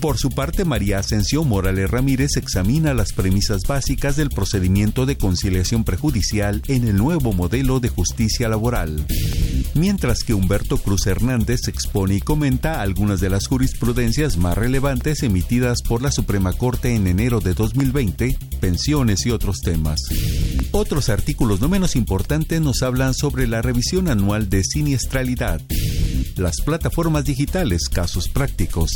Por 0.00 0.18
su 0.18 0.30
parte, 0.30 0.64
María 0.64 0.98
Ascensión 0.98 1.48
Morales 1.48 1.90
Ramírez 1.90 2.36
examina 2.36 2.94
las 2.94 3.12
premisas 3.12 3.62
básicas 3.66 4.14
del 4.14 4.28
procedimiento 4.28 5.04
de 5.04 5.16
conciliación 5.16 5.82
prejudicial 5.82 6.62
en 6.68 6.86
el 6.86 6.96
nuevo 6.96 7.32
modelo 7.32 7.80
de 7.80 7.88
justicia 7.88 8.48
laboral. 8.48 9.04
Mientras 9.74 10.22
que 10.22 10.34
Humberto 10.34 10.78
Cruz 10.78 11.06
Hernández 11.08 11.66
expone 11.66 12.16
y 12.16 12.20
comenta 12.20 12.80
algunas 12.80 13.20
de 13.20 13.30
las 13.30 13.48
jurisprudencias 13.48 14.36
más 14.36 14.56
relevantes 14.56 15.24
emitidas 15.24 15.82
por 15.82 16.00
la 16.00 16.12
Suprema 16.12 16.52
Corte 16.52 16.83
en 16.90 17.06
enero 17.06 17.40
de 17.40 17.54
2020, 17.54 18.36
pensiones 18.60 19.24
y 19.26 19.30
otros 19.30 19.60
temas. 19.60 20.00
Otros 20.72 21.08
artículos 21.08 21.60
no 21.60 21.68
menos 21.68 21.96
importantes 21.96 22.60
nos 22.60 22.82
hablan 22.82 23.14
sobre 23.14 23.46
la 23.46 23.62
revisión 23.62 24.08
anual 24.08 24.48
de 24.50 24.62
siniestralidad, 24.64 25.60
las 26.36 26.60
plataformas 26.64 27.24
digitales, 27.24 27.88
casos 27.88 28.28
prácticos, 28.28 28.92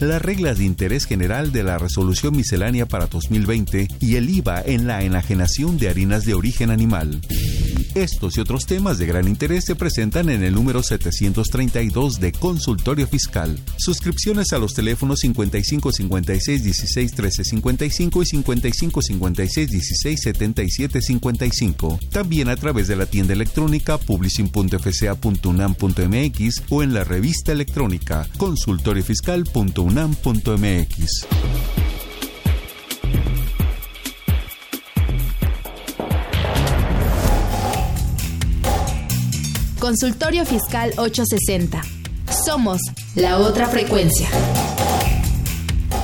las 0.00 0.22
reglas 0.22 0.58
de 0.58 0.64
interés 0.64 1.06
general 1.06 1.52
de 1.52 1.62
la 1.62 1.78
resolución 1.78 2.36
miscelánea 2.36 2.86
para 2.86 3.06
2020 3.06 3.88
y 4.00 4.16
el 4.16 4.30
IVA 4.30 4.62
en 4.64 4.86
la 4.86 5.02
enajenación 5.02 5.78
de 5.78 5.88
harinas 5.88 6.24
de 6.24 6.34
origen 6.34 6.70
animal. 6.70 7.20
Estos 7.96 8.36
y 8.36 8.40
otros 8.40 8.66
temas 8.66 8.98
de 8.98 9.06
gran 9.06 9.26
interés 9.26 9.64
se 9.64 9.74
presentan 9.74 10.28
en 10.28 10.42
el 10.42 10.52
número 10.52 10.82
732 10.82 12.20
de 12.20 12.30
Consultorio 12.32 13.06
Fiscal. 13.06 13.58
Suscripciones 13.78 14.52
a 14.52 14.58
los 14.58 14.74
teléfonos 14.74 15.20
55 15.20 15.92
56 15.92 16.62
16 16.62 17.12
13 17.16 17.42
55 17.42 18.22
y 18.22 18.26
55 18.26 19.02
56 19.02 19.70
16 19.70 20.20
77 20.22 21.02
55. 21.02 21.98
También 22.12 22.48
a 22.48 22.54
través 22.56 22.86
de 22.86 22.94
la 22.94 23.06
tienda 23.06 23.32
electrónica 23.32 23.98
publishing.fca.unam.mx 23.98 26.62
o 26.70 26.84
en 26.84 26.94
la 26.94 27.02
revista 27.02 27.50
electrónica 27.50 28.28
consultoriofiscal.unam.mx. 28.36 31.26
Consultorio 39.80 40.44
Fiscal 40.44 40.92
860. 40.96 41.80
Somos 42.44 42.80
la 43.14 43.38
otra 43.38 43.68
frecuencia. 43.68 44.28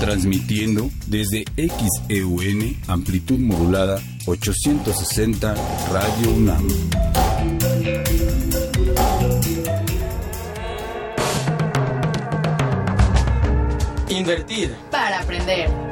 Transmitiendo 0.02 0.90
desde 1.06 1.44
XEUN, 1.56 2.76
amplitud 2.88 3.38
modulada 3.38 4.02
860 4.26 5.54
Radio 5.92 6.30
UNAM. 6.32 6.66
Invertir. 14.08 14.74
Para 14.90 15.20
aprender. 15.20 15.91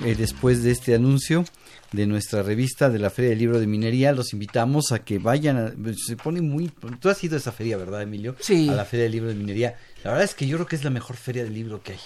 eh, 0.05 0.13
después 0.15 0.61
de 0.61 0.71
este 0.71 0.93
anuncio 0.93 1.43
de 1.91 2.05
nuestra 2.05 2.43
revista 2.43 2.89
de 2.89 2.99
la 2.99 3.09
Feria 3.09 3.31
del 3.31 3.39
Libro 3.39 3.59
de 3.59 3.65
Minería. 3.65 4.11
Los 4.11 4.31
invitamos 4.33 4.91
a 4.91 4.99
que 4.99 5.17
vayan. 5.17 5.57
A, 5.57 5.73
se 6.05 6.15
pone 6.17 6.41
muy. 6.41 6.71
Tú 6.99 7.09
has 7.09 7.23
ido 7.23 7.35
a 7.35 7.39
esa 7.39 7.51
feria, 7.51 7.77
¿verdad, 7.77 8.03
Emilio? 8.03 8.35
Sí. 8.39 8.69
A 8.69 8.73
la 8.73 8.85
Feria 8.85 9.05
del 9.05 9.13
Libro 9.13 9.29
de 9.29 9.35
Minería. 9.35 9.75
La 10.03 10.11
verdad 10.11 10.25
es 10.25 10.35
que 10.35 10.45
yo 10.45 10.57
creo 10.57 10.67
que 10.67 10.75
es 10.75 10.83
la 10.83 10.91
mejor 10.91 11.15
feria 11.17 11.43
del 11.43 11.55
libro 11.55 11.81
que 11.81 11.93
hay. 11.93 11.99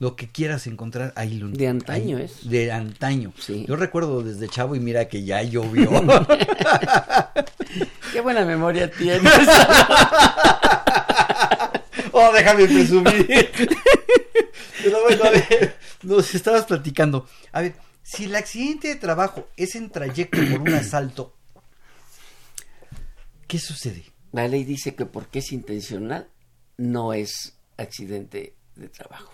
Lo 0.00 0.16
que 0.16 0.28
quieras 0.28 0.66
encontrar, 0.66 1.12
ahí 1.14 1.34
lo 1.34 1.48
De 1.48 1.68
antaño 1.68 2.16
ahí- 2.16 2.24
es. 2.24 2.48
De 2.48 2.72
antaño. 2.72 3.34
Sí. 3.38 3.66
Yo 3.68 3.76
recuerdo 3.76 4.22
desde 4.22 4.48
chavo 4.48 4.74
y 4.74 4.80
mira 4.80 5.06
que 5.08 5.22
ya 5.24 5.42
llovió. 5.42 5.90
Qué 8.12 8.20
buena 8.22 8.44
memoria 8.46 8.90
tienes. 8.90 9.22
oh, 12.12 12.32
déjame 12.32 12.66
presumir. 12.66 13.50
Pero 14.82 15.02
bueno, 15.02 15.24
a 15.24 15.30
ver, 15.30 15.76
nos 16.02 16.34
estabas 16.34 16.64
platicando. 16.64 17.28
A 17.52 17.60
ver, 17.60 17.74
si 18.02 18.24
el 18.24 18.34
accidente 18.34 18.88
de 18.88 18.96
trabajo 18.96 19.48
es 19.56 19.74
en 19.74 19.90
trayecto 19.90 20.38
por 20.50 20.60
un 20.62 20.74
asalto, 20.74 21.34
¿qué 23.46 23.58
sucede? 23.58 24.04
La 24.32 24.48
ley 24.48 24.64
dice 24.64 24.94
que 24.94 25.06
porque 25.06 25.40
es 25.40 25.52
intencional, 25.52 26.28
no 26.78 27.12
es 27.12 27.54
accidente 27.76 28.54
de 28.76 28.88
trabajo 28.88 29.32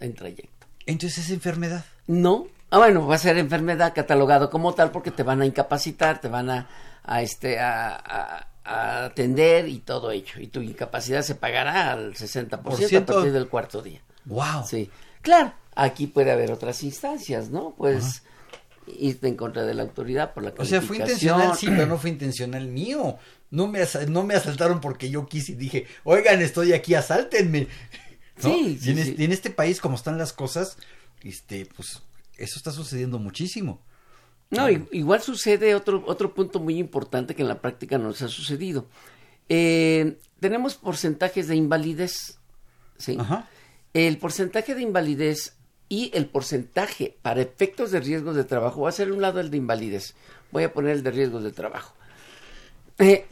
en 0.00 0.14
trayecto. 0.14 0.66
Entonces 0.86 1.24
es 1.26 1.30
enfermedad. 1.30 1.84
No. 2.06 2.46
Ah, 2.70 2.78
bueno, 2.78 3.06
va 3.06 3.14
a 3.14 3.18
ser 3.18 3.38
enfermedad 3.38 3.92
catalogado 3.94 4.50
como 4.50 4.74
tal 4.74 4.90
porque 4.90 5.10
te 5.10 5.22
van 5.22 5.40
a 5.42 5.46
incapacitar, 5.46 6.20
te 6.20 6.28
van 6.28 6.50
a, 6.50 6.68
a 7.04 7.22
este, 7.22 7.58
a, 7.58 7.88
a- 7.96 8.46
a 8.64 9.04
atender 9.06 9.66
y 9.68 9.78
todo 9.78 10.10
hecho. 10.10 10.40
Y 10.40 10.48
tu 10.48 10.60
incapacidad 10.60 11.22
se 11.22 11.34
pagará 11.34 11.92
al 11.92 12.12
60% 12.14 12.60
Por 12.62 12.74
a 12.74 12.76
ciento. 12.76 13.14
partir 13.14 13.32
del 13.32 13.48
cuarto 13.48 13.80
día. 13.80 14.02
Wow. 14.26 14.64
Sí. 14.66 14.90
Claro, 15.22 15.54
aquí 15.74 16.06
puede 16.06 16.30
haber 16.32 16.52
otras 16.52 16.82
instancias, 16.82 17.48
¿no? 17.48 17.74
Pues 17.78 18.22
irte 18.86 19.26
en 19.28 19.36
contra 19.36 19.64
de 19.64 19.72
la 19.74 19.82
autoridad 19.84 20.32
por 20.34 20.42
la 20.42 20.52
O 20.58 20.64
sea, 20.66 20.80
fue 20.82 20.96
intencional, 20.98 21.56
sí, 21.56 21.66
pero 21.68 21.86
no 21.86 21.96
fue 21.98 22.10
intencional 22.10 22.66
mío. 22.68 23.16
No 23.50 23.66
me, 23.68 23.80
no 24.08 24.24
me 24.24 24.34
asaltaron 24.34 24.80
porque 24.82 25.08
yo 25.08 25.26
quise 25.26 25.52
y 25.52 25.54
dije, 25.56 25.86
oigan, 26.04 26.42
estoy 26.42 26.74
aquí, 26.74 26.94
asáltenme. 26.94 27.66
¿No? 28.42 28.54
Sí, 28.54 28.78
y, 28.82 28.90
en, 28.90 28.96
sí. 28.96 29.10
este, 29.10 29.24
en 29.24 29.32
este 29.32 29.50
país, 29.50 29.80
como 29.80 29.96
están 29.96 30.18
las 30.18 30.32
cosas, 30.32 30.76
este, 31.22 31.66
pues, 31.66 32.02
eso 32.36 32.58
está 32.58 32.70
sucediendo 32.70 33.18
muchísimo. 33.18 33.82
No, 34.50 34.68
igual 34.70 35.20
sucede 35.20 35.74
otro, 35.74 36.02
otro 36.06 36.32
punto 36.32 36.58
muy 36.58 36.78
importante 36.78 37.34
que 37.34 37.42
en 37.42 37.48
la 37.48 37.60
práctica 37.60 37.98
nos 37.98 38.22
ha 38.22 38.28
sucedido. 38.28 38.86
Eh, 39.50 40.16
tenemos 40.40 40.76
porcentajes 40.76 41.48
de 41.48 41.56
invalidez, 41.56 42.38
¿sí? 42.96 43.18
El 43.92 44.16
porcentaje 44.18 44.74
de 44.74 44.82
invalidez 44.82 45.56
y 45.90 46.10
el 46.14 46.26
porcentaje 46.26 47.18
para 47.20 47.42
efectos 47.42 47.90
de 47.90 48.00
riesgos 48.00 48.36
de 48.36 48.44
trabajo, 48.44 48.82
va 48.82 48.88
a 48.88 48.92
ser 48.92 49.12
un 49.12 49.20
lado 49.20 49.40
el 49.40 49.50
de 49.50 49.58
invalidez, 49.58 50.14
voy 50.50 50.64
a 50.64 50.72
poner 50.72 50.92
el 50.92 51.02
de 51.02 51.10
riesgos 51.10 51.42
de 51.42 51.52
trabajo. 51.52 51.94
Eh, 52.98 53.26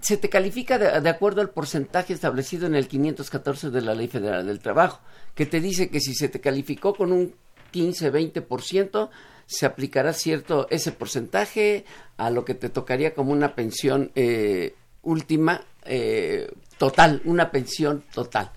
se 0.00 0.16
te 0.16 0.28
califica 0.28 0.78
de, 0.78 1.00
de 1.00 1.08
acuerdo 1.08 1.40
al 1.40 1.50
porcentaje 1.50 2.12
establecido 2.12 2.66
en 2.66 2.74
el 2.74 2.88
514 2.88 3.70
de 3.70 3.80
la 3.80 3.94
Ley 3.94 4.08
Federal 4.08 4.46
del 4.46 4.60
Trabajo, 4.60 5.00
que 5.34 5.46
te 5.46 5.60
dice 5.60 5.88
que 5.88 6.00
si 6.00 6.14
se 6.14 6.28
te 6.28 6.40
calificó 6.40 6.94
con 6.94 7.12
un 7.12 7.34
15-20%, 7.72 9.10
se 9.46 9.66
aplicará 9.66 10.12
cierto 10.12 10.66
ese 10.70 10.92
porcentaje 10.92 11.84
a 12.16 12.30
lo 12.30 12.44
que 12.44 12.54
te 12.54 12.68
tocaría 12.68 13.14
como 13.14 13.32
una 13.32 13.54
pensión 13.54 14.10
eh, 14.14 14.74
última 15.02 15.62
eh, 15.84 16.50
total, 16.78 17.22
una 17.24 17.50
pensión 17.50 18.04
total. 18.12 18.50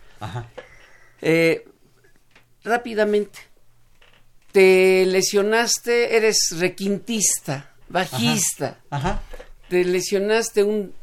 Eh, 1.22 1.66
rápidamente, 2.64 3.40
te 4.52 5.06
lesionaste, 5.06 6.18
eres 6.18 6.56
requintista, 6.58 7.74
bajista, 7.88 8.80
te 9.70 9.86
lesionaste 9.86 10.64
un, 10.64 10.94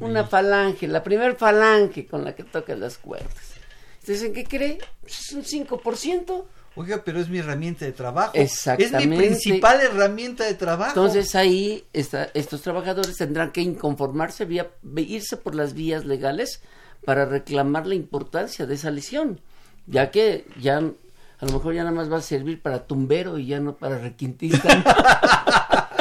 una 0.00 0.24
falange, 0.24 0.86
la 0.86 1.02
primer 1.02 1.36
falange 1.36 2.06
con 2.06 2.24
la 2.24 2.34
que 2.34 2.44
tocas 2.44 2.78
las 2.78 2.98
cuerdas. 2.98 3.54
Entonces, 4.00 4.22
¿en 4.22 4.32
qué 4.32 4.44
cree? 4.44 4.78
Pues 5.00 5.20
es 5.20 5.32
un 5.32 5.44
5%. 5.44 6.44
Oiga, 6.76 7.02
pero 7.04 7.18
es 7.18 7.28
mi 7.28 7.38
herramienta 7.38 7.84
de 7.84 7.92
trabajo. 7.92 8.32
Exactamente. 8.34 8.98
Es 8.98 9.06
mi 9.06 9.16
principal 9.16 9.80
herramienta 9.80 10.44
de 10.44 10.54
trabajo. 10.54 10.90
Entonces 10.90 11.34
ahí 11.34 11.84
está, 11.92 12.30
estos 12.34 12.62
trabajadores 12.62 13.16
tendrán 13.16 13.50
que 13.50 13.62
inconformarse, 13.62 14.44
vía, 14.44 14.70
irse 14.96 15.36
por 15.36 15.56
las 15.56 15.74
vías 15.74 16.04
legales 16.04 16.62
para 17.04 17.24
reclamar 17.24 17.86
la 17.86 17.96
importancia 17.96 18.64
de 18.64 18.74
esa 18.74 18.90
lesión, 18.92 19.40
ya 19.86 20.10
que 20.12 20.46
ya 20.60 20.76
a 20.76 21.46
lo 21.46 21.52
mejor 21.52 21.74
ya 21.74 21.82
nada 21.82 21.96
más 21.96 22.12
va 22.12 22.18
a 22.18 22.22
servir 22.22 22.62
para 22.62 22.86
tumbero 22.86 23.38
y 23.38 23.46
ya 23.46 23.60
no 23.60 23.76
para 23.76 23.98
requintista. 23.98 24.68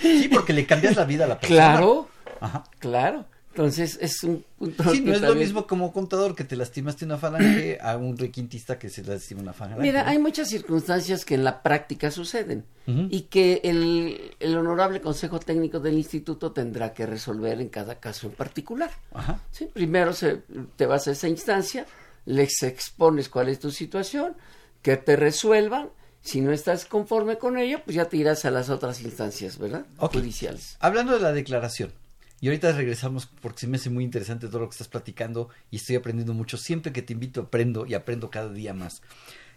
Sí, 0.00 0.28
porque 0.32 0.52
le 0.52 0.64
cambias 0.64 0.96
la 0.96 1.04
vida 1.04 1.24
a 1.24 1.28
la 1.28 1.40
persona. 1.40 1.72
claro, 1.72 2.08
Ajá. 2.40 2.64
claro. 2.78 3.24
Entonces 3.50 3.98
es 4.00 4.22
un 4.22 4.44
punto 4.56 4.84
Sí, 4.92 5.00
no 5.00 5.12
es 5.12 5.20
lo 5.20 5.28
también- 5.28 5.48
mismo 5.48 5.66
como 5.66 5.92
contador 5.92 6.36
que 6.36 6.44
te 6.44 6.54
lastimaste 6.54 7.04
una 7.04 7.18
falange 7.18 7.78
a 7.82 7.96
un 7.96 8.16
requintista 8.16 8.78
que 8.78 8.88
se 8.88 9.02
lastima 9.02 9.40
una 9.40 9.52
falange. 9.52 9.82
Mira, 9.82 10.06
hay 10.08 10.18
muchas 10.18 10.48
circunstancias 10.48 11.24
que 11.24 11.34
en 11.34 11.42
la 11.42 11.60
práctica 11.60 12.12
suceden 12.12 12.64
y 12.86 13.22
que 13.22 13.60
el, 13.64 14.34
el 14.38 14.56
honorable 14.56 15.00
Consejo 15.00 15.40
Técnico 15.40 15.80
del 15.80 15.94
Instituto 15.98 16.52
tendrá 16.52 16.94
que 16.94 17.04
resolver 17.04 17.60
en 17.60 17.68
cada 17.68 17.96
caso 17.98 18.28
en 18.28 18.34
particular. 18.34 18.90
Ajá. 19.12 19.40
Sí, 19.50 19.66
primero 19.72 20.12
se, 20.12 20.42
te 20.76 20.86
vas 20.86 21.08
a 21.08 21.10
esa 21.12 21.26
instancia, 21.28 21.84
les 22.26 22.62
expones 22.62 23.28
cuál 23.28 23.48
es 23.48 23.58
tu 23.58 23.70
situación, 23.72 24.36
que 24.82 24.96
te 24.98 25.16
resuelvan. 25.16 25.88
Si 26.20 26.40
no 26.40 26.52
estás 26.52 26.84
conforme 26.84 27.38
con 27.38 27.58
ello, 27.58 27.80
pues 27.84 27.96
ya 27.96 28.04
te 28.04 28.16
irás 28.18 28.44
a 28.44 28.50
las 28.52 28.70
otras 28.70 29.00
instancias, 29.02 29.58
¿verdad? 29.58 29.84
Judiciales. 29.98 30.76
Hablando 30.80 31.14
de 31.14 31.20
la 31.20 31.32
declaración, 31.32 31.92
y 32.40 32.48
ahorita 32.48 32.72
regresamos 32.72 33.26
porque 33.26 33.60
se 33.60 33.66
me 33.66 33.76
hace 33.76 33.90
muy 33.90 34.04
interesante 34.04 34.46
todo 34.48 34.60
lo 34.60 34.68
que 34.68 34.74
estás 34.74 34.88
platicando 34.88 35.48
y 35.70 35.76
estoy 35.76 35.96
aprendiendo 35.96 36.34
mucho. 36.34 36.56
Siempre 36.56 36.92
que 36.92 37.02
te 37.02 37.12
invito 37.12 37.40
aprendo 37.42 37.84
y 37.86 37.94
aprendo 37.94 38.30
cada 38.30 38.52
día 38.52 38.74
más. 38.74 39.02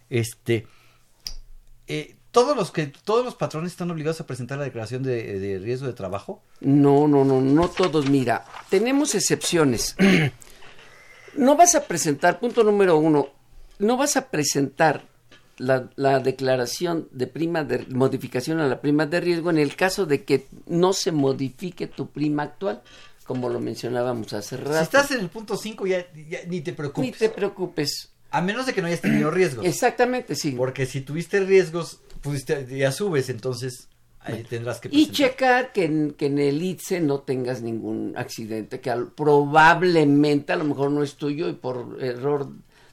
Este, 0.09 0.67
eh, 1.88 2.15
todos 2.32 2.55
los 2.55 2.71
que 2.71 2.88
todos 2.88 3.23
los 3.23 3.36
patrones 3.36 3.71
están 3.71 3.91
obligados 3.91 4.21
a 4.21 4.25
presentar 4.25 4.57
la 4.57 4.63
declaración 4.63 5.03
de, 5.03 5.39
de 5.39 5.59
riesgo 5.59 5.86
de 5.88 5.93
trabajo. 5.93 6.41
No, 6.59 7.07
no, 7.07 7.23
no, 7.23 7.39
no 7.39 7.69
todos. 7.69 8.09
Mira, 8.09 8.45
tenemos 8.69 9.13
excepciones. 9.13 9.95
no 11.36 11.55
vas 11.55 11.75
a 11.75 11.86
presentar, 11.88 12.39
punto 12.39 12.63
número 12.63 12.97
uno, 12.97 13.29
no 13.79 13.97
vas 13.97 14.17
a 14.17 14.29
presentar 14.29 15.11
la, 15.57 15.89
la 15.95 16.19
declaración 16.19 17.07
de 17.11 17.27
prima 17.27 17.63
de 17.63 17.85
modificación 17.89 18.59
a 18.59 18.67
la 18.67 18.81
prima 18.81 19.05
de 19.05 19.19
riesgo 19.21 19.49
en 19.49 19.57
el 19.59 19.75
caso 19.75 20.05
de 20.05 20.23
que 20.23 20.47
no 20.67 20.93
se 20.93 21.11
modifique 21.11 21.87
tu 21.87 22.09
prima 22.09 22.43
actual, 22.43 22.81
como 23.25 23.47
lo 23.49 23.59
mencionábamos 23.59 24.33
hace 24.33 24.57
rato. 24.57 24.73
Si 24.77 24.83
estás 24.83 25.11
en 25.11 25.19
el 25.21 25.29
punto 25.29 25.55
5 25.55 25.87
ya, 25.87 26.05
ya 26.29 26.39
ni 26.47 26.61
te 26.61 26.73
preocupes. 26.73 27.11
Ni 27.11 27.17
te 27.17 27.29
preocupes. 27.29 28.09
A 28.31 28.41
menos 28.41 28.65
de 28.65 28.73
que 28.73 28.81
no 28.81 28.87
hayas 28.87 29.01
tenido 29.01 29.29
riesgos. 29.29 29.65
Exactamente, 29.65 30.35
sí. 30.35 30.51
Porque 30.51 30.85
si 30.85 31.01
tuviste 31.01 31.39
riesgos, 31.41 31.99
pudiste, 32.21 32.65
ya 32.77 32.91
subes, 32.91 33.29
entonces 33.29 33.89
ahí 34.21 34.43
tendrás 34.49 34.79
que 34.79 34.87
Y 34.87 34.91
presentar. 35.07 35.15
checar 35.15 35.71
que 35.73 35.83
en, 35.85 36.11
que 36.11 36.27
en 36.27 36.39
el 36.39 36.61
ITSE 36.61 37.01
no 37.01 37.19
tengas 37.19 37.61
ningún 37.61 38.13
accidente, 38.15 38.79
que 38.79 38.89
al- 38.89 39.11
probablemente 39.11 40.53
a 40.53 40.55
lo 40.55 40.63
mejor 40.63 40.91
no 40.91 41.03
es 41.03 41.15
tuyo 41.15 41.49
y 41.49 41.53
por 41.53 41.97
error 42.01 42.47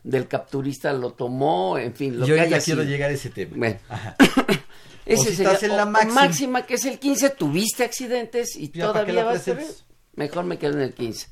del 0.05 0.28
capturista 0.28 0.92
lo 0.92 1.12
tomó, 1.12 1.78
en 1.78 1.94
fin, 1.94 2.18
lo 2.18 2.26
Yo 2.26 2.36
que 2.36 2.49
ya 2.49 2.61
quiero 2.61 2.82
llegar 2.82 3.11
a 3.11 3.14
ese 3.14 3.30
tema. 3.30 3.57
Bueno. 3.57 3.78
Ajá. 3.88 4.16
Ese 5.07 5.22
O 5.22 5.24
si 5.24 5.42
estás 5.42 5.62
en 5.62 5.74
la 5.74 5.86
máxima. 5.86 6.14
máxima, 6.14 6.66
que 6.66 6.74
es 6.74 6.84
el 6.84 6.99
15, 6.99 7.30
tuviste 7.30 7.82
accidentes 7.82 8.55
y 8.57 8.70
Ya, 8.70 8.92
¿para 8.92 9.07
qué 9.07 9.12
todavía 9.12 9.24
vas 9.24 9.49
a 9.49 9.55
ver. 9.55 9.66
Mejor 10.16 10.44
me 10.44 10.59
quedo 10.59 10.74
en 10.74 10.82
el 10.82 10.92
15. 10.92 11.28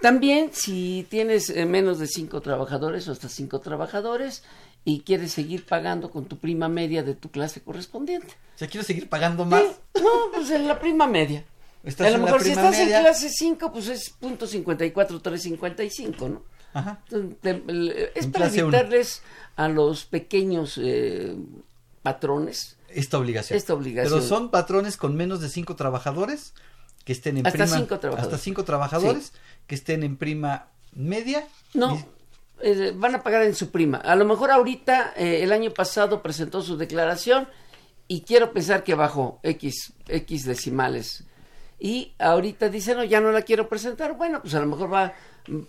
También, 0.00 0.48
si 0.54 1.06
tienes 1.10 1.50
eh, 1.50 1.66
menos 1.66 1.98
de 1.98 2.06
cinco 2.06 2.40
trabajadores 2.40 3.06
o 3.06 3.12
hasta 3.12 3.28
cinco 3.28 3.60
trabajadores 3.60 4.44
y 4.82 5.00
quieres 5.00 5.32
seguir 5.32 5.66
pagando 5.66 6.10
con 6.10 6.24
tu 6.24 6.38
prima 6.38 6.70
media 6.70 7.02
de 7.02 7.14
tu 7.14 7.30
clase 7.30 7.60
correspondiente. 7.60 8.28
O 8.54 8.58
sea, 8.58 8.68
quiero 8.68 8.86
seguir 8.86 9.10
pagando 9.10 9.44
más. 9.44 9.62
No, 10.00 10.30
pues 10.32 10.50
en 10.50 10.66
la 10.66 10.78
prima 10.80 11.06
media. 11.06 11.44
A 11.98 12.10
lo 12.10 12.18
mejor 12.18 12.42
si 12.42 12.50
estás 12.50 12.70
media. 12.78 12.98
en 12.98 13.04
clase 13.04 13.28
5, 13.28 13.72
pues 13.72 13.88
es 13.88 14.10
punto 14.10 14.46
54, 14.46 15.20
355, 15.20 16.28
¿no? 16.28 16.42
Ajá. 16.72 17.00
Es 18.14 18.26
para 18.28 18.46
uno. 18.48 18.54
evitarles 18.54 19.22
a 19.56 19.68
los 19.68 20.04
pequeños 20.04 20.78
eh, 20.82 21.36
patrones 22.02 22.76
Esta 22.88 23.18
obligación. 23.18 23.56
esta 23.56 23.74
obligación. 23.74 24.12
Pero 24.14 24.26
son 24.26 24.50
patrones 24.50 24.96
con 24.96 25.16
menos 25.16 25.40
de 25.40 25.48
cinco 25.48 25.76
trabajadores 25.76 26.54
que 27.04 27.12
estén 27.12 27.38
en 27.38 27.46
Hasta 27.46 27.64
prima. 27.64 27.76
cinco 27.76 27.98
trabajadores. 27.98 28.32
Hasta 28.34 28.42
cinco 28.44 28.64
trabajadores 28.64 29.32
que 29.66 29.74
estén 29.74 30.02
en 30.02 30.16
prima 30.16 30.68
media. 30.92 31.46
No, 31.74 32.04
eh, 32.62 32.92
van 32.94 33.14
a 33.14 33.22
pagar 33.22 33.42
en 33.42 33.54
su 33.54 33.70
prima. 33.70 33.98
A 33.98 34.14
lo 34.16 34.24
mejor 34.24 34.50
ahorita, 34.50 35.14
eh, 35.16 35.42
el 35.42 35.52
año 35.52 35.72
pasado 35.72 36.22
presentó 36.22 36.62
su 36.62 36.76
declaración 36.76 37.48
y 38.06 38.22
quiero 38.22 38.52
pensar 38.52 38.84
que 38.84 38.94
bajó 38.94 39.40
X, 39.42 39.92
X 40.08 40.44
decimales. 40.44 41.24
Y 41.80 42.12
ahorita 42.18 42.68
dice, 42.68 42.94
no, 42.94 43.02
ya 43.04 43.20
no 43.20 43.32
la 43.32 43.42
quiero 43.42 43.68
presentar. 43.68 44.16
Bueno, 44.16 44.42
pues 44.42 44.54
a 44.54 44.60
lo 44.60 44.66
mejor 44.66 44.92
va, 44.92 45.14
mm, 45.48 45.60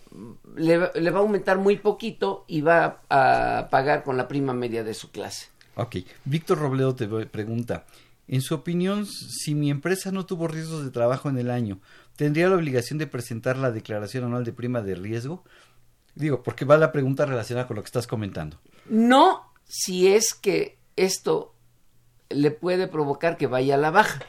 le, 0.58 0.78
va- 0.78 0.92
le 0.94 1.10
va 1.12 1.20
a 1.20 1.22
aumentar 1.22 1.58
muy 1.58 1.78
poquito 1.78 2.44
y 2.48 2.62
va 2.62 3.02
a 3.10 3.70
pagar 3.72 4.04
con 4.04 4.18
la 4.18 4.28
prima 4.28 4.54
media 4.54 4.84
de 4.84 4.94
su 4.94 5.10
clase. 5.12 5.48
Ok. 5.76 5.98
Víctor 6.26 6.60
Robledo 6.60 6.94
te 6.96 7.08
pregunta, 7.26 7.86
en 8.28 8.42
su 8.42 8.54
opinión, 8.56 9.06
si 9.06 9.56
mi 9.56 9.70
empresa 9.72 10.12
no 10.12 10.26
tuvo 10.26 10.48
riesgos 10.50 10.84
de 10.84 10.92
trabajo 10.92 11.30
en 11.30 11.38
el 11.38 11.50
año, 11.50 11.80
¿tendría 12.18 12.50
la 12.50 12.56
obligación 12.58 13.00
de 13.00 13.08
presentar 13.08 13.58
la 13.58 13.72
declaración 13.72 14.26
anual 14.26 14.44
de 14.44 14.52
prima 14.52 14.82
de 14.82 14.96
riesgo? 14.96 15.46
Digo, 16.14 16.44
porque 16.44 16.66
va 16.66 16.78
la 16.78 16.92
pregunta 16.92 17.26
relacionada 17.26 17.68
con 17.68 17.78
lo 17.78 17.84
que 17.84 17.88
estás 17.88 18.06
comentando. 18.06 18.60
No 18.90 19.50
si 19.64 20.10
es 20.10 20.34
que 20.34 20.78
esto 20.98 21.56
le 22.30 22.52
puede 22.52 22.88
provocar 22.90 23.38
que 23.38 23.48
vaya 23.48 23.76
a 23.76 23.78
la 23.78 23.92
baja. 23.92 24.20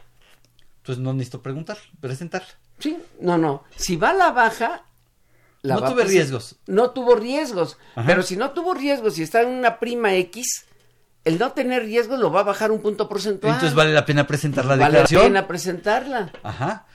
Entonces 0.82 1.02
no 1.02 1.12
necesito 1.12 1.42
preguntar, 1.42 1.78
presentarla. 2.00 2.48
Sí, 2.80 2.98
no, 3.20 3.38
no. 3.38 3.62
Si 3.76 3.96
va 3.96 4.10
a 4.10 4.14
la 4.14 4.32
baja... 4.32 4.84
la 5.62 5.76
No 5.76 5.84
tuve 5.92 6.02
riesgos. 6.04 6.56
No 6.66 6.90
tuvo 6.90 7.14
riesgos. 7.14 7.78
Ajá. 7.94 8.06
Pero 8.06 8.22
si 8.22 8.36
no 8.36 8.50
tuvo 8.50 8.74
riesgos 8.74 9.16
y 9.18 9.22
está 9.22 9.42
en 9.42 9.50
una 9.50 9.78
prima 9.78 10.14
X, 10.16 10.64
el 11.24 11.38
no 11.38 11.52
tener 11.52 11.84
riesgos 11.84 12.18
lo 12.18 12.32
va 12.32 12.40
a 12.40 12.44
bajar 12.44 12.72
un 12.72 12.80
punto 12.82 13.08
porcentual. 13.08 13.54
Entonces 13.54 13.76
vale 13.76 13.92
la 13.92 14.04
pena 14.04 14.26
presentar 14.26 14.64
la 14.64 14.70
Vale 14.72 14.84
declaración. 14.86 15.20
la 15.22 15.28
pena 15.28 15.46
presentarla. 15.46 16.32
Ajá. 16.42 16.86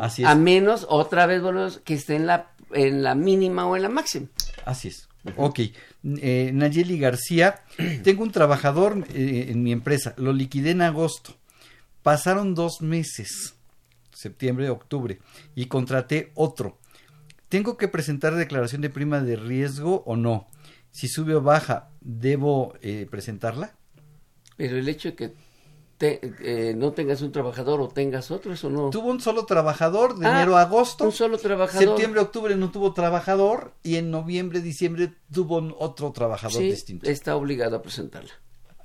Así 0.00 0.22
es. 0.22 0.28
A 0.28 0.34
menos, 0.34 0.86
otra 0.88 1.24
vez, 1.26 1.40
volvemos, 1.40 1.78
que 1.78 1.94
esté 1.94 2.16
en 2.16 2.26
la, 2.26 2.50
en 2.72 3.02
la 3.02 3.14
mínima 3.14 3.66
o 3.66 3.76
en 3.76 3.82
la 3.82 3.88
máxima. 3.88 4.26
Así 4.66 4.88
es. 4.88 5.08
Ok. 5.36 5.60
Eh, 6.04 6.50
Nayeli 6.52 6.98
García, 6.98 7.62
tengo 8.04 8.22
un 8.22 8.30
trabajador 8.30 9.06
eh, 9.14 9.46
en 9.48 9.62
mi 9.62 9.72
empresa, 9.72 10.12
lo 10.18 10.34
liquidé 10.34 10.72
en 10.72 10.82
agosto. 10.82 11.34
Pasaron 12.10 12.54
dos 12.54 12.82
meses, 12.82 13.56
septiembre, 14.12 14.70
octubre, 14.70 15.18
y 15.56 15.66
contraté 15.66 16.30
otro. 16.36 16.78
¿Tengo 17.48 17.76
que 17.76 17.88
presentar 17.88 18.36
declaración 18.36 18.80
de 18.80 18.90
prima 18.90 19.18
de 19.20 19.34
riesgo 19.34 20.04
o 20.06 20.14
no? 20.14 20.46
Si 20.92 21.08
sube 21.08 21.34
o 21.34 21.40
baja, 21.42 21.88
¿debo 22.00 22.74
eh, 22.80 23.08
presentarla? 23.10 23.74
Pero 24.56 24.76
el 24.78 24.88
hecho 24.88 25.08
de 25.08 25.14
que 25.16 25.34
te- 25.98 26.20
eh, 26.44 26.74
no 26.76 26.92
tengas 26.92 27.22
un 27.22 27.32
trabajador 27.32 27.80
o 27.80 27.88
tengas 27.88 28.30
otro, 28.30 28.52
eso 28.52 28.70
no. 28.70 28.90
Tuvo 28.90 29.10
un 29.10 29.20
solo 29.20 29.44
trabajador 29.44 30.16
de 30.16 30.28
Ah, 30.28 30.36
enero 30.42 30.56
a 30.56 30.62
agosto. 30.62 31.06
Un 31.06 31.10
solo 31.12 31.38
trabajador. 31.38 31.88
Septiembre, 31.88 32.20
octubre 32.20 32.54
no 32.54 32.70
tuvo 32.70 32.92
trabajador 32.94 33.74
y 33.82 33.96
en 33.96 34.12
noviembre, 34.12 34.60
diciembre 34.60 35.12
tuvo 35.32 35.56
otro 35.80 36.12
trabajador 36.12 36.62
Sí, 36.62 36.68
distinto. 36.70 37.10
está 37.10 37.34
obligado 37.34 37.74
a 37.74 37.82
presentarla. 37.82 38.30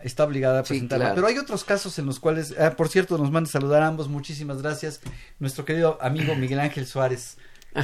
Está 0.04 0.24
obligada 0.24 0.60
a 0.60 0.64
Sí, 0.64 0.70
presentarla. 0.70 1.06
claro. 1.06 1.16
Pero 1.16 1.28
hay 1.28 1.38
otros 1.38 1.64
casos 1.64 1.98
en 2.00 2.06
los 2.06 2.20
cuales, 2.20 2.54
ah, 2.60 2.72
por 2.72 2.90
cierto, 2.90 3.18
nos 3.18 3.32
manda 3.32 3.50
saludar 3.50 3.82
a 3.84 3.88
ambos. 3.88 4.08
Muchísimas 4.08 4.62
gracias. 4.62 5.02
Nuestro 5.40 5.66
querido 5.66 5.98
amigo 6.02 6.36
Miguel 6.36 6.60
Ángel 6.60 6.86
Suárez. 6.88 7.38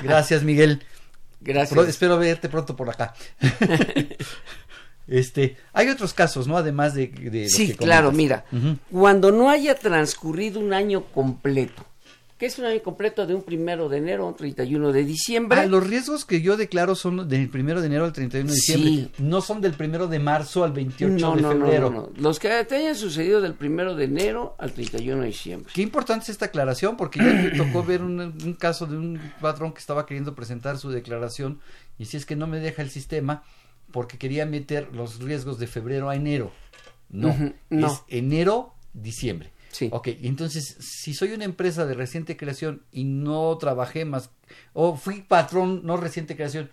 Gracias, 0.03 0.43
Miguel. 0.43 0.83
Gracias. 1.41 1.87
Espero 1.87 2.17
verte 2.17 2.49
pronto 2.49 2.75
por 2.75 2.89
acá. 2.89 3.13
este, 5.07 5.57
hay 5.73 5.89
otros 5.89 6.13
casos, 6.13 6.47
¿no? 6.47 6.57
Además 6.57 6.93
de, 6.93 7.47
Sí, 7.49 7.69
que 7.69 7.77
claro, 7.77 8.11
mira, 8.11 8.45
cuando 8.91 9.31
no 9.31 9.49
haya 9.49 9.75
transcurrido 9.75 10.59
un 10.59 10.73
año 10.73 11.03
completo, 11.05 11.85
que 12.37 12.45
es 12.45 12.59
un 12.59 12.65
año 12.65 12.81
completo 12.83 13.25
de 13.25 13.33
un 13.33 13.41
primero 13.41 13.89
de 13.89 13.97
enero 13.97 14.25
a 14.25 14.27
un 14.27 14.35
31 14.35 14.91
de 14.91 15.03
diciembre. 15.03 15.59
Ah, 15.59 15.65
los 15.65 15.85
riesgos 15.87 16.23
que 16.23 16.41
yo 16.41 16.55
declaro 16.55 16.95
son 16.95 17.27
del 17.27 17.49
primero 17.49 17.81
de 17.81 17.87
enero 17.87 18.05
al 18.05 18.13
31 18.13 18.49
de 18.49 18.55
diciembre. 18.55 18.89
Sí. 18.91 19.11
No 19.19 19.41
son 19.41 19.59
del 19.59 19.73
primero 19.73 20.07
de 20.07 20.19
marzo 20.19 20.63
al 20.63 20.71
28 20.71 21.13
no, 21.17 21.35
de 21.35 21.41
no, 21.41 21.53
no, 21.53 21.65
febrero. 21.65 21.89
no, 21.89 22.01
no. 22.01 22.09
Los 22.17 22.39
que 22.39 22.49
te 22.65 22.75
hayan 22.75 22.95
sucedido 22.95 23.41
del 23.41 23.55
primero 23.55 23.95
de 23.95 24.05
enero 24.05 24.55
al 24.59 24.71
31 24.71 25.21
de 25.21 25.27
diciembre. 25.27 25.71
Qué 25.73 25.81
importante 25.81 26.23
es 26.23 26.29
esta 26.29 26.45
aclaración 26.45 26.95
porque 26.95 27.19
ya 27.19 27.25
me 27.25 27.49
tocó 27.51 27.83
ver 27.83 28.03
un, 28.03 28.19
un 28.19 28.53
caso 28.53 28.85
de 28.85 28.97
un 28.97 29.19
patrón 29.41 29.73
que 29.73 29.79
estaba 29.79 30.05
queriendo 30.05 30.35
presentar 30.35 30.77
su 30.77 30.91
declaración 30.91 31.59
y 31.97 32.05
si 32.05 32.17
es 32.17 32.25
que 32.25 32.35
no 32.35 32.45
me 32.45 32.59
deja 32.59 32.81
el 32.81 32.91
sistema 32.91 33.43
porque 33.91 34.17
quería 34.17 34.45
meter 34.45 34.89
los 34.93 35.19
riesgos 35.19 35.59
de 35.59 35.67
febrero 35.67 36.09
a 36.09 36.15
enero. 36.15 36.51
No, 37.09 37.35
no. 37.69 37.87
es 37.87 38.03
enero, 38.09 38.73
diciembre. 38.93 39.51
Sí. 39.71 39.89
Ok, 39.91 40.09
entonces 40.21 40.77
si 40.79 41.13
soy 41.13 41.33
una 41.33 41.45
empresa 41.45 41.85
de 41.85 41.93
reciente 41.93 42.37
creación 42.37 42.83
y 42.91 43.03
no 43.03 43.57
trabajé 43.57 44.05
más, 44.05 44.29
o 44.73 44.95
fui 44.95 45.21
patrón, 45.21 45.81
no 45.83 45.97
reciente 45.97 46.35
creación, 46.35 46.69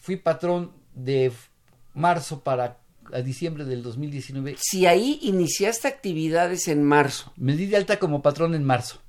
fui 0.00 0.16
patrón 0.16 0.72
de 0.94 1.32
marzo 1.94 2.40
para 2.40 2.78
a 3.12 3.22
diciembre 3.22 3.64
del 3.64 3.82
2019, 3.82 4.56
Si 4.60 4.86
ahí 4.86 5.18
iniciaste 5.22 5.88
actividades 5.88 6.68
en 6.68 6.84
marzo, 6.84 7.32
me 7.36 7.56
di 7.56 7.66
de 7.66 7.76
alta 7.76 7.98
como 7.98 8.22
patrón 8.22 8.54
en 8.54 8.64
marzo. 8.64 9.00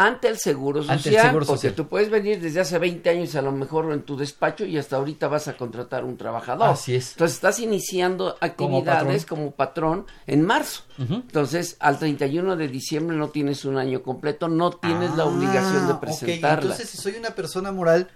Ante 0.00 0.28
el 0.28 0.38
Seguro 0.38 0.80
Social, 0.82 0.96
Ante 0.98 1.08
el 1.08 1.14
Seguro 1.20 1.46
porque 1.46 1.56
Social. 1.56 1.74
tú 1.74 1.88
puedes 1.88 2.08
venir 2.08 2.40
desde 2.40 2.60
hace 2.60 2.78
20 2.78 3.10
años 3.10 3.34
a 3.34 3.42
lo 3.42 3.50
mejor 3.50 3.92
en 3.92 4.02
tu 4.02 4.16
despacho 4.16 4.64
y 4.64 4.78
hasta 4.78 4.94
ahorita 4.96 5.26
vas 5.26 5.48
a 5.48 5.56
contratar 5.56 6.04
un 6.04 6.16
trabajador. 6.16 6.68
Así 6.68 6.94
es. 6.94 7.12
Entonces 7.12 7.34
estás 7.34 7.58
iniciando 7.58 8.36
actividades 8.40 9.26
como 9.26 9.50
patrón, 9.50 10.06
en 10.28 10.44
marzo. 10.44 10.82
Ujú. 10.98 11.14
Entonces, 11.14 11.76
al 11.80 11.98
31 11.98 12.54
de 12.56 12.68
diciembre 12.68 13.16
no 13.16 13.30
tienes 13.30 13.64
un 13.64 13.76
año 13.76 14.02
completo, 14.02 14.48
no 14.48 14.70
tienes 14.70 15.16
la 15.16 15.24
obligación 15.24 15.86
de 15.88 15.94
Ah, 15.94 16.00
presentarla. 16.00 16.62
Entonces, 16.72 16.90
si 16.90 16.96
soy 16.98 17.14
una 17.16 17.30
persona 17.30 17.72
moral 17.72 18.08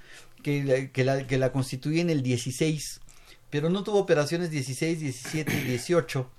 que, 0.43 0.63
la- 0.63 0.87
que, 0.93 1.05
la, 1.05 1.27
que 1.27 1.37
la 1.39 1.51
constituye 1.51 2.01
en 2.01 2.11
el 2.11 2.23
16, 2.23 3.01
pero 3.51 3.71
no 3.71 3.83
tuvo 3.83 3.99
operaciones 3.99 4.51
16, 4.51 5.01
17 5.01 5.53
y 5.53 5.61
18, 5.65 6.31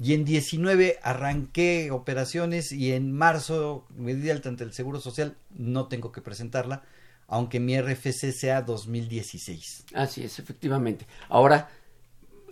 y 0.00 0.14
en 0.14 0.24
19 0.24 0.98
arranqué 1.02 1.90
operaciones 1.90 2.72
y 2.72 2.92
en 2.92 3.12
marzo 3.12 3.86
me 3.96 4.14
di 4.14 4.30
alta 4.30 4.48
ante 4.48 4.64
el 4.64 4.72
Seguro 4.72 5.00
Social, 5.00 5.36
no 5.50 5.88
tengo 5.88 6.12
que 6.12 6.20
presentarla, 6.20 6.82
aunque 7.28 7.60
mi 7.60 7.78
RFC 7.80 8.32
sea 8.32 8.62
2016. 8.62 9.86
Así 9.94 10.24
es, 10.24 10.38
efectivamente. 10.38 11.06
Ahora, 11.28 11.70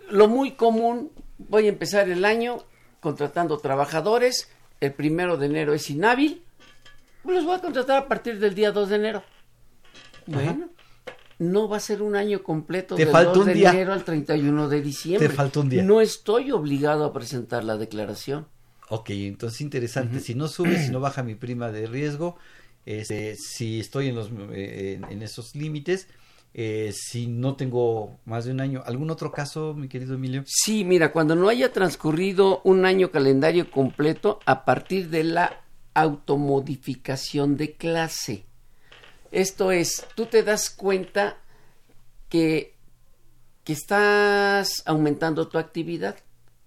lo 0.09 0.27
muy 0.27 0.51
común, 0.51 1.11
voy 1.37 1.65
a 1.65 1.69
empezar 1.69 2.09
el 2.09 2.25
año 2.25 2.63
contratando 2.99 3.57
trabajadores, 3.57 4.49
el 4.79 4.93
primero 4.93 5.37
de 5.37 5.47
enero 5.47 5.73
es 5.73 5.89
inhábil, 5.89 6.43
pues 7.23 7.35
los 7.35 7.45
voy 7.45 7.55
a 7.55 7.61
contratar 7.61 7.97
a 7.97 8.07
partir 8.07 8.39
del 8.39 8.55
día 8.55 8.71
2 8.71 8.89
de 8.89 8.95
enero. 8.95 9.23
Bueno, 10.27 10.69
no 11.41 11.67
va 11.67 11.77
a 11.77 11.79
ser 11.79 12.03
un 12.03 12.15
año 12.15 12.43
completo 12.43 12.95
Te 12.95 13.05
del 13.05 13.11
falta 13.11 13.31
2 13.31 13.37
un 13.39 13.45
de 13.47 13.53
día. 13.55 13.71
enero 13.71 13.93
al 13.93 14.03
31 14.03 14.69
de 14.69 14.81
diciembre. 14.81 15.27
Te 15.27 15.33
falta 15.33 15.59
un 15.61 15.69
día. 15.69 15.81
No 15.81 15.99
estoy 15.99 16.51
obligado 16.51 17.03
a 17.03 17.11
presentar 17.13 17.63
la 17.63 17.77
declaración. 17.77 18.45
Ok, 18.89 19.09
entonces 19.09 19.61
interesante. 19.61 20.19
Si 20.19 20.35
no 20.35 20.47
sube, 20.47 20.77
si 20.77 20.91
no 20.91 20.99
baja 20.99 21.23
mi 21.23 21.33
prima 21.33 21.71
de 21.71 21.87
riesgo, 21.87 22.37
este, 22.85 23.35
si 23.37 23.79
estoy 23.79 24.09
en, 24.09 24.15
los, 24.15 24.29
eh, 24.51 24.99
en, 25.01 25.11
en 25.11 25.21
esos 25.23 25.55
límites, 25.55 26.07
eh, 26.53 26.93
si 26.93 27.25
no 27.25 27.55
tengo 27.55 28.19
más 28.25 28.45
de 28.45 28.51
un 28.51 28.59
año. 28.61 28.83
¿Algún 28.85 29.09
otro 29.09 29.31
caso, 29.31 29.73
mi 29.73 29.87
querido 29.87 30.15
Emilio? 30.15 30.43
Sí, 30.45 30.83
mira, 30.83 31.11
cuando 31.11 31.35
no 31.35 31.49
haya 31.49 31.73
transcurrido 31.73 32.61
un 32.65 32.85
año 32.85 33.09
calendario 33.09 33.71
completo 33.71 34.39
a 34.45 34.63
partir 34.63 35.09
de 35.09 35.23
la 35.23 35.63
automodificación 35.95 37.57
de 37.57 37.73
clase. 37.73 38.45
Esto 39.31 39.71
es, 39.71 40.05
tú 40.15 40.25
te 40.25 40.43
das 40.43 40.69
cuenta 40.69 41.37
que, 42.27 42.75
que 43.63 43.73
estás 43.73 44.83
aumentando 44.85 45.47
tu 45.47 45.57
actividad. 45.57 46.17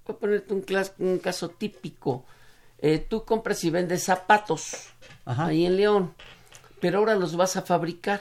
Voy 0.07 0.17
a 0.17 0.19
ponerte 0.19 0.55
un, 0.99 1.19
caso 1.19 1.51
típico. 1.51 2.25
Eh, 2.79 2.99
tú 2.99 3.25
compras 3.25 3.63
y 3.65 3.71
vendes 3.71 4.05
zapatos 4.05 4.75
ahí 5.25 5.65
en 5.67 5.77
León, 5.77 6.15
pero 6.81 6.99
ahora 6.99 7.15
los 7.15 7.37
vas 7.37 7.57
a 7.57 7.63
fabricar. 7.63 8.21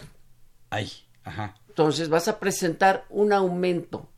Ahí, 0.69 0.91
ajá. 1.23 1.55
Entonces 1.69 2.09
vas 2.09 2.27
a 2.27 2.39
presentar 2.39 3.05
un 3.09 3.33
aumento 3.33 4.09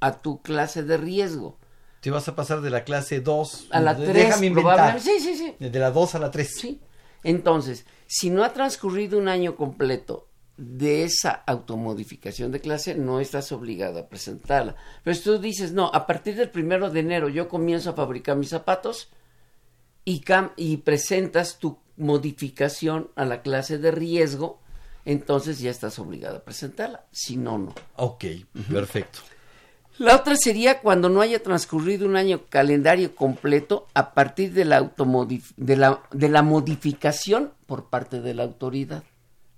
a 0.00 0.20
tu 0.20 0.40
clase 0.42 0.82
de 0.82 0.96
riesgo. 0.96 1.58
Te 2.00 2.10
vas 2.10 2.28
a 2.28 2.36
pasar 2.36 2.60
de 2.60 2.70
la 2.70 2.84
clase 2.84 3.20
2 3.20 3.68
A 3.70 3.80
la 3.80 3.94
de- 3.94 4.06
3, 4.06 4.26
déjame 4.26 4.46
inventar. 4.46 5.00
Sí, 5.00 5.18
sí, 5.20 5.36
sí. 5.36 5.56
De 5.58 5.78
la 5.78 5.90
2 5.90 6.14
a 6.14 6.18
la 6.20 6.30
3. 6.30 6.54
Sí. 6.54 6.80
Entonces, 7.24 7.84
si 8.06 8.30
no 8.30 8.44
ha 8.44 8.52
transcurrido 8.52 9.18
un 9.18 9.28
año 9.28 9.56
completo 9.56 10.28
de 10.56 11.04
esa 11.04 11.30
automodificación 11.30 12.50
de 12.52 12.60
clase, 12.60 12.94
no 12.96 13.20
estás 13.20 13.52
obligado 13.52 13.98
a 14.00 14.08
presentarla. 14.08 14.74
Pero 15.04 15.14
si 15.14 15.22
tú 15.22 15.38
dices, 15.38 15.72
no, 15.72 15.90
a 15.94 16.06
partir 16.06 16.34
del 16.36 16.50
primero 16.50 16.90
de 16.90 17.00
enero 17.00 17.28
yo 17.28 17.48
comienzo 17.48 17.90
a 17.90 17.94
fabricar 17.94 18.36
mis 18.36 18.48
zapatos 18.48 19.08
y, 20.04 20.20
cam- 20.22 20.52
y 20.56 20.78
presentas 20.78 21.58
tu 21.58 21.78
modificación 21.96 23.10
a 23.14 23.24
la 23.24 23.42
clase 23.42 23.78
de 23.78 23.90
riesgo, 23.90 24.60
entonces 25.04 25.60
ya 25.60 25.70
estás 25.70 25.98
obligado 25.98 26.38
a 26.38 26.44
presentarla. 26.44 27.06
Si 27.12 27.36
no, 27.36 27.58
no. 27.58 27.74
Ok, 27.96 28.24
perfecto. 28.72 29.20
La 29.98 30.16
otra 30.16 30.36
sería 30.36 30.80
cuando 30.80 31.08
no 31.08 31.20
haya 31.20 31.42
transcurrido 31.42 32.06
un 32.06 32.16
año 32.16 32.42
calendario 32.48 33.14
completo 33.14 33.86
a 33.94 34.14
partir 34.14 34.52
de 34.52 34.64
la, 34.64 34.92
de 35.56 35.76
la, 35.76 36.02
de 36.12 36.28
la 36.28 36.42
modificación 36.42 37.52
por 37.66 37.86
parte 37.86 38.20
de 38.20 38.34
la 38.34 38.44
autoridad. 38.44 39.02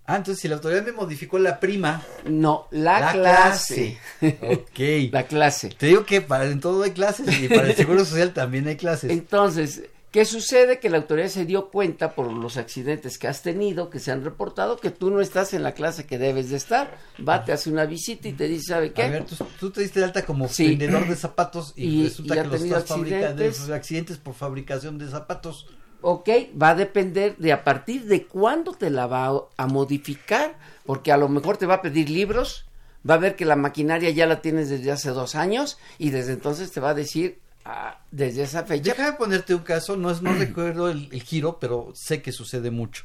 Ah, 0.07 0.17
entonces 0.17 0.43
si 0.43 0.49
la 0.49 0.57
autoridad 0.57 0.85
me 0.85 0.91
modificó 0.91 1.39
la 1.39 1.61
prima. 1.61 2.03
No, 2.25 2.67
la, 2.73 3.13
clase. 3.13 3.99
ok. 4.21 4.81
La 5.13 5.23
clase. 5.23 5.69
Te 5.69 5.87
digo 5.87 6.05
que 6.05 6.21
para 6.21 6.47
en 6.47 6.59
todo 6.59 6.83
hay 6.83 6.91
clases 6.91 7.41
y 7.41 7.49
para 7.49 7.69
el 7.69 7.77
Seguro 7.77 8.05
Social 8.05 8.33
también 8.33 8.67
hay 8.67 8.77
clases. 8.77 9.13
Entonces, 9.13 9.83
¿qué 10.11 10.25
sucede? 10.25 10.81
Que 10.81 10.91
la 10.91 10.99
autoridad 10.99 11.29
se 11.29 11.45
dio 11.45 11.71
cuenta 11.71 12.15
por 12.15 12.33
los 12.33 12.57
accidentes 12.57 13.19
que 13.19 13.29
has 13.29 13.43
tenido, 13.43 13.91
que 13.91 13.99
se 13.99 14.11
han 14.11 14.25
reportado, 14.25 14.77
que 14.77 14.91
tú 14.91 15.11
no 15.11 15.21
estás 15.21 15.55
en 15.55 15.63
la 15.63 15.73
clase 15.73 16.07
que 16.07 16.19
debes 16.19 16.51
de 16.51 16.57
estar. 16.57 16.99
Va, 17.27 17.45
te 17.45 17.53
hace 17.53 17.71
una 17.71 17.85
visita 17.85 18.29
y 18.29 18.33
te 18.33 18.49
dice, 18.49 18.73
¿sabe 18.73 18.93
qué? 18.93 19.03
A 19.03 19.09
ver, 19.09 19.27
tú, 19.59 19.71
te 19.71 19.83
diste 19.83 20.01
de 20.01 20.07
alta 20.07 20.25
como 20.25 20.49
vendedor 20.59 21.09
de 21.09 21.17
zapatos 21.17 21.73
y, 21.77 22.05
resulta 22.05 22.43
que 22.43 22.49
los 22.49 22.63
estás 22.63 22.85
fabricando 22.87 23.45
accidentes 23.75 24.19
por 24.19 24.35
fabricación 24.35 24.99
de 24.99 25.09
zapatos. 25.09 25.67
Ok, 26.03 26.29
va 26.61 26.71
a 26.71 26.75
depender 26.75 27.37
de 27.37 27.53
a 27.53 27.63
partir 27.63 28.07
de 28.07 28.27
cuándo 28.27 28.73
te 28.73 28.89
la 28.89 29.07
va 29.07 29.49
a 29.57 29.67
modificar, 29.67 30.59
porque 30.87 31.13
a 31.13 31.19
lo 31.19 31.29
mejor 31.29 31.59
te 31.59 31.67
va 31.67 31.75
a 31.75 31.83
pedir 31.83 32.09
libros, 32.09 32.65
va 33.09 33.15
a 33.15 33.19
ver 33.19 33.37
que 33.37 33.45
la 33.45 33.57
maquinaria 33.57 34.09
ya 34.11 34.27
la 34.27 34.41
tienes 34.41 34.71
desde 34.71 34.91
hace 34.91 35.11
dos 35.11 35.35
años 35.35 35.79
y 35.99 36.11
desde 36.11 36.33
entonces 36.33 36.73
te 36.73 36.81
va 36.81 36.91
a 36.91 36.95
decir 36.95 37.39
ah, 37.65 38.05
desde 38.11 38.43
esa 38.43 38.65
fecha. 38.65 38.95
Deja 38.95 39.11
de 39.11 39.17
ponerte 39.17 39.55
un 39.55 39.63
caso, 39.63 39.97
no, 39.97 40.11
es, 40.11 40.23
no 40.23 40.33
recuerdo 40.39 40.91
el, 40.91 41.09
el, 41.13 41.23
giro, 41.23 41.59
pero 41.59 41.93
sé 41.95 42.23
que 42.23 42.33
sucede 42.33 42.71
mucho. 42.71 43.05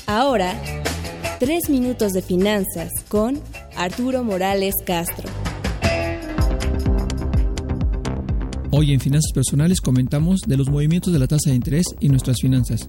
Ahora, 0.07 0.55
tres 1.39 1.71
minutos 1.71 2.13
de 2.13 2.23
finanzas 2.23 2.91
con 3.09 3.41
Arturo 3.77 4.23
Morales 4.25 4.75
Castro. 4.85 5.29
Hoy 8.71 8.93
en 8.93 9.01
Finanzas 9.01 9.33
Personales 9.33 9.81
comentamos 9.81 10.41
de 10.47 10.57
los 10.57 10.71
movimientos 10.71 11.13
de 11.13 11.19
la 11.19 11.27
tasa 11.27 11.51
de 11.51 11.57
interés 11.57 11.87
y 12.01 12.09
nuestras 12.09 12.39
finanzas. 12.41 12.89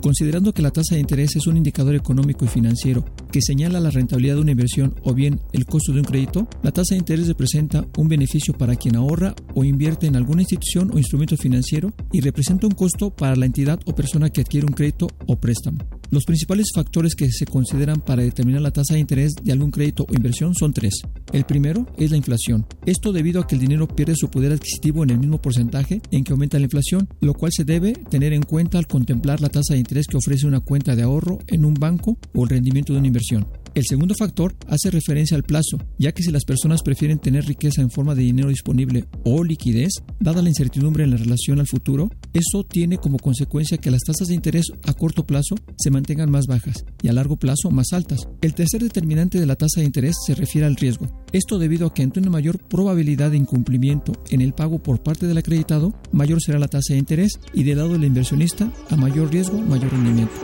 Considerando 0.00 0.54
que 0.54 0.62
la 0.62 0.70
tasa 0.70 0.94
de 0.94 1.00
interés 1.00 1.34
es 1.36 1.46
un 1.46 1.56
indicador 1.56 1.94
económico 1.94 2.44
y 2.44 2.48
financiero 2.48 3.04
que 3.32 3.42
señala 3.42 3.80
la 3.80 3.90
rentabilidad 3.90 4.36
de 4.36 4.42
una 4.42 4.52
inversión 4.52 4.94
o 5.02 5.12
bien 5.12 5.40
el 5.52 5.66
costo 5.66 5.92
de 5.92 6.00
un 6.00 6.04
crédito, 6.04 6.48
la 6.62 6.70
tasa 6.70 6.94
de 6.94 7.00
interés 7.00 7.26
representa 7.26 7.84
un 7.96 8.08
beneficio 8.08 8.54
para 8.54 8.76
quien 8.76 8.96
ahorra 8.96 9.34
o 9.54 9.64
invierte 9.64 10.06
en 10.06 10.16
alguna 10.16 10.42
institución 10.42 10.90
o 10.94 10.98
instrumento 10.98 11.36
financiero 11.36 11.92
y 12.12 12.20
representa 12.20 12.66
un 12.66 12.74
costo 12.74 13.10
para 13.10 13.36
la 13.36 13.46
entidad 13.46 13.80
o 13.86 13.94
persona 13.94 14.30
que 14.30 14.42
adquiere 14.42 14.66
un 14.66 14.72
crédito 14.72 15.08
o 15.26 15.36
préstamo. 15.36 15.97
Los 16.10 16.24
principales 16.24 16.68
factores 16.74 17.14
que 17.14 17.30
se 17.30 17.44
consideran 17.44 18.00
para 18.00 18.22
determinar 18.22 18.62
la 18.62 18.70
tasa 18.70 18.94
de 18.94 19.00
interés 19.00 19.34
de 19.42 19.52
algún 19.52 19.70
crédito 19.70 20.06
o 20.08 20.14
inversión 20.14 20.54
son 20.54 20.72
tres. 20.72 21.02
El 21.34 21.44
primero 21.44 21.86
es 21.98 22.10
la 22.10 22.16
inflación. 22.16 22.66
Esto 22.86 23.12
debido 23.12 23.42
a 23.42 23.46
que 23.46 23.56
el 23.56 23.60
dinero 23.60 23.86
pierde 23.86 24.14
su 24.16 24.30
poder 24.30 24.52
adquisitivo 24.52 25.04
en 25.04 25.10
el 25.10 25.18
mismo 25.18 25.42
porcentaje 25.42 26.00
en 26.10 26.24
que 26.24 26.32
aumenta 26.32 26.58
la 26.58 26.64
inflación, 26.64 27.08
lo 27.20 27.34
cual 27.34 27.52
se 27.54 27.64
debe 27.64 27.92
tener 27.92 28.32
en 28.32 28.42
cuenta 28.42 28.78
al 28.78 28.86
contemplar 28.86 29.42
la 29.42 29.50
tasa 29.50 29.74
de 29.74 29.80
interés 29.80 30.06
que 30.06 30.16
ofrece 30.16 30.46
una 30.46 30.60
cuenta 30.60 30.96
de 30.96 31.02
ahorro 31.02 31.40
en 31.46 31.66
un 31.66 31.74
banco 31.74 32.16
o 32.32 32.44
el 32.44 32.48
rendimiento 32.48 32.94
de 32.94 33.00
una 33.00 33.08
inversión. 33.08 33.46
El 33.74 33.84
segundo 33.86 34.14
factor 34.14 34.56
hace 34.66 34.90
referencia 34.90 35.36
al 35.36 35.44
plazo, 35.44 35.78
ya 35.98 36.12
que 36.12 36.22
si 36.22 36.32
las 36.32 36.44
personas 36.44 36.82
prefieren 36.82 37.18
tener 37.18 37.44
riqueza 37.44 37.82
en 37.82 37.90
forma 37.90 38.14
de 38.14 38.22
dinero 38.22 38.48
disponible 38.48 39.04
o 39.24 39.44
liquidez, 39.44 39.92
dada 40.18 40.42
la 40.42 40.48
incertidumbre 40.48 41.04
en 41.04 41.10
la 41.10 41.16
relación 41.16 41.60
al 41.60 41.68
futuro, 41.68 42.10
eso 42.38 42.64
tiene 42.64 42.98
como 42.98 43.18
consecuencia 43.18 43.78
que 43.78 43.90
las 43.90 44.02
tasas 44.02 44.28
de 44.28 44.34
interés 44.34 44.66
a 44.84 44.94
corto 44.94 45.26
plazo 45.26 45.56
se 45.76 45.90
mantengan 45.90 46.30
más 46.30 46.46
bajas 46.46 46.84
y 47.02 47.08
a 47.08 47.12
largo 47.12 47.36
plazo 47.36 47.70
más 47.70 47.92
altas. 47.92 48.28
El 48.40 48.54
tercer 48.54 48.82
determinante 48.82 49.38
de 49.38 49.46
la 49.46 49.56
tasa 49.56 49.80
de 49.80 49.86
interés 49.86 50.16
se 50.26 50.34
refiere 50.34 50.66
al 50.66 50.76
riesgo. 50.76 51.06
Esto 51.32 51.58
debido 51.58 51.86
a 51.86 51.94
que 51.94 52.02
ante 52.02 52.20
una 52.20 52.30
mayor 52.30 52.58
probabilidad 52.58 53.30
de 53.30 53.36
incumplimiento 53.36 54.12
en 54.30 54.40
el 54.40 54.52
pago 54.52 54.82
por 54.82 55.02
parte 55.02 55.26
del 55.26 55.38
acreditado, 55.38 55.94
mayor 56.12 56.40
será 56.40 56.58
la 56.58 56.68
tasa 56.68 56.94
de 56.94 57.00
interés 57.00 57.40
y 57.52 57.64
del 57.64 57.78
lado 57.78 57.92
del 57.92 58.04
inversionista, 58.04 58.72
a 58.90 58.96
mayor 58.96 59.30
riesgo, 59.30 59.58
mayor 59.58 59.90
rendimiento. 59.90 60.34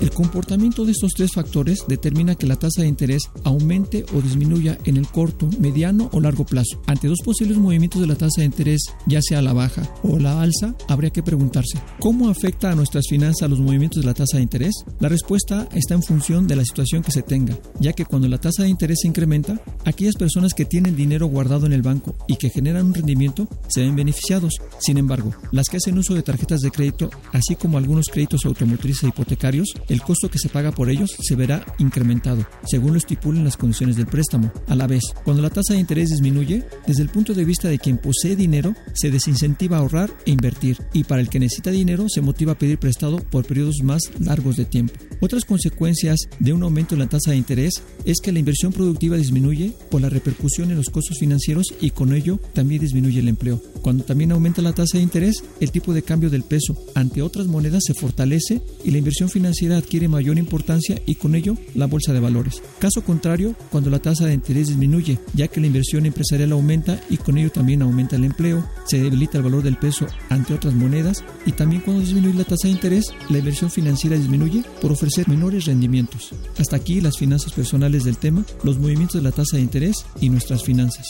El 0.00 0.10
comportamiento 0.10 0.84
de 0.84 0.92
estos 0.92 1.12
tres 1.12 1.32
factores 1.32 1.84
determina 1.88 2.34
que 2.34 2.46
la 2.46 2.56
tasa 2.56 2.82
de 2.82 2.88
interés 2.88 3.22
aumente 3.44 4.04
o 4.14 4.20
disminuya 4.20 4.76
en 4.84 4.98
el 4.98 5.08
corto, 5.08 5.48
mediano 5.58 6.10
o 6.12 6.20
largo 6.20 6.44
plazo. 6.44 6.82
Ante 6.86 7.08
dos 7.08 7.20
posibles 7.24 7.56
movimientos 7.56 8.02
de 8.02 8.06
la 8.06 8.14
tasa 8.14 8.42
de 8.42 8.44
interés, 8.44 8.82
ya 9.06 9.22
sea 9.22 9.40
la 9.40 9.54
baja 9.54 9.88
o 10.02 10.18
la 10.18 10.42
alza, 10.42 10.74
habría 10.88 11.10
que 11.10 11.22
preguntarse, 11.22 11.78
¿cómo 11.98 12.28
afecta 12.28 12.70
a 12.70 12.74
nuestras 12.74 13.04
finanzas 13.08 13.48
los 13.48 13.58
movimientos 13.58 14.02
de 14.02 14.06
la 14.06 14.14
tasa 14.14 14.36
de 14.36 14.42
interés? 14.42 14.74
La 15.00 15.08
respuesta 15.08 15.66
está 15.72 15.94
en 15.94 16.02
función 16.02 16.46
de 16.46 16.56
la 16.56 16.64
situación 16.64 17.02
que 17.02 17.12
se 17.12 17.22
tenga, 17.22 17.58
ya 17.80 17.94
que 17.94 18.04
cuando 18.04 18.28
la 18.28 18.38
tasa 18.38 18.64
de 18.64 18.68
interés 18.68 18.98
se 19.00 19.08
incrementa, 19.08 19.60
aquellas 19.86 20.16
personas 20.16 20.52
que 20.52 20.66
tienen 20.66 20.94
dinero 20.94 21.26
guardado 21.26 21.64
en 21.64 21.72
el 21.72 21.82
banco 21.82 22.16
y 22.28 22.36
que 22.36 22.50
generan 22.50 22.86
un 22.86 22.94
rendimiento 22.94 23.48
se 23.68 23.80
ven 23.80 23.96
beneficiados. 23.96 24.54
Sin 24.78 24.98
embargo, 24.98 25.34
las 25.52 25.68
que 25.68 25.78
hacen 25.78 25.96
uso 25.96 26.14
de 26.14 26.22
tarjetas 26.22 26.60
de 26.60 26.70
crédito, 26.70 27.10
así 27.32 27.56
como 27.56 27.78
algunos 27.78 28.08
créditos 28.08 28.44
automotrices 28.44 29.04
e 29.04 29.08
hipotecarios, 29.08 29.74
el 29.88 30.02
costo 30.02 30.30
que 30.30 30.38
se 30.38 30.48
paga 30.48 30.72
por 30.72 30.90
ellos 30.90 31.14
se 31.20 31.36
verá 31.36 31.64
incrementado, 31.78 32.46
según 32.66 32.92
lo 32.92 32.98
estipulen 32.98 33.44
las 33.44 33.56
condiciones 33.56 33.96
del 33.96 34.06
préstamo. 34.06 34.52
A 34.68 34.74
la 34.74 34.86
vez, 34.86 35.02
cuando 35.24 35.42
la 35.42 35.50
tasa 35.50 35.74
de 35.74 35.80
interés 35.80 36.10
disminuye, 36.10 36.64
desde 36.86 37.02
el 37.02 37.08
punto 37.08 37.34
de 37.34 37.44
vista 37.44 37.68
de 37.68 37.78
quien 37.78 37.98
posee 37.98 38.36
dinero, 38.36 38.74
se 38.94 39.10
desincentiva 39.10 39.76
a 39.76 39.80
ahorrar 39.80 40.10
e 40.24 40.30
invertir, 40.30 40.78
y 40.92 41.04
para 41.04 41.20
el 41.20 41.28
que 41.28 41.40
necesita 41.40 41.70
dinero 41.70 42.06
se 42.08 42.20
motiva 42.20 42.52
a 42.52 42.58
pedir 42.58 42.78
prestado 42.78 43.18
por 43.18 43.44
periodos 43.46 43.76
más 43.82 44.02
largos 44.18 44.56
de 44.56 44.64
tiempo. 44.64 44.94
Otras 45.20 45.44
consecuencias 45.44 46.20
de 46.38 46.52
un 46.52 46.62
aumento 46.62 46.94
en 46.94 47.00
la 47.00 47.08
tasa 47.08 47.30
de 47.30 47.36
interés 47.36 47.82
es 48.04 48.18
que 48.22 48.32
la 48.32 48.38
inversión 48.38 48.72
productiva 48.72 49.16
disminuye 49.16 49.72
por 49.90 50.00
la 50.00 50.10
repercusión 50.10 50.70
en 50.70 50.76
los 50.76 50.90
costos 50.90 51.18
financieros 51.18 51.66
y 51.80 51.90
con 51.90 52.12
ello 52.12 52.38
también 52.52 52.82
disminuye 52.82 53.20
el 53.20 53.28
empleo. 53.28 53.62
Cuando 53.82 54.04
también 54.04 54.32
aumenta 54.32 54.62
la 54.62 54.74
tasa 54.74 54.98
de 54.98 55.04
interés, 55.04 55.42
el 55.60 55.70
tipo 55.70 55.94
de 55.94 56.02
cambio 56.02 56.30
del 56.30 56.42
peso 56.42 56.74
ante 56.94 57.22
otras 57.22 57.46
monedas 57.46 57.82
se 57.86 57.94
fortalece 57.94 58.60
y 58.84 58.90
la 58.90 58.98
inversión 58.98 59.28
financiera 59.28 59.75
adquiere 59.76 60.08
mayor 60.08 60.38
importancia 60.38 61.00
y 61.06 61.14
con 61.16 61.34
ello 61.34 61.56
la 61.74 61.86
bolsa 61.86 62.12
de 62.12 62.20
valores. 62.20 62.62
Caso 62.78 63.02
contrario, 63.02 63.54
cuando 63.70 63.90
la 63.90 63.98
tasa 63.98 64.26
de 64.26 64.34
interés 64.34 64.68
disminuye, 64.68 65.18
ya 65.34 65.48
que 65.48 65.60
la 65.60 65.66
inversión 65.66 66.06
empresarial 66.06 66.52
aumenta 66.52 67.00
y 67.08 67.16
con 67.16 67.38
ello 67.38 67.50
también 67.50 67.82
aumenta 67.82 68.16
el 68.16 68.24
empleo, 68.24 68.68
se 68.86 69.00
debilita 69.00 69.38
el 69.38 69.44
valor 69.44 69.62
del 69.62 69.76
peso 69.76 70.06
ante 70.28 70.54
otras 70.54 70.74
monedas 70.74 71.24
y 71.44 71.52
también 71.52 71.82
cuando 71.82 72.02
disminuye 72.02 72.36
la 72.36 72.44
tasa 72.44 72.68
de 72.68 72.74
interés, 72.74 73.06
la 73.28 73.38
inversión 73.38 73.70
financiera 73.70 74.16
disminuye 74.16 74.64
por 74.80 74.92
ofrecer 74.92 75.28
menores 75.28 75.66
rendimientos. 75.66 76.32
Hasta 76.58 76.76
aquí 76.76 77.00
las 77.00 77.18
finanzas 77.18 77.52
personales 77.52 78.04
del 78.04 78.18
tema, 78.18 78.44
los 78.62 78.78
movimientos 78.78 79.22
de 79.22 79.28
la 79.28 79.32
tasa 79.32 79.56
de 79.56 79.62
interés 79.62 80.04
y 80.20 80.28
nuestras 80.30 80.62
finanzas. 80.62 81.06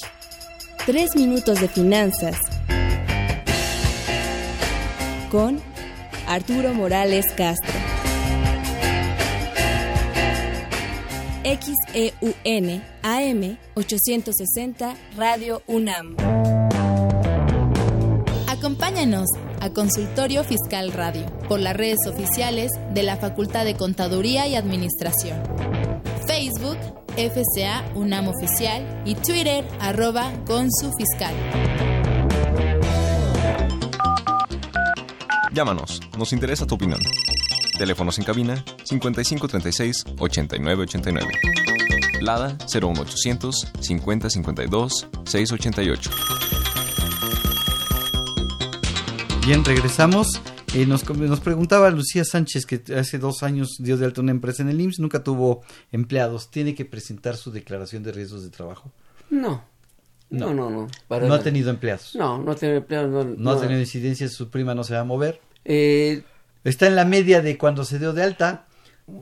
Tres 0.87 1.17
minutos 1.17 1.61
de 1.61 1.69
finanzas 1.69 2.37
con 5.31 5.61
Arturo 6.27 6.75
Morales 6.75 7.27
Castro. 7.37 7.76
XEUN 11.47 12.83
AM 13.03 13.59
860 13.77 14.97
Radio 15.17 15.63
UNAM. 15.69 16.17
Acompáñanos 18.49 19.29
a 19.61 19.71
Consultorio 19.71 20.43
Fiscal 20.43 20.93
Radio 20.93 21.25
por 21.49 21.61
las 21.61 21.77
redes 21.77 21.99
oficiales 22.09 22.73
de 22.93 23.05
la 23.05 23.17
Facultad 23.17 23.65
de 23.65 23.77
Contaduría 23.77 24.49
y 24.49 24.57
Administración. 24.57 25.41
Facebook, 26.27 26.79
FCA 27.17 27.93
UNAM 27.95 28.27
Oficial 28.27 29.03
y 29.07 29.15
Twitter 29.15 29.65
arroba 29.79 30.33
Consu 30.47 30.91
Fiscal. 30.99 31.35
Llámanos, 35.53 36.01
nos 36.19 36.33
interesa 36.33 36.67
tu 36.67 36.75
opinión. 36.75 36.99
Teléfonos 37.79 38.19
en 38.19 38.25
cabina 38.25 38.65
5536 38.85 40.05
8989. 40.19 41.33
Lada 42.23 42.57
01800 42.73 43.73
5052 43.81 45.09
688. 45.25 46.11
Bien, 49.47 49.65
regresamos. 49.65 50.41
Eh, 50.75 50.87
nos, 50.87 51.09
nos 51.09 51.41
preguntaba 51.41 51.91
Lucía 51.91 52.25
Sánchez 52.25 52.67
que 52.67 52.83
hace 52.95 53.19
dos 53.19 53.43
años 53.43 53.77
dio 53.79 53.97
de 53.97 54.07
alta 54.07 54.21
una 54.21 54.33
empresa 54.33 54.63
en 54.63 54.71
el 54.71 54.81
IMSS, 54.81 54.99
nunca 54.99 55.23
tuvo 55.23 55.63
empleados. 55.93 56.51
¿Tiene 56.51 56.75
que 56.75 56.85
presentar 56.85 57.37
su 57.37 57.53
declaración 57.53 58.03
de 58.03 58.13
riesgos 58.13 58.43
de 58.43 58.51
trabajo? 58.51 58.91
No. 59.31 59.63
No, 60.29 60.53
no, 60.53 60.71
no. 60.71 60.89
no 61.09 61.35
ha 61.35 61.43
tenido 61.43 61.71
empleados. 61.71 62.17
No, 62.17 62.43
no 62.43 62.53
ha 62.53 62.57
tenido 62.57 62.79
empleados. 62.79 63.11
No, 63.11 63.25
no, 63.25 63.51
ha 63.51 63.61
tenido 63.61 63.79
incidencias, 63.79 64.33
su 64.33 64.51
prima 64.51 64.75
no 64.75 64.83
se 64.83 64.95
va 64.95 65.01
a 65.01 65.05
mover. 65.05 65.41
Eh, 65.65 66.25
Está 66.67 66.89
en 66.89 66.97
la 66.97 67.05
media 67.05 67.43
de 67.43 67.57
cuando 67.57 67.85
se 67.85 67.99
dio 68.01 68.13
de 68.13 68.25
alta. 68.25 68.67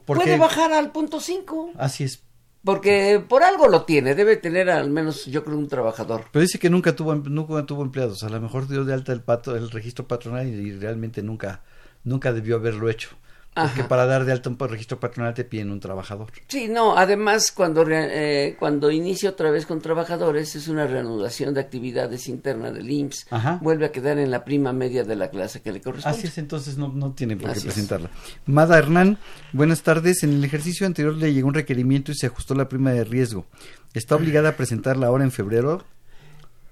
Porque... 0.07 0.24
Puede 0.24 0.38
bajar 0.38 0.72
al 0.72 0.92
punto 0.92 1.20
5. 1.20 1.72
Así 1.76 2.05
es. 2.05 2.22
Porque 2.64 3.22
por 3.28 3.42
algo 3.42 3.68
lo 3.68 3.84
tiene, 3.84 4.14
debe 4.14 4.38
tener 4.38 4.70
al 4.70 4.88
menos, 4.88 5.26
yo 5.26 5.45
creo, 5.45 5.59
un 5.59 5.68
trabajador. 5.68 6.24
Pero 6.32 6.42
dice 6.42 6.59
que 6.59 6.70
nunca 6.70 6.97
tuvo, 6.97 7.14
nunca 7.14 7.66
tuvo 7.66 7.82
empleados. 7.82 8.22
A 8.22 8.30
lo 8.30 8.40
mejor 8.40 8.66
dio 8.66 8.86
de 8.86 8.95
alta 8.95 9.12
el, 9.12 9.20
pato, 9.20 9.55
el 9.55 9.70
registro 9.70 10.09
patronal 10.09 10.49
y, 10.49 10.72
realmente 10.72 11.22
nunca, 11.22 11.62
nunca 12.03 12.32
debió 12.32 12.57
haberlo 12.57 12.88
hecho. 12.88 13.11
Porque 13.55 13.80
Ajá. 13.82 13.88
para 13.88 14.05
dar 14.05 14.24
de 14.24 14.32
alta 14.32 14.50
un 14.50 14.59
registro 14.59 14.98
patronal 14.98 15.32
te 15.32 15.44
piden 15.44 15.70
un 15.70 15.78
trabajador. 15.78 16.32
Sí, 16.48 16.66
no, 16.66 16.98
además 16.98 17.52
cuando, 17.52 17.84
eh, 17.88 18.57
cuando 18.59 18.90
inicia 18.90 19.30
otra 19.30 19.52
vez 19.52 19.64
con 19.64 19.80
trabajadores 19.80 20.57
es 20.57 20.66
una 20.66 20.88
reanudación 20.88 21.55
de 21.55 21.61
actividades 21.61 22.26
internas 22.28 22.74
del 22.74 22.90
IMSS. 22.90 23.26
Ajá. 23.30 23.61
Vuelve 23.62 23.86
a 23.86 23.92
quedar 23.92 24.18
en 24.18 24.32
la 24.32 24.44
prima 24.44 24.72
media 24.72 25.05
de 25.05 25.14
la 25.14 25.30
clase 25.30 25.62
que 25.62 25.70
le 25.70 25.80
corresponde. 25.80 26.18
Así 26.18 26.26
es, 26.26 26.36
entonces 26.38 26.76
no, 26.78 26.88
no 26.88 27.12
tiene 27.12 27.36
por 27.36 27.46
qué 27.52 27.59
Así 27.59 27.68
es. 27.68 27.74
presentarla. 27.74 28.11
Mada 28.46 28.76
Hernán, 28.76 29.18
buenas 29.52 29.82
tardes. 29.82 30.24
En 30.24 30.32
el 30.32 30.44
ejercicio 30.44 30.84
anterior 30.84 31.14
le 31.14 31.32
llegó 31.32 31.46
un 31.46 31.55
requerimiento 31.55 32.11
y 32.11 32.16
se 32.16 32.26
ajustó 32.26 32.57
la 32.57 32.68
prima 32.68 32.90
de 32.90 33.05
riesgo. 33.05 33.46
¿Está 33.92 34.16
obligada 34.16 34.48
a 34.48 34.57
presentarla 34.57 35.07
ahora 35.07 35.22
en 35.22 35.30
febrero? 35.30 35.84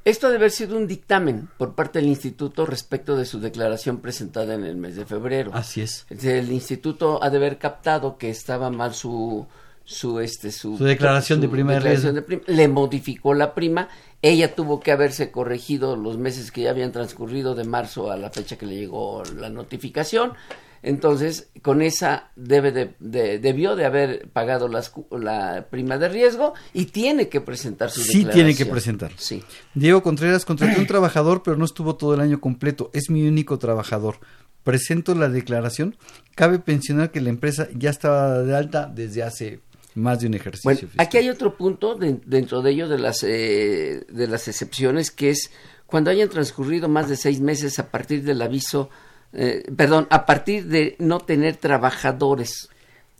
Esto 0.05 0.27
debe 0.27 0.39
haber 0.39 0.51
sido 0.51 0.77
un 0.77 0.89
dictamen 0.89 1.49
por 1.59 1.75
parte 1.75 2.01
del 2.01 2.09
instituto 2.09 2.67
respecto 2.67 3.17
de 3.17 3.25
su 3.25 3.39
declaración 3.39 3.99
presentada 4.01 4.55
en 4.55 4.65
el 4.65 4.77
mes 4.77 4.97
de 4.97 5.05
febrero. 5.05 5.53
Así 5.55 5.81
es. 5.81 6.07
El 6.11 6.51
instituto 6.51 7.23
ha 7.23 7.31
de 7.31 7.37
haber 7.37 7.59
captado 7.59 8.19
que 8.19 8.31
estaba 8.31 8.71
mal 8.71 8.95
su 8.95 9.47
su 9.85 10.21
este 10.21 10.53
su, 10.53 10.77
Su 10.77 10.85
declaración 10.85 11.41
de 11.41 11.49
prima 11.49 11.73
de 11.73 11.79
declaración 11.81 12.25
prima. 12.25 12.43
le 12.47 12.69
modificó 12.69 13.35
la 13.35 13.53
prima 13.53 13.89
ella 14.23 14.55
tuvo 14.55 14.79
que 14.79 14.93
haberse 14.93 15.33
corregido 15.33 15.97
los 15.97 16.19
meses 16.19 16.53
que 16.53 16.63
ya 16.63 16.71
habían 16.71 16.93
transcurrido 16.93 17.57
de 17.57 17.65
marzo 17.65 18.13
a 18.13 18.17
la 18.17 18.31
fecha 18.31 18.57
que 18.57 18.67
le 18.67 18.77
llegó 18.77 19.25
la 19.37 19.51
notificación 19.51 20.35
entonces 20.83 21.49
con 21.63 21.81
esa 21.83 22.31
debe 22.37 22.73
de, 22.73 22.95
de- 22.99 23.39
debió 23.39 23.77
de 23.77 23.85
haber 23.85 24.29
pagado 24.31 24.69
las 24.69 24.93
la 25.11 25.67
prima 25.71 25.97
de 25.99 26.09
riesgo 26.09 26.55
y 26.75 26.87
tiene 26.87 27.29
que 27.29 27.41
presentar 27.41 27.91
su 27.91 28.01
Sí 28.03 28.19
declaración 28.19 28.35
tiene 28.47 28.57
que 28.57 28.67
presentar. 28.67 29.13
sí 29.17 29.43
Diego 29.75 30.03
Contreras 30.03 30.45
contrató 30.45 30.81
un 30.81 30.87
trabajador, 30.87 31.43
pero 31.43 31.57
no 31.57 31.65
estuvo 31.65 31.97
todo 31.97 32.15
el 32.15 32.21
año 32.21 32.41
completo. 32.41 32.91
Es 32.93 33.11
mi 33.11 33.27
único 33.27 33.59
trabajador. 33.59 34.17
Presento 34.65 35.15
la 35.15 35.29
declaración. 35.29 35.97
Cabe 36.35 36.59
pensionar 36.59 37.11
que 37.11 37.21
la 37.21 37.31
empresa 37.31 37.69
ya 37.77 37.91
estaba 37.91 38.41
de 38.43 38.55
alta 38.57 38.87
desde 38.87 39.23
hace 39.23 39.61
más 39.95 40.21
de 40.21 40.27
un 40.29 40.35
ejercicio. 40.35 40.63
Bueno, 40.69 40.81
fiscal. 40.81 41.05
aquí 41.07 41.17
hay 41.19 41.29
otro 41.29 41.57
punto 41.57 41.95
de- 41.97 42.21
dentro 42.27 42.63
de 42.63 42.71
ello 42.71 42.89
de 42.89 42.99
las 42.99 43.23
eh, 43.25 44.05
de 44.09 44.27
las 44.29 44.49
excepciones 44.49 45.11
que 45.11 45.31
es 45.31 45.51
cuando 45.87 46.11
hayan 46.11 46.29
transcurrido 46.29 46.89
más 46.89 47.09
de 47.09 47.17
seis 47.17 47.41
meses 47.41 47.79
a 47.79 47.91
partir 47.91 48.23
del 48.25 48.41
aviso, 48.41 48.89
eh, 49.33 49.65
perdón, 49.77 50.07
a 50.11 50.27
partir 50.27 50.67
de 50.67 50.97
no 50.99 51.21
tener 51.21 51.57
trabajadores. 51.57 52.69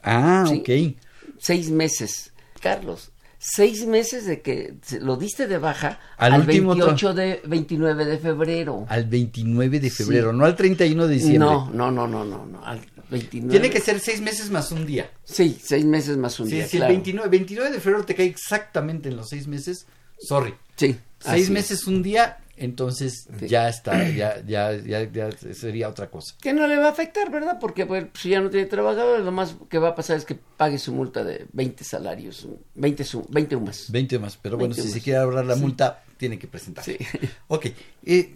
Ah, 0.03 0.45
Sí. 0.49 0.61
ok. 0.61 0.97
Seis 1.39 1.71
meses, 1.71 2.33
Carlos. 2.61 3.11
Seis 3.45 3.87
meses 3.87 4.25
de 4.25 4.41
que 4.41 4.75
lo 5.01 5.17
diste 5.17 5.49
de 5.49 5.59
baja 5.59 5.99
Al 6.17 6.35
al, 6.35 6.41
último 6.43 6.75
tra- 6.77 6.87
28 6.87 7.15
de 7.15 7.41
29 7.45 8.05
de 8.05 8.19
febrero. 8.19 8.87
Al 8.89 9.05
29 9.07 9.81
de 9.81 9.91
febrero, 9.91 10.31
Sí. 10.31 10.37
no 10.39 10.45
al 10.45 10.55
31 10.55 11.09
de 11.09 11.15
diciembre. 11.15 11.39
No, 11.41 11.69
no, 11.73 11.91
no, 11.91 12.07
no, 12.07 12.25
no, 12.25 12.47
no, 12.47 12.65
al 12.65 12.81
29. 13.11 13.51
Tiene 13.51 13.69
que 13.71 13.81
ser 13.81 13.99
seis 13.99 14.21
meses 14.21 14.49
más 14.51 14.71
un 14.71 14.87
día. 14.87 15.11
Sí, 15.25 15.59
seis 15.61 15.85
meses 15.85 16.17
más 16.19 16.39
un 16.39 16.47
Sí, 16.49 16.55
día. 16.55 16.69
si 16.69 16.77
claro. 16.77 16.93
el 16.93 16.97
29, 16.99 17.29
29 17.31 17.71
de 17.73 17.81
febrero 17.81 18.05
te 18.05 18.15
cae 18.15 18.27
exactamente 18.27 19.09
en 19.09 19.17
los 19.17 19.29
seis 19.29 19.49
meses, 19.49 19.87
sorry. 20.21 20.55
Sí. 20.77 20.97
Seis 21.19 21.51
meses 21.51 21.87
un 21.89 22.01
día, 22.03 22.39
entonces 22.65 23.27
ya 23.41 23.69
está, 23.69 24.09
ya, 24.11 24.43
ya, 24.47 24.73
ya, 24.77 25.03
ya 25.11 25.31
sería 25.53 25.89
otra 25.89 26.11
cosa. 26.11 26.35
Que 26.41 26.53
no 26.53 26.67
le 26.67 26.77
va 26.77 26.87
a 26.87 26.91
afectar, 26.91 27.31
¿verdad? 27.31 27.59
Porque 27.61 27.87
pues, 27.87 28.07
si 28.15 28.31
ya 28.31 28.41
no 28.41 28.51
tiene 28.51 28.67
trabajadores, 28.67 29.25
lo 29.25 29.33
más 29.33 29.57
que 29.69 29.79
va 29.79 29.89
a 29.89 29.95
pasar 29.95 30.17
es 30.17 30.25
que 30.25 30.35
pague 30.37 30.79
su 30.79 30.93
multa 30.93 31.25
de 31.25 31.47
20 31.53 31.83
salarios, 31.85 32.47
20, 32.75 33.05
su, 33.05 33.27
20 33.29 33.57
UMAS. 33.57 33.91
20 33.91 34.19
más, 34.19 34.37
pero 34.41 34.57
bueno, 34.57 34.75
20 34.75 34.83
si 34.83 34.89
se 34.89 34.95
más. 34.97 35.05
quiere 35.05 35.19
ahorrar 35.19 35.45
la 35.47 35.55
Sí. 35.57 35.61
multa, 35.61 36.03
tiene 36.17 36.39
que 36.39 36.47
presentar. 36.47 36.85
Sí. 36.85 36.97
Ok. 37.49 37.67
eh, 38.05 38.35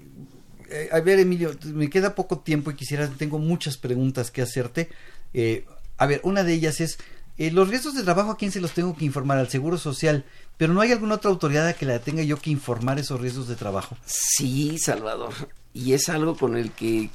eh, 0.68 0.88
a 0.90 0.98
ver, 1.00 1.20
Emilio, 1.20 1.54
me 1.66 1.88
queda 1.88 2.14
poco 2.16 2.40
tiempo 2.40 2.70
y 2.70 2.74
quisiera, 2.74 3.08
tengo 3.16 3.38
muchas 3.38 3.76
preguntas 3.76 4.32
que 4.32 4.42
hacerte. 4.42 4.88
Eh, 5.32 5.64
a 5.96 6.06
ver, 6.06 6.20
una 6.24 6.42
de 6.42 6.52
ellas 6.54 6.80
es, 6.80 6.98
eh, 7.38 7.50
los 7.50 7.68
riesgos 7.68 7.94
de 7.94 8.02
trabajo, 8.02 8.30
¿a 8.30 8.36
quién 8.36 8.52
se 8.52 8.60
los 8.60 8.72
tengo 8.72 8.96
que 8.96 9.04
informar? 9.04 9.38
Al 9.38 9.48
Seguro 9.48 9.78
Social. 9.78 10.24
Pero 10.56 10.72
no 10.72 10.80
hay 10.80 10.92
alguna 10.92 11.16
otra 11.16 11.30
autoridad 11.30 11.66
a 11.66 11.74
que 11.74 11.84
la 11.84 11.98
tenga 11.98 12.22
yo 12.22 12.38
que 12.38 12.50
informar 12.50 12.98
esos 12.98 13.20
riesgos 13.20 13.48
de 13.48 13.56
trabajo. 13.56 13.96
Sí, 14.06 14.78
Salvador. 14.78 15.34
Y 15.74 15.92
es 15.92 16.08
algo 16.08 16.36
con 16.36 16.56
el 16.56 16.70
que 16.70 17.10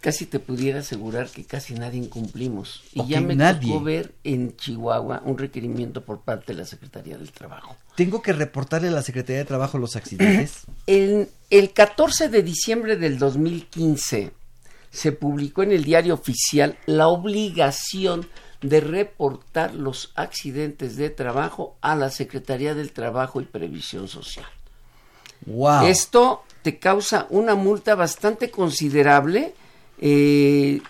casi 0.00 0.26
te 0.26 0.40
pudiera 0.40 0.80
asegurar 0.80 1.28
que 1.30 1.44
casi 1.44 1.74
nadie 1.74 1.98
incumplimos. 1.98 2.82
Y 2.92 3.06
ya 3.06 3.20
me 3.20 3.34
nadie. 3.34 3.72
tocó 3.72 3.82
ver 3.82 4.12
en 4.24 4.56
Chihuahua 4.56 5.22
un 5.24 5.38
requerimiento 5.38 6.04
por 6.04 6.20
parte 6.20 6.52
de 6.52 6.58
la 6.58 6.66
Secretaría 6.66 7.16
del 7.16 7.32
Trabajo. 7.32 7.76
¿Tengo 7.96 8.20
que 8.20 8.32
reportarle 8.32 8.88
a 8.88 8.92
la 8.92 9.02
Secretaría 9.02 9.38
de 9.38 9.44
Trabajo 9.46 9.78
los 9.78 9.96
accidentes? 9.96 10.62
El, 10.86 11.28
el 11.50 11.72
14 11.72 12.28
de 12.28 12.42
diciembre 12.42 12.96
del 12.96 13.18
2015 13.18 14.32
se 14.90 15.12
publicó 15.12 15.62
en 15.62 15.72
el 15.72 15.84
diario 15.84 16.14
oficial 16.14 16.76
la 16.86 17.08
obligación 17.08 18.26
de 18.62 18.80
reportar 18.80 19.74
los 19.74 20.12
accidentes 20.14 20.96
de 20.96 21.10
trabajo 21.10 21.76
a 21.80 21.94
la 21.96 22.10
Secretaría 22.10 22.74
del 22.74 22.92
Trabajo 22.92 23.40
y 23.40 23.44
Previsión 23.44 24.08
Social. 24.08 24.46
wow. 25.46 25.86
Esto 25.86 26.44
te 26.62 26.78
causa 26.78 27.26
una 27.30 27.54
multa 27.56 27.94
bastante 27.94 28.50
considerable. 28.50 29.54
eh, 30.04 30.80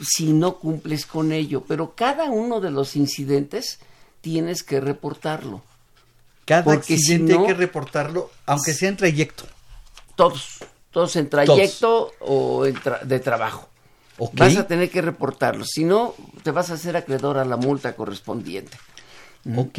si 0.00 0.32
no 0.32 0.56
cumples 0.58 1.06
con 1.06 1.32
ello. 1.32 1.62
Pero 1.68 1.94
cada 1.94 2.24
uno 2.30 2.60
de 2.60 2.70
los 2.70 2.96
incidentes 2.96 3.78
tienes 4.20 4.62
que 4.62 4.80
reportarlo. 4.80 5.62
Cada 6.44 6.64
Porque 6.64 6.96
si 6.96 7.18
no- 7.18 7.40
hay 7.40 7.46
que 7.48 7.54
reportarlo, 7.54 8.30
aunque 8.46 8.72
sea 8.72 8.88
en 8.88 8.96
trayecto. 8.96 9.44
Todos, 10.14 10.58
todos 10.90 11.14
en 11.16 11.28
trayecto 11.28 12.12
o 12.20 12.64
en 12.66 12.74
tra- 12.76 13.02
de 13.02 13.20
trabajo. 13.20 13.68
Vas 14.34 14.56
a 14.56 14.66
tener 14.66 14.90
que 14.90 15.02
reportarlo. 15.02 15.64
Si 15.64 15.84
no, 15.84 16.14
te 16.42 16.50
vas 16.50 16.70
a 16.70 16.74
hacer 16.74 16.96
acreedor 16.96 17.38
a 17.38 17.44
la 17.44 17.56
multa 17.56 17.94
correspondiente. 17.96 18.76
Ok. 19.56 19.78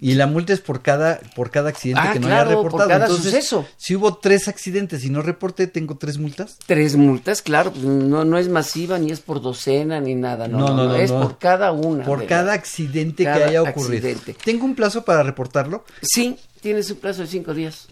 Y 0.00 0.14
la 0.14 0.26
multa 0.26 0.52
es 0.52 0.60
por 0.60 0.82
cada, 0.82 1.20
por 1.36 1.52
cada 1.52 1.68
accidente 1.68 2.00
Ah, 2.04 2.12
que 2.12 2.18
no 2.18 2.26
claro, 2.26 2.50
haya 2.50 2.56
por 2.56 2.64
reportado. 2.64 2.90
cada 2.90 3.04
Entonces, 3.06 3.30
suceso. 3.32 3.64
si 3.76 3.94
hubo 3.94 4.16
tres 4.16 4.48
accidentes 4.48 5.04
y 5.04 5.08
no 5.10 5.22
reporté, 5.22 5.68
¿tengo 5.68 5.96
tres 5.96 6.18
multas? 6.18 6.58
Tres 6.66 6.96
multas, 6.96 7.42
claro, 7.42 7.70
pues 7.70 7.84
no, 7.84 8.24
no 8.24 8.36
es 8.36 8.48
masiva, 8.48 8.98
ni 8.98 9.12
es 9.12 9.20
por 9.20 9.40
docena, 9.40 10.00
ni 10.00 10.16
nada, 10.16 10.48
no, 10.48 10.58
No, 10.58 10.66
no, 10.70 10.74
no, 10.74 10.84
no, 10.86 10.88
no, 10.90 10.96
es 10.96 11.12
no. 11.12 11.20
por 11.20 11.38
cada 11.38 11.70
una. 11.70 12.04
Por 12.04 12.26
cada 12.26 12.42
la- 12.46 12.52
accidente 12.54 13.22
cada 13.22 13.36
que 13.38 13.44
haya 13.44 13.62
ocurrido. 13.62 14.08
accidente. 14.08 14.34
¿Tengo 14.44 14.64
un 14.64 14.74
plazo 14.74 15.04
para 15.04 15.22
reportarlo? 15.22 15.84
Sí, 16.02 16.36
tienes 16.60 16.90
un 16.90 16.96
plazo 16.96 17.22
de 17.22 17.28
cinco 17.28 17.54
días. 17.54 17.86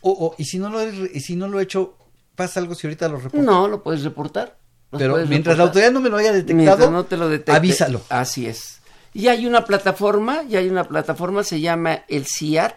O, 0.00 0.10
o- 0.10 0.34
y 0.38 0.46
si 0.46 0.58
no 0.58 0.68
lo 0.68 0.80
he, 0.80 1.10
y 1.14 1.20
si 1.20 1.36
no 1.36 1.46
lo 1.46 1.60
he 1.60 1.62
hecho, 1.62 1.94
pasa 2.34 2.58
algo 2.58 2.74
si 2.74 2.88
ahorita 2.88 3.06
lo 3.08 3.18
reporto. 3.18 3.40
No, 3.40 3.68
lo 3.68 3.84
puedes 3.84 4.02
reportar. 4.02 4.58
Pero 4.90 5.16
mientras 5.26 5.58
la 5.58 5.64
autoridad 5.64 5.90
no 5.92 6.00
me 6.00 6.08
lo 6.08 6.16
haya 6.16 6.32
detectado, 6.32 6.90
no 6.90 7.04
te 7.04 7.16
lo 7.16 7.28
detecte, 7.28 7.52
avísalo. 7.52 8.00
Así 8.08 8.46
es. 8.46 8.80
Y 9.12 9.28
hay 9.28 9.46
una 9.46 9.64
plataforma, 9.64 10.42
y 10.48 10.56
hay 10.56 10.68
una 10.68 10.84
plataforma, 10.84 11.42
se 11.42 11.60
llama 11.60 12.04
el 12.08 12.26
CIAT, 12.26 12.74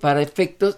para 0.00 0.22
efectos 0.22 0.76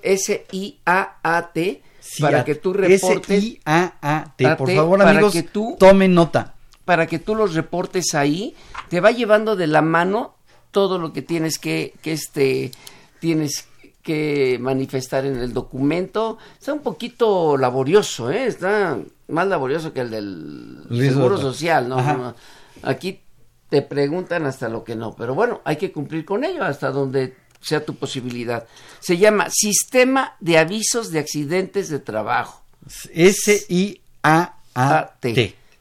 S-I-A-A-T, 0.84 1.82
para 2.20 2.44
que 2.44 2.54
tú 2.54 2.72
reportes. 2.72 3.38
S-I-A-A-T. 3.44 4.56
Por 4.56 4.70
favor, 4.74 4.98
para 4.98 5.10
amigos, 5.10 5.32
que 5.32 5.42
tú- 5.42 5.76
tomen 5.78 6.14
nota. 6.14 6.54
para 6.84 7.06
que 7.06 7.18
tú 7.18 7.34
los 7.34 7.54
reportes 7.54 8.14
ahí, 8.14 8.54
te 8.88 9.00
va 9.00 9.10
llevando 9.12 9.54
de 9.56 9.66
la 9.68 9.82
mano 9.82 10.34
todo 10.72 10.98
lo 10.98 11.12
que 11.12 11.22
tienes 11.22 11.58
que, 11.58 11.94
que 12.02 12.12
este, 12.12 12.72
tienes 13.20 13.66
que 14.02 14.58
manifestar 14.60 15.24
en 15.26 15.36
el 15.36 15.52
documento. 15.52 16.38
Está 16.58 16.72
un 16.72 16.80
poquito 16.80 17.56
laborioso, 17.56 18.30
¿eh? 18.30 18.46
Está 18.46 18.98
más 19.30 19.46
laborioso 19.48 19.92
que 19.92 20.00
el 20.00 20.10
del 20.10 20.84
Luis 20.88 21.12
Seguro. 21.12 21.38
Social, 21.38 21.88
¿no? 21.88 21.98
Ajá. 21.98 22.34
Aquí 22.82 23.20
te 23.68 23.82
preguntan 23.82 24.46
hasta 24.46 24.68
lo 24.68 24.84
que 24.84 24.96
no, 24.96 25.14
pero 25.14 25.34
bueno, 25.34 25.60
hay 25.64 25.76
que 25.76 25.92
cumplir 25.92 26.24
con 26.24 26.44
ello 26.44 26.64
hasta 26.64 26.90
donde 26.90 27.36
sea 27.60 27.84
tu 27.84 27.94
posibilidad. 27.96 28.66
Se 29.00 29.18
llama 29.18 29.48
Sistema 29.50 30.36
de 30.40 30.58
Avisos 30.58 31.10
de 31.10 31.20
Accidentes 31.20 31.88
de 31.88 31.98
Trabajo. 32.00 32.64
S-I-A-A-T. 33.12 34.00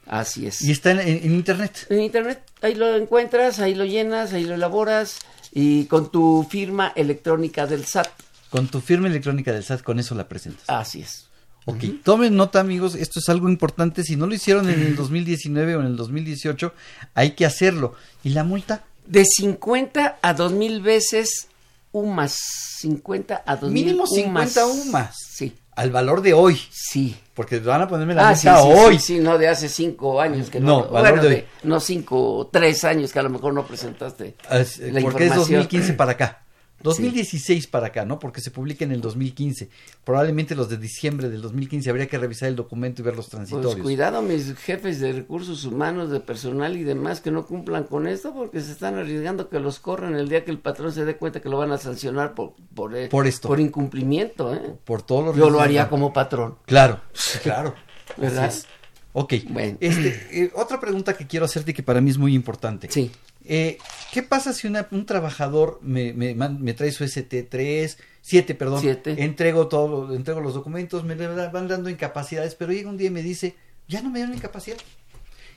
Así 0.06 0.46
es. 0.46 0.62
Y 0.62 0.72
está 0.72 0.90
en 0.90 1.32
internet. 1.32 1.86
En 1.88 2.00
internet, 2.00 2.42
ahí 2.62 2.74
lo 2.74 2.96
encuentras, 2.96 3.60
ahí 3.60 3.74
lo 3.74 3.84
llenas, 3.84 4.32
ahí 4.32 4.44
lo 4.44 4.54
elaboras 4.54 5.18
y 5.52 5.84
con 5.86 6.10
tu 6.10 6.46
firma 6.50 6.92
electrónica 6.96 7.66
del 7.66 7.84
SAT. 7.84 8.08
Con 8.50 8.68
tu 8.68 8.80
firma 8.80 9.08
electrónica 9.08 9.52
del 9.52 9.62
SAT, 9.64 9.82
con 9.82 10.00
eso 10.00 10.14
la 10.14 10.28
presentas. 10.28 10.64
Así 10.68 11.00
es. 11.00 11.29
Ok, 11.66 11.84
tomen 12.02 12.36
nota 12.36 12.58
amigos, 12.60 12.94
esto 12.94 13.20
es 13.20 13.28
algo 13.28 13.48
importante, 13.48 14.02
si 14.02 14.16
no 14.16 14.26
lo 14.26 14.34
hicieron 14.34 14.68
en 14.70 14.80
el 14.80 14.96
2019 14.96 15.76
o 15.76 15.80
en 15.80 15.86
el 15.86 15.96
2018, 15.96 16.72
hay 17.14 17.32
que 17.32 17.46
hacerlo. 17.46 17.94
¿Y 18.24 18.30
la 18.30 18.44
multa? 18.44 18.84
De 19.06 19.24
50 19.24 20.18
a 20.22 20.34
2000 20.34 20.80
veces 20.82 21.48
UMAS. 21.92 22.38
50 22.78 23.42
a 23.46 23.56
2000 23.56 23.72
Mínimo 23.84 24.04
UMAS. 24.04 24.52
50 24.52 24.66
UMAS. 24.66 25.16
Sí. 25.32 25.52
Al 25.76 25.90
valor 25.90 26.20
de 26.22 26.32
hoy. 26.34 26.60
Sí. 26.70 27.16
Porque 27.34 27.58
van 27.60 27.82
a 27.82 27.88
ponerme 27.88 28.14
la 28.14 28.28
Ah, 28.30 28.36
sí, 28.36 28.46
multa 28.48 28.62
sí, 28.62 28.68
hoy. 28.72 28.98
sí, 28.98 29.04
sí, 29.14 29.18
no 29.20 29.38
de 29.38 29.48
hace 29.48 29.68
cinco 29.68 30.20
años 30.20 30.50
que 30.50 30.60
No, 30.60 30.82
no. 30.84 30.88
valor 30.90 31.10
bueno, 31.12 31.22
de 31.22 31.28
hoy. 31.28 31.34
de- 31.36 31.46
no 31.64 31.80
cinco, 31.80 32.48
tres 32.52 32.84
años 32.84 33.12
que 33.12 33.18
a 33.18 33.22
lo 33.22 33.30
mejor 33.30 33.54
no 33.54 33.66
presentaste. 33.66 34.34
Es- 34.50 34.78
la 34.78 35.00
porque 35.00 35.24
es 35.24 35.30
información. 35.30 35.36
2015 35.36 35.92
para 35.94 36.12
acá. 36.12 36.42
2016 36.82 37.66
para 37.66 37.88
acá, 37.88 38.04
¿no? 38.04 38.18
Porque 38.18 38.40
se 38.40 38.50
publica 38.50 38.84
en 38.84 38.92
el 38.92 39.00
2015. 39.00 39.68
Probablemente 40.04 40.54
los 40.54 40.68
de 40.68 40.76
diciembre 40.76 41.28
del 41.28 41.42
2015 41.42 41.90
habría 41.90 42.06
que 42.06 42.18
revisar 42.18 42.48
el 42.48 42.56
documento 42.56 43.02
y 43.02 43.04
ver 43.04 43.16
los 43.16 43.28
transitorios. 43.28 43.74
Pues 43.74 43.82
cuidado 43.82 44.22
mis 44.22 44.54
jefes 44.56 45.00
de 45.00 45.12
recursos 45.12 45.64
humanos, 45.64 46.10
de 46.10 46.20
personal 46.20 46.76
y 46.76 46.84
demás 46.84 47.20
que 47.20 47.30
no 47.30 47.46
cumplan 47.46 47.84
con 47.84 48.06
esto 48.06 48.32
porque 48.34 48.60
se 48.60 48.72
están 48.72 48.96
arriesgando 48.96 49.48
que 49.48 49.60
los 49.60 49.78
corran 49.78 50.14
el 50.14 50.28
día 50.28 50.44
que 50.44 50.50
el 50.50 50.58
patrón 50.58 50.92
se 50.92 51.04
dé 51.04 51.16
cuenta 51.16 51.40
que 51.40 51.48
lo 51.48 51.58
van 51.58 51.72
a 51.72 51.78
sancionar 51.78 52.34
por 52.34 52.54
por, 52.74 52.96
eh, 52.96 53.08
Por 53.08 53.26
esto. 53.26 53.48
por 53.48 53.60
incumplimiento, 53.60 54.54
¿eh? 54.54 54.76
Por 54.84 55.02
todos 55.02 55.26
los 55.26 55.36
Yo 55.36 55.50
lo 55.50 55.60
haría 55.60 55.88
como 55.88 56.12
patrón. 56.12 56.56
Claro, 56.66 57.00
claro. 57.42 57.74
¿Verdad? 58.16 58.44
Así 58.44 58.60
es. 58.60 58.66
Ok. 59.12 59.32
Este, 59.80 60.28
eh, 60.32 60.52
otra 60.54 60.80
pregunta 60.80 61.14
que 61.14 61.26
quiero 61.26 61.44
hacerte 61.44 61.72
y 61.72 61.74
que 61.74 61.82
para 61.82 62.00
mí 62.00 62.10
es 62.10 62.18
muy 62.18 62.34
importante. 62.34 62.88
Sí. 62.90 63.10
Eh, 63.52 63.78
¿Qué 64.12 64.22
pasa 64.22 64.52
si 64.52 64.68
una- 64.68 64.86
un 64.92 65.06
trabajador 65.06 65.80
me, 65.82 66.12
me, 66.12 66.36
man- 66.36 66.62
me 66.62 66.72
trae 66.72 66.92
su 66.92 67.02
ST3, 67.04 67.96
7, 68.22 68.54
perdón, 68.54 68.80
Siete. 68.80 69.24
entrego 69.24 69.66
todo, 69.66 70.14
entrego 70.14 70.40
los 70.40 70.54
documentos, 70.54 71.02
me 71.02 71.16
van 71.16 71.66
dando 71.66 71.90
incapacidades, 71.90 72.54
pero 72.54 72.70
llega 72.72 72.88
un 72.88 72.96
día 72.96 73.08
y 73.08 73.10
me 73.10 73.22
dice, 73.24 73.56
ya 73.88 74.02
no 74.02 74.10
me 74.10 74.20
dieron 74.20 74.36
incapacidad. 74.36 74.76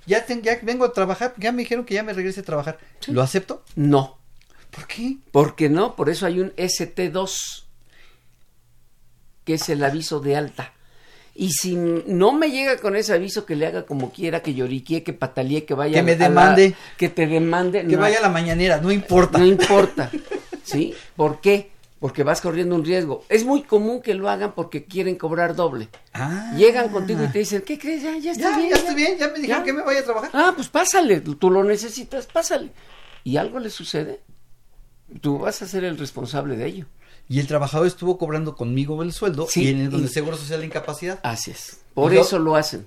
Ya, 0.08 0.26
ten- 0.26 0.42
ya 0.42 0.58
vengo 0.64 0.86
a 0.86 0.92
trabajar, 0.92 1.36
ya 1.38 1.52
me 1.52 1.62
dijeron 1.62 1.86
que 1.86 1.94
ya 1.94 2.02
me 2.04 2.14
regrese 2.14 2.40
a 2.40 2.44
trabajar. 2.44 2.80
¿Lo 3.08 3.22
acepto? 3.22 3.64
No. 3.76 4.18
¿Por 4.72 4.88
qué? 4.88 5.18
Porque 5.32 5.70
no, 5.70 5.96
por 5.96 6.10
eso 6.10 6.26
hay 6.26 6.40
un 6.40 6.52
ST2 6.58 7.66
que 9.46 9.54
es 9.54 9.70
el 9.70 9.84
aviso 9.84 10.20
de 10.20 10.36
alta. 10.36 10.74
Y 11.36 11.50
si 11.52 11.76
no 11.76 12.32
me 12.34 12.52
llega 12.52 12.78
con 12.78 12.96
ese 12.96 13.14
aviso 13.14 13.46
que 13.46 13.56
le 13.56 13.66
haga 13.66 13.86
como 13.88 14.12
quiera, 14.12 14.42
que 14.44 14.54
lloriquee, 14.54 15.02
que 15.04 15.14
patalee, 15.14 15.66
que 15.66 15.74
vaya 15.74 15.96
Que 15.96 16.04
me 16.04 16.16
la- 16.16 16.30
demande. 16.30 16.76
que 16.98 17.10
te 17.10 17.26
demande, 17.26 17.82
Que 17.88 17.96
no. 17.96 18.02
vaya 18.02 18.20
a 18.20 18.22
la 18.22 18.30
mañanera, 18.30 18.78
no 18.80 18.92
importa. 18.92 19.40
No 19.40 19.46
importa. 19.46 20.12
¿Sí? 20.64 20.94
¿Por 21.16 21.42
qué? 21.42 21.72
Porque 22.00 22.24
vas 22.24 22.42
corriendo 22.42 22.76
un 22.76 22.84
riesgo. 22.86 23.24
Es 23.30 23.46
muy 23.46 23.64
común 23.64 24.02
que 24.02 24.14
lo 24.14 24.30
hagan 24.30 24.54
porque 24.54 24.84
quieren 24.86 25.16
cobrar 25.16 25.56
doble. 25.56 25.88
Ah. 26.14 26.54
Llegan 26.58 26.90
contigo 26.90 27.24
y 27.24 27.28
te 27.30 27.40
dicen, 27.40 27.64
¿qué 27.66 27.80
crees? 27.80 28.04
Ya, 28.04 28.16
ya 28.18 28.32
está 28.34 28.52
Ya, 28.52 28.58
bien. 28.58 28.70
ya 28.70 28.76
estoy 28.76 28.94
bien, 28.96 29.18
ya 29.18 29.28
me 29.30 29.40
dijeron 29.40 29.64
que 29.64 29.74
me 29.74 29.82
vaya 29.84 30.02
a 30.02 30.04
trabajar. 30.04 30.30
Ah, 30.34 30.52
pues 30.56 30.68
pásale, 30.68 31.22
tú 31.22 31.50
lo 31.50 31.64
necesitas, 31.64 32.28
pásale. 32.28 32.70
Y 33.24 33.38
algo 33.38 33.58
le 33.58 33.70
sucede, 33.70 34.20
tú 35.22 35.40
vas 35.40 35.62
a 35.62 35.68
ser 35.68 35.84
el 35.84 35.98
responsable 35.98 36.56
de 36.58 36.66
ello. 36.66 36.86
Y 37.30 37.40
el 37.40 37.48
trabajador 37.48 37.88
estuvo 37.88 38.18
cobrando 38.18 38.56
conmigo 38.56 39.02
el 39.02 39.14
sueldo 39.14 39.48
Sí, 39.50 39.64
y 39.64 39.68
en 39.70 39.80
el 39.82 39.90
donde 39.92 40.08
y- 40.08 40.12
Seguro 40.12 40.36
Social 40.38 40.60
de 40.60 40.66
Incapacidad. 40.68 41.20
Así 41.24 41.52
es. 41.52 41.80
Por 41.94 42.12
yo- 42.12 42.22
eso 42.22 42.38
lo 42.40 42.56
hacen. 42.56 42.86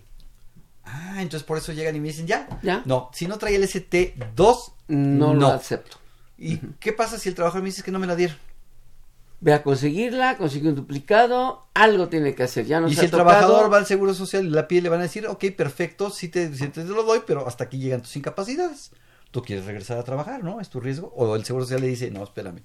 Ah, 0.85 1.20
entonces 1.22 1.43
por 1.45 1.59
eso 1.59 1.72
llegan 1.72 1.97
y 1.97 2.01
me 2.01 2.09
dicen, 2.09 2.27
ya. 2.27 2.49
Ya. 2.62 2.83
No, 2.85 3.11
si 3.12 3.27
no 3.27 3.39
trae 3.39 3.57
el 3.57 3.64
ST2, 3.64 4.72
No, 4.89 5.35
lo 5.35 5.49
acepto. 5.49 5.97
¿Y 6.39 6.59
qué 6.79 6.93
pasa 6.93 7.18
si 7.18 7.29
el 7.31 7.35
trabajador 7.35 7.62
me 7.62 7.70
dice 7.70 7.83
que 7.83 7.91
no 7.91 7.99
me 7.99 8.07
la 8.07 8.14
dieron? 8.14 8.37
Ve 9.41 9.53
a 9.53 9.62
conseguirla, 9.62 10.37
consigue 10.39 10.68
un 10.68 10.74
duplicado, 10.77 11.66
algo 11.74 12.09
tiene 12.09 12.35
que 12.35 12.43
hacer. 12.45 12.66
Ya 12.66 12.81
no 12.81 12.89
y 12.89 12.95
se 12.95 13.01
si 13.01 13.05
el 13.07 13.11
trabajador 13.11 13.72
va 13.72 13.79
al 13.79 13.87
Seguro 13.87 14.14
Social 14.14 14.47
y 14.47 14.51
la 14.51 14.68
pide, 14.68 14.83
le 14.83 14.89
van 14.89 15.01
a 15.01 15.05
decir, 15.05 15.27
ok, 15.27 15.45
perfecto, 15.57 16.11
sí 16.11 16.29
te, 16.29 16.55
sí 16.55 16.68
te 16.68 16.85
lo 16.85 17.03
doy, 17.03 17.20
pero 17.27 17.47
hasta 17.49 17.64
aquí 17.64 17.79
llegan 17.79 18.03
tus 18.03 18.16
incapacidades. 18.16 18.93
Tú 19.31 19.43
quieres 19.43 19.64
regresar 19.66 19.99
a 19.99 20.05
trabajar, 20.05 20.43
¿no? 20.43 20.61
Es 20.61 20.68
tu 20.70 20.81
riesgo. 20.81 21.12
O 21.16 21.37
el 21.37 21.45
Seguro 21.45 21.64
Social 21.64 21.81
le 21.83 21.89
dice, 21.89 22.11
no, 22.11 22.22
espérame. 22.24 22.61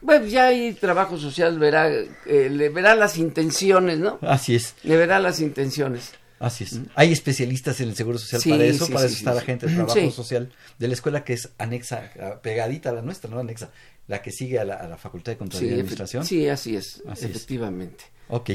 Bueno, 0.00 0.26
ya 0.26 0.46
ahí 0.48 0.72
trabajo 0.74 1.16
social 1.18 1.58
verá, 1.58 1.88
eh, 1.90 2.48
le 2.50 2.68
verá 2.68 2.94
las 2.94 3.16
intenciones, 3.16 3.98
¿no? 3.98 4.18
Así 4.22 4.54
es. 4.54 4.74
Le 4.82 4.96
verá 4.96 5.18
las 5.18 5.40
intenciones. 5.40 6.12
Así 6.38 6.64
es. 6.64 6.80
Hay 6.94 7.12
especialistas 7.12 7.80
en 7.80 7.88
el 7.88 7.96
Seguro 7.96 8.18
Social. 8.18 8.42
Sí, 8.42 8.50
para 8.50 8.64
eso, 8.64 8.84
sí, 8.86 8.92
para 8.92 9.08
sí, 9.08 9.14
eso 9.14 9.18
está 9.20 9.34
la 9.34 9.40
gente 9.40 9.66
de 9.66 9.74
trabajo 9.74 10.10
social 10.10 10.52
de 10.78 10.88
la 10.88 10.92
escuela 10.94 11.24
que 11.24 11.32
es 11.32 11.48
anexa, 11.56 12.10
pegadita 12.42 12.90
a 12.90 12.92
la 12.92 13.00
nuestra, 13.02 13.30
¿no? 13.30 13.38
Anexa, 13.40 13.70
la 14.06 14.20
que 14.20 14.30
sigue 14.32 14.58
a 14.58 14.64
la, 14.66 14.74
a 14.74 14.86
la 14.86 14.98
Facultad 14.98 15.32
de 15.32 15.38
Contaduría 15.38 15.70
y 15.70 15.74
Administración. 15.80 16.26
sí, 16.26 16.46
así 16.48 16.76
es, 16.76 17.02
Así 17.08 17.24
es. 17.24 17.30
efectivamente. 17.30 18.04
Ok. 18.28 18.50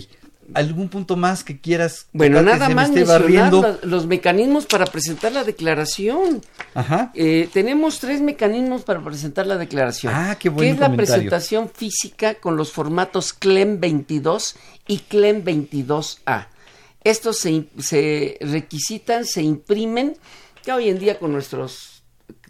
¿Algún 0.54 0.90
punto 0.90 1.16
más 1.16 1.44
que 1.44 1.60
quieras? 1.60 2.08
Bueno, 2.14 2.42
nada 2.42 2.68
me 2.68 2.76
más 2.76 2.92
mencionar 2.92 3.52
los, 3.52 3.84
los 3.84 4.08
mecanismos 4.08 4.66
para 4.66 4.86
presentar 4.86 5.32
la 5.32 5.44
declaración. 5.44 6.42
Ajá. 6.74 7.12
Eh, 7.16 7.50
tenemos 7.54 8.00
tres 8.00 8.22
mecanismos 8.22 8.84
para 8.84 9.02
presentar 9.02 9.48
la 9.48 9.58
declaración. 9.58 10.14
Ah, 10.16 10.38
qué 10.40 10.50
buen 10.50 10.66
Que 10.66 10.74
es 10.74 10.80
la 10.80 10.88
comentario. 10.88 11.14
presentación 11.14 11.70
física 11.70 12.36
con 12.36 12.58
los 12.58 12.72
formatos 12.72 13.34
CLEM 13.34 13.80
22 13.80 14.56
y 14.88 15.00
CLEM 15.00 15.44
22A. 15.44 16.48
Estos 17.04 17.38
se, 17.38 17.66
se 17.80 18.38
requisitan, 18.42 19.26
se 19.26 19.42
imprimen, 19.42 20.18
que 20.64 20.72
hoy 20.72 20.90
en 20.90 21.00
día 21.00 21.18
con 21.18 21.32
nuestros 21.32 22.04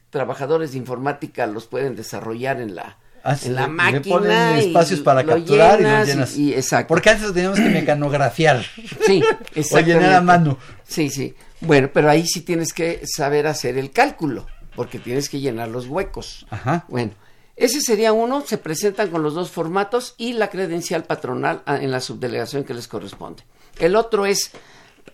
trabajadores 0.09 0.73
de 0.73 0.77
informática 0.77 1.47
los 1.47 1.67
pueden 1.67 1.95
desarrollar 1.95 2.59
en 2.59 2.75
la, 2.75 2.97
Ah, 3.23 3.37
en 3.43 3.53
la 3.55 3.61
le- 3.61 3.67
le 3.67 3.73
máquina. 3.73 4.15
ponen 4.17 4.57
y 4.57 4.59
espacios 4.61 4.99
para 5.01 5.23
capturar 5.23 5.79
y 5.79 5.83
lo 5.83 6.03
llenas 6.05 6.37
y- 6.37 6.53
exacto. 6.53 6.87
Porque 6.87 7.09
antes 7.11 7.27
lo 7.27 7.33
teníamos 7.33 7.59
que 7.59 7.69
mecanografiar. 7.69 8.63
Sí, 9.05 9.21
O 9.55 9.59
exactamente. 9.59 9.93
llenar 9.93 10.13
a 10.15 10.21
mano. 10.21 10.57
Sí, 10.87 11.09
sí. 11.09 11.35
Bueno, 11.59 11.89
pero 11.93 12.09
ahí 12.09 12.25
sí 12.25 12.41
tienes 12.41 12.73
que 12.73 13.01
saber 13.05 13.45
hacer 13.45 13.77
el 13.77 13.91
cálculo, 13.91 14.47
porque 14.75 14.97
tienes 14.97 15.29
que 15.29 15.39
llenar 15.39 15.67
los 15.69 15.85
huecos. 15.87 16.47
Ajá. 16.49 16.85
Bueno, 16.87 17.11
ese 17.55 17.81
sería 17.81 18.11
uno, 18.13 18.41
se 18.47 18.57
presentan 18.57 19.09
con 19.11 19.21
los 19.21 19.35
dos 19.35 19.51
formatos 19.51 20.15
y 20.17 20.33
la 20.33 20.49
credencial 20.49 21.03
patronal 21.03 21.61
ah, 21.67 21.77
en 21.77 21.91
la 21.91 21.99
subdelegación 21.99 22.63
que 22.63 22.73
les 22.73 22.87
corresponde. 22.87 23.43
El 23.77 23.95
otro 23.95 24.25
es, 24.25 24.49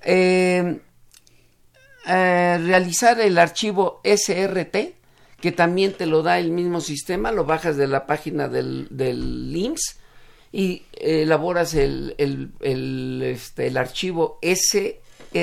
eh, 0.03 0.79
eh, 2.07 2.59
realizar 2.63 3.19
el 3.19 3.37
archivo 3.37 3.99
SRT, 4.03 4.95
que 5.39 5.51
también 5.51 5.93
te 5.93 6.05
lo 6.05 6.23
da 6.23 6.39
el 6.39 6.51
mismo 6.51 6.81
sistema, 6.81 7.31
lo 7.31 7.45
bajas 7.45 7.77
de 7.77 7.87
la 7.87 8.05
página 8.07 8.47
del, 8.47 8.87
del 8.89 9.51
LIMS 9.53 9.99
y 10.51 10.83
elaboras 10.93 11.73
el, 11.75 12.15
el, 12.17 12.51
el, 12.61 13.21
este, 13.23 13.67
el 13.67 13.77
archivo 13.77 14.39
SRT.srt, 14.41 15.37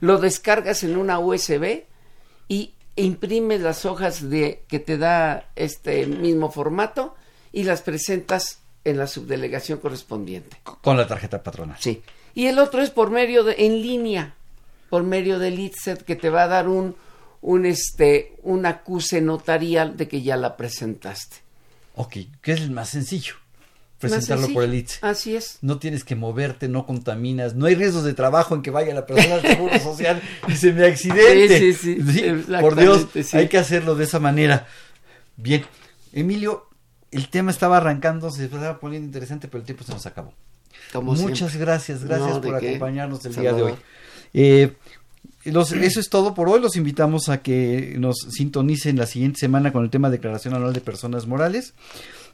lo 0.00 0.18
descargas 0.18 0.82
en 0.84 0.96
una 0.96 1.18
USB 1.18 1.84
y 2.48 2.74
imprimes 2.96 3.60
las 3.60 3.84
hojas 3.84 4.30
de 4.30 4.64
que 4.68 4.78
te 4.78 4.96
da 4.96 5.50
este 5.56 6.06
mismo 6.06 6.50
formato 6.50 7.14
y 7.52 7.64
las 7.64 7.82
presentas 7.82 8.60
en 8.84 8.98
la 8.98 9.06
subdelegación 9.06 9.78
correspondiente. 9.78 10.58
Con 10.62 10.96
la 10.96 11.06
tarjeta 11.06 11.42
patronal. 11.42 11.76
Sí. 11.80 12.02
Y 12.34 12.46
el 12.46 12.58
otro 12.58 12.82
es 12.82 12.90
por 12.90 13.10
medio 13.10 13.44
de 13.44 13.54
en 13.58 13.80
línea, 13.80 14.34
por 14.90 15.02
medio 15.02 15.38
del 15.38 15.58
ITSET 15.58 16.02
que 16.02 16.16
te 16.16 16.30
va 16.30 16.44
a 16.44 16.48
dar 16.48 16.68
un 16.68 16.96
un 17.44 17.66
este 17.66 18.32
un 18.42 18.64
acuse 18.64 19.20
notarial 19.20 19.98
de 19.98 20.08
que 20.08 20.22
ya 20.22 20.36
la 20.36 20.56
presentaste. 20.56 21.36
Ok, 21.94 22.16
que 22.40 22.52
es 22.52 22.60
el 22.62 22.70
más 22.70 22.88
sencillo. 22.88 23.34
Presentarlo 23.98 24.48
por 24.48 24.64
el 24.64 24.74
ITSE. 24.74 24.98
Así 25.02 25.36
es. 25.36 25.58
No 25.60 25.78
tienes 25.78 26.04
que 26.04 26.16
moverte, 26.16 26.68
no 26.68 26.86
contaminas, 26.86 27.54
no 27.54 27.66
hay 27.66 27.74
riesgos 27.74 28.04
de 28.04 28.14
trabajo 28.14 28.54
en 28.54 28.62
que 28.62 28.70
vaya 28.70 28.94
la 28.94 29.06
persona 29.06 29.36
al 29.36 29.42
seguro 29.42 29.78
social 29.78 30.22
y 30.48 30.56
se 30.56 30.72
me 30.72 30.86
accidente. 30.86 31.58
Sí, 31.58 31.74
sí, 31.74 32.12
sí. 32.12 32.44
por 32.60 32.76
Dios, 32.76 33.08
hay 33.34 33.48
que 33.48 33.58
hacerlo 33.58 33.94
de 33.94 34.04
esa 34.04 34.18
manera. 34.18 34.66
Bien, 35.36 35.64
Emilio, 36.12 36.68
el 37.10 37.28
tema 37.28 37.50
estaba 37.50 37.76
arrancando, 37.76 38.30
se 38.30 38.46
estaba 38.46 38.80
poniendo 38.80 39.06
interesante, 39.06 39.48
pero 39.48 39.60
el 39.60 39.66
tiempo 39.66 39.84
se 39.84 39.92
nos 39.92 40.06
acabó. 40.06 40.32
Muchas 41.02 41.56
gracias, 41.56 42.04
gracias 42.04 42.38
por 42.38 42.54
acompañarnos 42.54 43.24
el 43.26 43.36
día 43.36 43.52
de 43.52 43.62
hoy. 43.62 43.74
Eh, 44.32 44.76
eso 45.44 46.00
es 46.00 46.08
todo 46.08 46.34
por 46.34 46.48
hoy. 46.48 46.60
Los 46.60 46.76
invitamos 46.76 47.28
a 47.28 47.42
que 47.42 47.96
nos 47.98 48.16
sintonicen 48.30 48.96
la 48.96 49.06
siguiente 49.06 49.40
semana 49.40 49.72
con 49.72 49.84
el 49.84 49.90
tema 49.90 50.10
Declaración 50.10 50.54
Anual 50.54 50.72
de 50.72 50.80
Personas 50.80 51.26
Morales. 51.26 51.74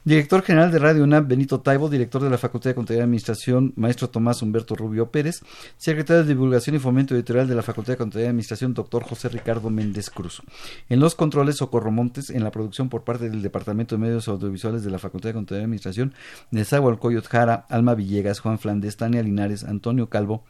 Director 0.03 0.41
General 0.41 0.71
de 0.71 0.79
Radio 0.79 1.03
UNAM, 1.03 1.27
Benito 1.27 1.59
Taibo, 1.59 1.87
director 1.87 2.23
de 2.23 2.29
la 2.31 2.39
Facultad 2.39 2.71
de 2.71 2.75
Contaduría 2.75 3.01
y 3.01 3.03
Administración, 3.03 3.71
maestro 3.75 4.09
Tomás 4.09 4.41
Humberto 4.41 4.75
Rubio 4.75 5.11
Pérez, 5.11 5.41
secretario 5.77 6.23
de 6.23 6.29
Divulgación 6.29 6.75
y 6.75 6.79
Fomento 6.79 7.13
Editorial 7.13 7.47
de 7.47 7.53
la 7.53 7.61
Facultad 7.61 7.93
de 7.93 7.97
Contaduría 7.97 8.25
y 8.25 8.29
Administración, 8.29 8.73
doctor 8.73 9.03
José 9.03 9.29
Ricardo 9.29 9.69
Méndez 9.69 10.09
Cruz. 10.09 10.41
En 10.89 10.99
los 10.99 11.13
controles, 11.13 11.57
Socorro 11.57 11.91
Montes, 11.91 12.31
en 12.31 12.43
la 12.43 12.49
producción 12.49 12.89
por 12.89 13.03
parte 13.03 13.29
del 13.29 13.43
Departamento 13.43 13.93
de 13.93 14.01
Medios 14.01 14.27
Audiovisuales 14.27 14.83
de 14.83 14.89
la 14.89 14.97
Facultad 14.97 15.29
de 15.29 15.33
Contaduría 15.33 15.61
y 15.61 15.65
Administración, 15.65 16.15
Nezahualcóyotl 16.49 17.27
Jara, 17.27 17.67
Alma 17.69 17.93
Villegas, 17.93 18.39
Juan 18.39 18.57
Flandes, 18.57 18.97
Tania 18.97 19.21
Linares, 19.21 19.63
Antonio 19.63 20.09
Calvo, 20.09 20.45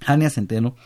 Jania 0.00 0.30
Centeno, 0.30 0.76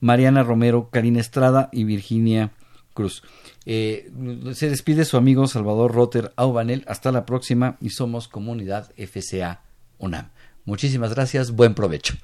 Mariana 0.00 0.42
Romero, 0.42 0.88
Karina 0.90 1.20
Estrada 1.20 1.68
y 1.72 1.84
Virginia 1.84 2.50
Cruz. 2.94 3.22
Eh, 3.66 4.10
se 4.54 4.68
despide 4.68 5.04
su 5.04 5.16
amigo 5.16 5.46
Salvador 5.46 5.92
Rotter 5.92 6.32
Aubanel. 6.36 6.84
Hasta 6.86 7.12
la 7.12 7.26
próxima 7.26 7.76
y 7.80 7.90
somos 7.90 8.28
Comunidad 8.28 8.90
FCA 8.96 9.62
UNAM. 9.98 10.30
Muchísimas 10.64 11.14
gracias, 11.14 11.52
buen 11.52 11.74
provecho. 11.74 12.14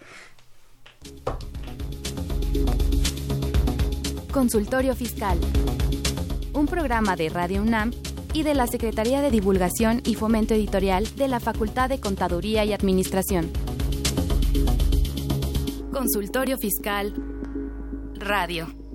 Consultorio 4.33 4.95
Fiscal. 4.95 5.39
Un 6.53 6.67
programa 6.67 7.17
de 7.17 7.29
Radio 7.29 7.63
UNAM 7.63 7.93
y 8.33 8.43
de 8.43 8.55
la 8.55 8.67
Secretaría 8.67 9.23
de 9.23 9.31
Divulgación 9.31 10.03
y 10.05 10.15
Fomento 10.15 10.55
Editorial 10.55 11.07
de 11.17 11.29
la 11.29 11.41
Facultad 11.41 11.89
de 11.89 12.01
Contaduría 12.01 12.65
y 12.65 12.73
Administración. 12.73 13.51
Consultorio 15.91 16.59
Fiscal 16.59 17.15
Radio. 18.27 18.86